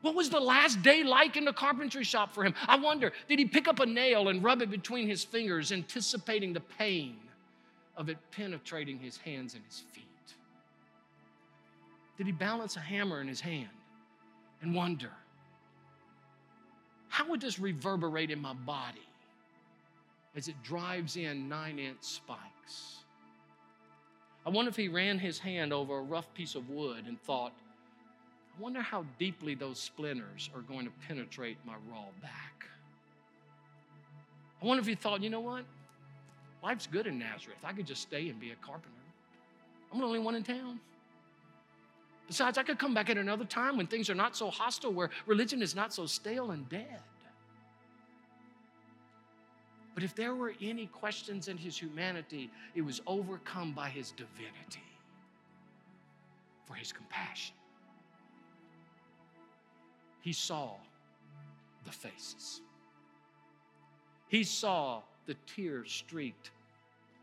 What 0.00 0.16
was 0.16 0.30
the 0.30 0.40
last 0.40 0.82
day 0.82 1.04
like 1.04 1.36
in 1.36 1.44
the 1.44 1.52
carpentry 1.52 2.02
shop 2.02 2.34
for 2.34 2.44
him? 2.44 2.54
I 2.66 2.76
wonder, 2.76 3.12
did 3.28 3.38
he 3.38 3.44
pick 3.44 3.68
up 3.68 3.78
a 3.78 3.86
nail 3.86 4.28
and 4.28 4.42
rub 4.42 4.60
it 4.60 4.70
between 4.70 5.08
his 5.08 5.22
fingers, 5.24 5.70
anticipating 5.70 6.52
the 6.52 6.60
pain 6.60 7.16
of 7.96 8.08
it 8.08 8.18
penetrating 8.32 8.98
his 8.98 9.16
hands 9.16 9.54
and 9.54 9.62
his 9.64 9.84
feet? 9.92 10.04
Did 12.18 12.26
he 12.26 12.32
balance 12.32 12.76
a 12.76 12.80
hammer 12.80 13.20
in 13.20 13.28
his 13.28 13.40
hand 13.40 13.68
and 14.62 14.74
wonder, 14.74 15.10
how 17.08 17.28
would 17.28 17.40
this 17.40 17.58
reverberate 17.58 18.30
in 18.30 18.40
my 18.40 18.54
body 18.54 19.06
as 20.34 20.48
it 20.48 20.54
drives 20.62 21.16
in 21.16 21.48
nine 21.48 21.78
inch 21.78 21.98
spikes? 22.00 23.04
I 24.46 24.50
wonder 24.50 24.70
if 24.70 24.76
he 24.76 24.88
ran 24.88 25.18
his 25.18 25.38
hand 25.38 25.72
over 25.72 25.98
a 25.98 26.02
rough 26.02 26.32
piece 26.34 26.54
of 26.54 26.70
wood 26.70 27.04
and 27.06 27.20
thought, 27.22 27.52
I 28.56 28.60
wonder 28.60 28.80
how 28.80 29.04
deeply 29.18 29.54
those 29.54 29.78
splinters 29.78 30.50
are 30.54 30.62
going 30.62 30.84
to 30.84 30.92
penetrate 31.06 31.58
my 31.64 31.74
raw 31.90 32.06
back. 32.20 32.64
I 34.60 34.66
wonder 34.66 34.80
if 34.80 34.86
he 34.86 34.94
thought, 34.94 35.22
you 35.22 35.30
know 35.30 35.40
what? 35.40 35.64
Life's 36.62 36.86
good 36.86 37.06
in 37.06 37.18
Nazareth. 37.18 37.58
I 37.64 37.72
could 37.72 37.86
just 37.86 38.02
stay 38.02 38.28
and 38.28 38.38
be 38.38 38.50
a 38.50 38.56
carpenter. 38.56 38.88
I'm 39.92 39.98
the 39.98 40.06
only 40.06 40.20
one 40.20 40.34
in 40.34 40.42
town. 40.42 40.80
Besides, 42.26 42.56
I 42.56 42.62
could 42.62 42.78
come 42.78 42.94
back 42.94 43.10
at 43.10 43.18
another 43.18 43.44
time 43.44 43.76
when 43.76 43.86
things 43.86 44.08
are 44.08 44.14
not 44.14 44.36
so 44.36 44.50
hostile, 44.50 44.92
where 44.92 45.10
religion 45.26 45.60
is 45.60 45.74
not 45.74 45.92
so 45.92 46.06
stale 46.06 46.52
and 46.52 46.68
dead. 46.68 47.00
But 49.94 50.02
if 50.02 50.14
there 50.14 50.34
were 50.34 50.54
any 50.60 50.86
questions 50.86 51.48
in 51.48 51.58
his 51.58 51.76
humanity, 51.76 52.50
it 52.74 52.82
was 52.82 53.02
overcome 53.06 53.72
by 53.72 53.90
his 53.90 54.12
divinity 54.12 54.82
for 56.64 56.74
his 56.74 56.92
compassion. 56.92 57.54
He 60.22 60.32
saw 60.32 60.76
the 61.84 61.90
faces. 61.90 62.62
He 64.28 64.44
saw 64.44 65.02
the 65.26 65.36
tear 65.46 65.84
streaked 65.84 66.52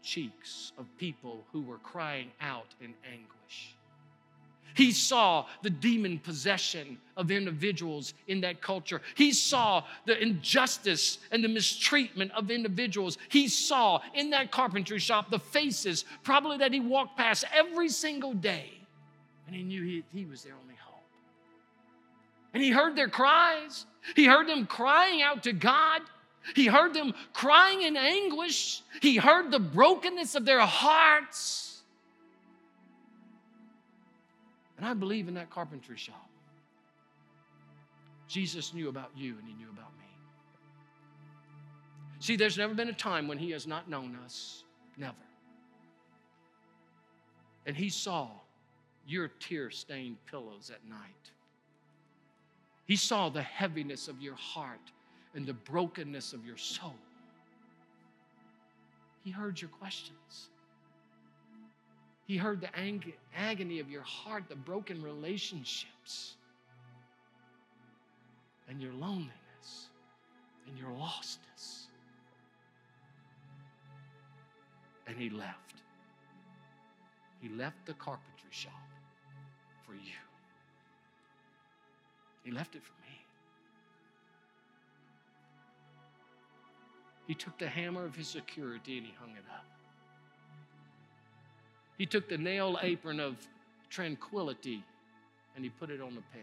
cheeks 0.04 0.74
of 0.78 0.86
people 0.97 1.43
who 1.52 1.62
were 1.62 1.80
crying 1.80 2.32
out 2.39 2.76
in 2.82 2.93
anguish. 3.12 3.76
He 4.74 4.92
saw 4.92 5.46
the 5.62 5.70
demon 5.70 6.20
possession 6.20 6.98
of 7.18 7.32
individuals 7.32 8.14
in 8.28 8.42
that 8.42 8.62
culture. 8.62 9.02
He 9.16 9.32
saw 9.32 9.84
the 10.06 10.22
injustice 10.22 11.20
and 11.32 11.44
the 11.44 11.50
mistreatment 11.50 12.32
of 12.32 12.50
individuals. 12.50 13.18
He 13.30 13.48
saw 13.48 14.02
in 14.14 14.30
that 14.30 14.52
carpentry 14.52 15.00
shop 15.00 15.30
the 15.30 15.40
faces, 15.40 16.06
probably 16.24 16.58
that 16.58 16.74
he 16.74 16.80
walked 16.80 17.18
past 17.18 17.46
every 17.54 17.90
single 17.90 18.34
day. 18.34 18.72
And 19.48 19.56
he 19.56 19.64
knew 19.64 19.84
he, 19.84 20.04
he 20.14 20.26
was 20.26 20.44
their 20.44 20.54
only 20.62 20.76
hope. 20.80 21.04
And 22.54 22.64
he 22.64 22.70
heard 22.70 22.96
their 22.96 23.10
cries. 23.10 23.86
He 24.16 24.26
heard 24.26 24.48
them 24.48 24.66
crying 24.66 25.22
out 25.22 25.44
to 25.44 25.54
God. 25.54 26.02
He 26.56 26.68
heard 26.68 26.94
them 26.94 27.14
crying 27.34 27.82
in 27.82 27.98
anguish. 27.98 28.82
He 29.02 29.18
heard 29.18 29.52
the 29.52 29.60
brokenness 29.60 30.36
of 30.36 30.46
their 30.46 30.62
hearts. 30.62 31.69
And 34.80 34.88
I 34.88 34.94
believe 34.94 35.28
in 35.28 35.34
that 35.34 35.50
carpentry 35.50 35.98
shop. 35.98 36.30
Jesus 38.30 38.74
knew 38.74 38.88
about 38.88 39.12
you 39.14 39.36
and 39.38 39.46
he 39.46 39.54
knew 39.54 39.70
about 39.70 39.92
me. 40.00 40.06
See, 42.22 42.38
there's 42.38 42.58
never 42.58 42.74
been 42.74 42.88
a 42.88 42.94
time 42.94 43.28
when 43.28 43.38
he 43.38 43.52
has 43.52 43.68
not 43.68 43.90
known 43.90 44.18
us. 44.24 44.64
Never. 44.96 45.18
And 47.66 47.76
he 47.76 47.90
saw 47.90 48.30
your 49.06 49.28
tear 49.28 49.70
stained 49.70 50.16
pillows 50.32 50.72
at 50.74 50.90
night. 50.90 51.32
He 52.86 52.96
saw 52.96 53.28
the 53.28 53.42
heaviness 53.42 54.08
of 54.08 54.22
your 54.22 54.36
heart 54.36 54.94
and 55.36 55.46
the 55.46 55.54
brokenness 55.54 56.32
of 56.32 56.46
your 56.46 56.56
soul. 56.56 56.96
He 59.26 59.30
heard 59.30 59.60
your 59.60 59.72
questions. 59.72 60.48
He 62.30 62.38
heard 62.38 62.62
the 62.62 62.70
ang- 62.78 63.12
agony 63.36 63.80
of 63.80 63.90
your 63.90 64.04
heart, 64.04 64.44
the 64.50 64.56
broken 64.56 65.02
relationships, 65.02 66.36
and 68.68 68.80
your 68.80 68.94
loneliness 68.94 69.90
and 70.68 70.78
your 70.78 70.90
lostness. 70.90 71.88
And 75.08 75.18
he 75.18 75.32
left. 75.32 75.82
He 77.42 77.50
left 77.50 77.84
the 77.88 77.94
carpentry 77.94 78.52
shop 78.52 78.74
for 79.88 79.94
you. 79.94 80.22
He 82.44 82.52
left 82.52 82.76
it 82.76 82.84
for 82.84 82.94
me. 83.02 83.26
He 87.26 87.34
took 87.34 87.58
the 87.58 87.68
hammer 87.68 88.06
of 88.06 88.16
his 88.16 88.28
security 88.28 89.00
and 89.00 89.08
he 89.08 89.14
hung 89.20 89.32
it 89.32 89.46
up. 89.52 89.79
He 92.00 92.06
took 92.06 92.30
the 92.30 92.38
nail 92.38 92.80
apron 92.82 93.20
of 93.20 93.36
tranquility 93.89 94.84
and 95.54 95.66
he 95.66 95.70
put 95.70 95.89
it 95.89 96.00
on 96.00 96.16
the 96.16 96.22
peg. 96.32 96.41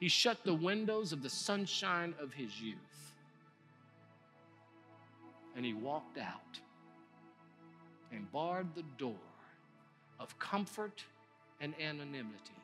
He 0.00 0.08
shut 0.08 0.44
the 0.44 0.52
windows 0.52 1.12
of 1.12 1.22
the 1.22 1.30
sunshine 1.30 2.12
of 2.20 2.32
his 2.34 2.60
youth 2.60 3.14
and 5.54 5.64
he 5.64 5.74
walked 5.74 6.18
out 6.18 6.58
and 8.10 8.30
barred 8.32 8.66
the 8.74 8.82
door 8.98 9.14
of 10.18 10.36
comfort 10.40 11.04
and 11.60 11.72
anonymity 11.80 12.60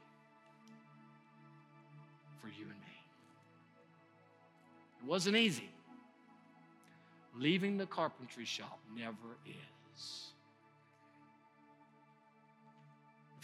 for 2.40 2.48
you 2.48 2.64
and 2.64 2.70
me. 2.70 2.98
It 5.00 5.06
wasn't 5.06 5.36
easy. 5.36 5.70
Leaving 7.36 7.78
the 7.78 7.86
carpentry 7.86 8.44
shop 8.44 8.80
never 8.96 9.36
is. 9.46 10.32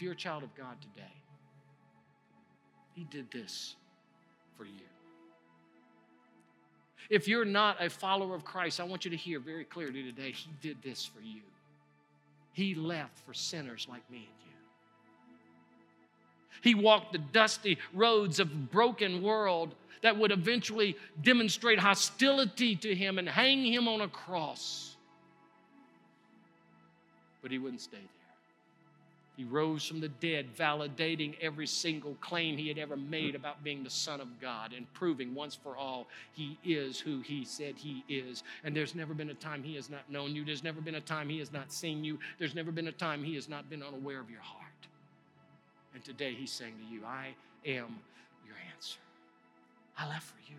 You're 0.04 0.12
a 0.12 0.16
child 0.16 0.42
of 0.42 0.54
God 0.54 0.76
today, 0.80 1.12
He 2.94 3.04
did 3.04 3.30
this 3.32 3.74
for 4.56 4.64
you. 4.64 4.70
If 7.10 7.26
you're 7.26 7.44
not 7.44 7.82
a 7.82 7.90
follower 7.90 8.34
of 8.34 8.44
Christ, 8.44 8.80
I 8.80 8.84
want 8.84 9.04
you 9.04 9.10
to 9.10 9.16
hear 9.16 9.40
very 9.40 9.64
clearly 9.64 10.02
today 10.02 10.30
He 10.30 10.50
did 10.62 10.76
this 10.82 11.04
for 11.04 11.20
you. 11.20 11.40
He 12.52 12.74
left 12.74 13.18
for 13.26 13.34
sinners 13.34 13.86
like 13.90 14.08
me 14.10 14.18
and 14.18 14.26
you. 14.26 14.52
He 16.62 16.74
walked 16.74 17.12
the 17.12 17.18
dusty 17.18 17.78
roads 17.92 18.38
of 18.38 18.50
a 18.50 18.54
broken 18.54 19.22
world 19.22 19.74
that 20.02 20.16
would 20.18 20.32
eventually 20.32 20.96
demonstrate 21.22 21.78
hostility 21.78 22.76
to 22.76 22.94
him 22.94 23.18
and 23.18 23.28
hang 23.28 23.64
him 23.64 23.88
on 23.88 24.02
a 24.02 24.08
cross. 24.08 24.96
But 27.42 27.50
he 27.50 27.58
wouldn't 27.58 27.80
stay 27.80 27.96
there. 27.96 28.13
He 29.36 29.42
rose 29.44 29.84
from 29.84 30.00
the 30.00 30.08
dead, 30.08 30.46
validating 30.56 31.34
every 31.40 31.66
single 31.66 32.16
claim 32.20 32.56
he 32.56 32.68
had 32.68 32.78
ever 32.78 32.96
made 32.96 33.34
about 33.34 33.64
being 33.64 33.82
the 33.82 33.90
Son 33.90 34.20
of 34.20 34.40
God 34.40 34.72
and 34.72 34.92
proving 34.94 35.34
once 35.34 35.56
for 35.56 35.76
all 35.76 36.06
he 36.32 36.56
is 36.64 37.00
who 37.00 37.20
he 37.20 37.44
said 37.44 37.74
he 37.76 38.04
is. 38.08 38.44
And 38.62 38.76
there's 38.76 38.94
never 38.94 39.12
been 39.12 39.30
a 39.30 39.34
time 39.34 39.64
he 39.64 39.74
has 39.74 39.90
not 39.90 40.08
known 40.08 40.36
you. 40.36 40.44
There's 40.44 40.62
never 40.62 40.80
been 40.80 40.94
a 40.94 41.00
time 41.00 41.28
he 41.28 41.40
has 41.40 41.52
not 41.52 41.72
seen 41.72 42.04
you. 42.04 42.18
There's 42.38 42.54
never 42.54 42.70
been 42.70 42.86
a 42.86 42.92
time 42.92 43.24
he 43.24 43.34
has 43.34 43.48
not 43.48 43.68
been 43.68 43.82
unaware 43.82 44.20
of 44.20 44.30
your 44.30 44.40
heart. 44.40 44.62
And 45.94 46.04
today 46.04 46.34
he's 46.34 46.52
saying 46.52 46.74
to 46.78 46.94
you, 46.94 47.04
I 47.04 47.34
am 47.66 47.98
your 48.46 48.56
answer. 48.72 48.98
I 49.98 50.08
left 50.08 50.24
for 50.24 50.38
you. 50.48 50.58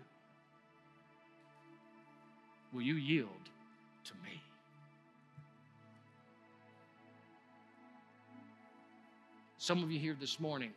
Will 2.74 2.82
you 2.82 2.96
yield 2.96 3.30
to 4.04 4.12
me? 4.22 4.42
Some 9.58 9.82
of 9.82 9.90
you 9.90 9.98
here 9.98 10.16
this 10.18 10.38
morning, 10.38 10.70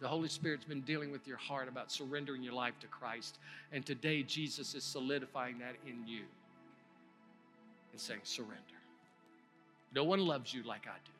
the 0.00 0.08
Holy 0.08 0.28
Spirit's 0.28 0.64
been 0.64 0.80
dealing 0.80 1.12
with 1.12 1.28
your 1.28 1.36
heart 1.36 1.68
about 1.68 1.92
surrendering 1.92 2.42
your 2.42 2.54
life 2.54 2.74
to 2.80 2.88
Christ. 2.88 3.38
And 3.70 3.86
today, 3.86 4.24
Jesus 4.24 4.74
is 4.74 4.82
solidifying 4.82 5.58
that 5.60 5.76
in 5.86 6.06
you 6.06 6.22
and 7.92 8.00
saying, 8.00 8.20
Surrender. 8.24 8.56
No 9.94 10.02
one 10.02 10.26
loves 10.26 10.52
you 10.52 10.64
like 10.64 10.86
I 10.86 10.98
do, 11.04 11.12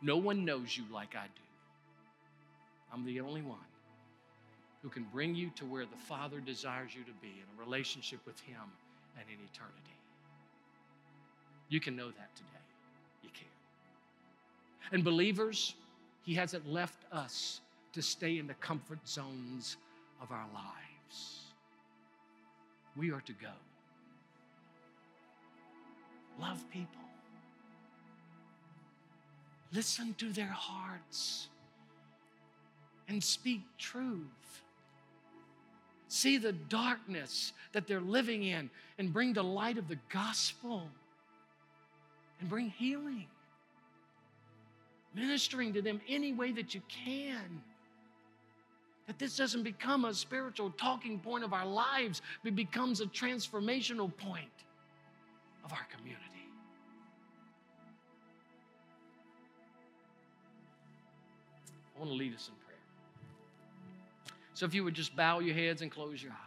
no 0.00 0.16
one 0.16 0.44
knows 0.44 0.76
you 0.76 0.84
like 0.92 1.14
I 1.14 1.26
do. 1.26 1.42
I'm 2.92 3.04
the 3.04 3.20
only 3.20 3.42
one 3.42 3.58
who 4.82 4.88
can 4.88 5.04
bring 5.12 5.34
you 5.34 5.50
to 5.56 5.66
where 5.66 5.84
the 5.84 5.96
Father 6.08 6.40
desires 6.40 6.92
you 6.94 7.02
to 7.02 7.12
be 7.20 7.28
in 7.28 7.44
a 7.58 7.64
relationship 7.64 8.20
with 8.24 8.38
Him 8.40 8.62
and 9.18 9.26
in 9.28 9.36
eternity. 9.52 9.98
You 11.68 11.80
can 11.80 11.96
know 11.96 12.06
that 12.06 12.34
today. 12.36 12.65
And 14.92 15.04
believers, 15.04 15.74
He 16.22 16.34
hasn't 16.34 16.68
left 16.68 17.04
us 17.12 17.60
to 17.92 18.02
stay 18.02 18.38
in 18.38 18.46
the 18.46 18.54
comfort 18.54 19.06
zones 19.06 19.76
of 20.20 20.30
our 20.30 20.46
lives. 20.54 21.40
We 22.96 23.10
are 23.10 23.20
to 23.22 23.32
go. 23.32 23.48
Love 26.40 26.62
people. 26.70 27.02
Listen 29.72 30.14
to 30.18 30.32
their 30.32 30.46
hearts 30.46 31.48
and 33.08 33.22
speak 33.22 33.62
truth. 33.78 34.62
See 36.08 36.38
the 36.38 36.52
darkness 36.52 37.52
that 37.72 37.86
they're 37.86 38.00
living 38.00 38.44
in 38.44 38.70
and 38.98 39.12
bring 39.12 39.32
the 39.32 39.42
light 39.42 39.76
of 39.76 39.88
the 39.88 39.98
gospel 40.08 40.88
and 42.40 42.48
bring 42.48 42.70
healing. 42.70 43.26
Ministering 45.16 45.72
to 45.72 45.80
them 45.80 46.00
any 46.06 46.34
way 46.34 46.52
that 46.52 46.74
you 46.74 46.82
can. 46.88 47.62
That 49.06 49.18
this 49.18 49.34
doesn't 49.34 49.62
become 49.62 50.04
a 50.04 50.12
spiritual 50.12 50.70
talking 50.70 51.18
point 51.18 51.42
of 51.42 51.54
our 51.54 51.64
lives, 51.64 52.20
but 52.44 52.54
becomes 52.54 53.00
a 53.00 53.06
transformational 53.06 54.14
point 54.14 54.44
of 55.64 55.72
our 55.72 55.86
community. 55.96 56.22
I 61.94 61.98
want 61.98 62.10
to 62.10 62.16
lead 62.16 62.34
us 62.34 62.48
in 62.48 62.54
prayer. 62.66 62.76
So 64.52 64.66
if 64.66 64.74
you 64.74 64.84
would 64.84 64.94
just 64.94 65.16
bow 65.16 65.38
your 65.38 65.54
heads 65.54 65.80
and 65.80 65.90
close 65.90 66.22
your 66.22 66.32
eyes. 66.32 66.38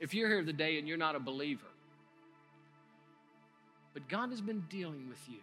If 0.00 0.14
you're 0.14 0.28
here 0.28 0.42
today 0.42 0.78
and 0.78 0.88
you're 0.88 0.96
not 0.96 1.14
a 1.14 1.20
believer, 1.20 1.66
but 3.94 4.06
God 4.08 4.30
has 4.30 4.40
been 4.40 4.60
dealing 4.68 5.08
with 5.08 5.20
you 5.28 5.38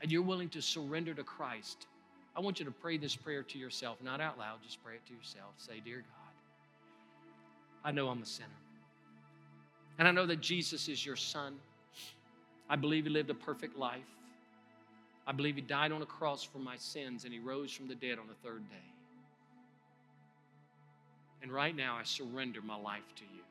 and 0.00 0.10
you're 0.10 0.22
willing 0.22 0.48
to 0.50 0.62
surrender 0.62 1.12
to 1.14 1.24
Christ, 1.24 1.86
I 2.36 2.40
want 2.40 2.58
you 2.58 2.64
to 2.64 2.70
pray 2.70 2.96
this 2.96 3.14
prayer 3.14 3.42
to 3.42 3.58
yourself, 3.58 3.98
not 4.02 4.20
out 4.20 4.38
loud, 4.38 4.62
just 4.62 4.82
pray 4.82 4.94
it 4.94 5.06
to 5.06 5.14
yourself. 5.14 5.52
Say, 5.58 5.80
Dear 5.84 5.98
God, 5.98 6.34
I 7.84 7.92
know 7.92 8.08
I'm 8.08 8.22
a 8.22 8.26
sinner. 8.26 8.48
And 9.98 10.08
I 10.08 10.10
know 10.10 10.26
that 10.26 10.40
Jesus 10.40 10.88
is 10.88 11.04
your 11.04 11.16
son. 11.16 11.54
I 12.68 12.76
believe 12.76 13.04
he 13.04 13.10
lived 13.10 13.30
a 13.30 13.34
perfect 13.34 13.76
life. 13.76 14.00
I 15.26 15.32
believe 15.32 15.54
he 15.54 15.62
died 15.62 15.92
on 15.92 16.02
a 16.02 16.06
cross 16.06 16.42
for 16.42 16.58
my 16.58 16.76
sins 16.76 17.24
and 17.24 17.32
he 17.32 17.38
rose 17.38 17.72
from 17.72 17.88
the 17.88 17.94
dead 17.94 18.18
on 18.18 18.26
the 18.26 18.48
third 18.48 18.68
day. 18.68 18.76
And 21.42 21.52
right 21.52 21.76
now, 21.76 21.96
I 21.96 22.04
surrender 22.04 22.60
my 22.62 22.76
life 22.76 23.14
to 23.16 23.22
you. 23.22 23.42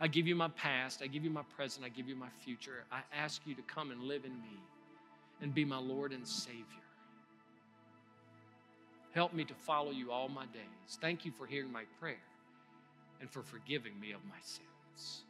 I 0.00 0.08
give 0.08 0.26
you 0.26 0.34
my 0.34 0.48
past, 0.48 1.00
I 1.02 1.06
give 1.06 1.24
you 1.24 1.30
my 1.30 1.44
present, 1.56 1.84
I 1.84 1.88
give 1.88 2.08
you 2.08 2.16
my 2.16 2.28
future. 2.44 2.84
I 2.92 3.00
ask 3.16 3.40
you 3.46 3.54
to 3.54 3.62
come 3.62 3.90
and 3.90 4.02
live 4.02 4.24
in 4.24 4.32
me 4.32 4.60
and 5.40 5.54
be 5.54 5.64
my 5.64 5.78
Lord 5.78 6.12
and 6.12 6.26
Savior. 6.26 6.64
Help 9.12 9.32
me 9.32 9.44
to 9.44 9.54
follow 9.54 9.90
you 9.90 10.12
all 10.12 10.28
my 10.28 10.44
days. 10.46 10.98
Thank 11.00 11.24
you 11.24 11.32
for 11.32 11.46
hearing 11.46 11.72
my 11.72 11.84
prayer 11.98 12.20
and 13.20 13.30
for 13.30 13.42
forgiving 13.42 13.98
me 13.98 14.12
of 14.12 14.22
my 14.26 14.36
sins. 14.42 15.22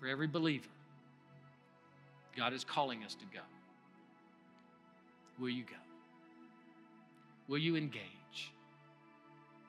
For 0.00 0.08
every 0.08 0.26
believer, 0.26 0.66
God 2.36 2.52
is 2.52 2.64
calling 2.64 3.04
us 3.04 3.14
to 3.14 3.24
go. 3.32 3.42
Will 5.38 5.50
you 5.50 5.62
go? 5.62 5.76
Will 7.46 7.58
you 7.58 7.76
engage? 7.76 8.02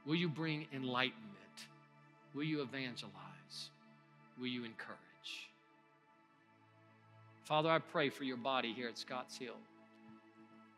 Will 0.06 0.16
you 0.16 0.28
bring 0.28 0.66
enlightenment? 0.74 1.34
Will 2.34 2.44
you 2.44 2.62
evangelize? 2.62 3.23
Will 4.40 4.48
you 4.48 4.66
encourage? 4.66 5.00
Father, 7.44 7.70
I 7.70 7.80
pray 7.80 8.10
for 8.10 8.24
your 8.24 8.38
body 8.38 8.74
here 8.74 8.88
at 8.88 8.98
Scotts 8.98 9.38
Hill 9.38 9.58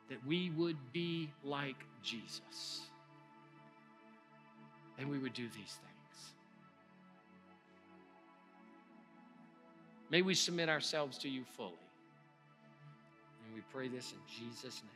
that 0.10 0.26
we 0.26 0.52
would 0.52 0.78
be 0.94 1.30
like 1.44 1.86
Jesus 2.04 2.82
and 4.98 5.10
we 5.10 5.18
would 5.18 5.34
do 5.34 5.48
these 5.48 5.54
things. 5.56 6.34
May 10.10 10.22
we 10.22 10.34
submit 10.36 10.70
ourselves 10.70 11.18
to 11.20 11.30
you 11.30 11.44
fully. 11.44 11.74
And 13.46 13.56
we 13.56 13.62
pray 13.72 13.88
this 13.88 14.12
in 14.14 14.20
Jesus' 14.28 14.82
name. 14.84 14.96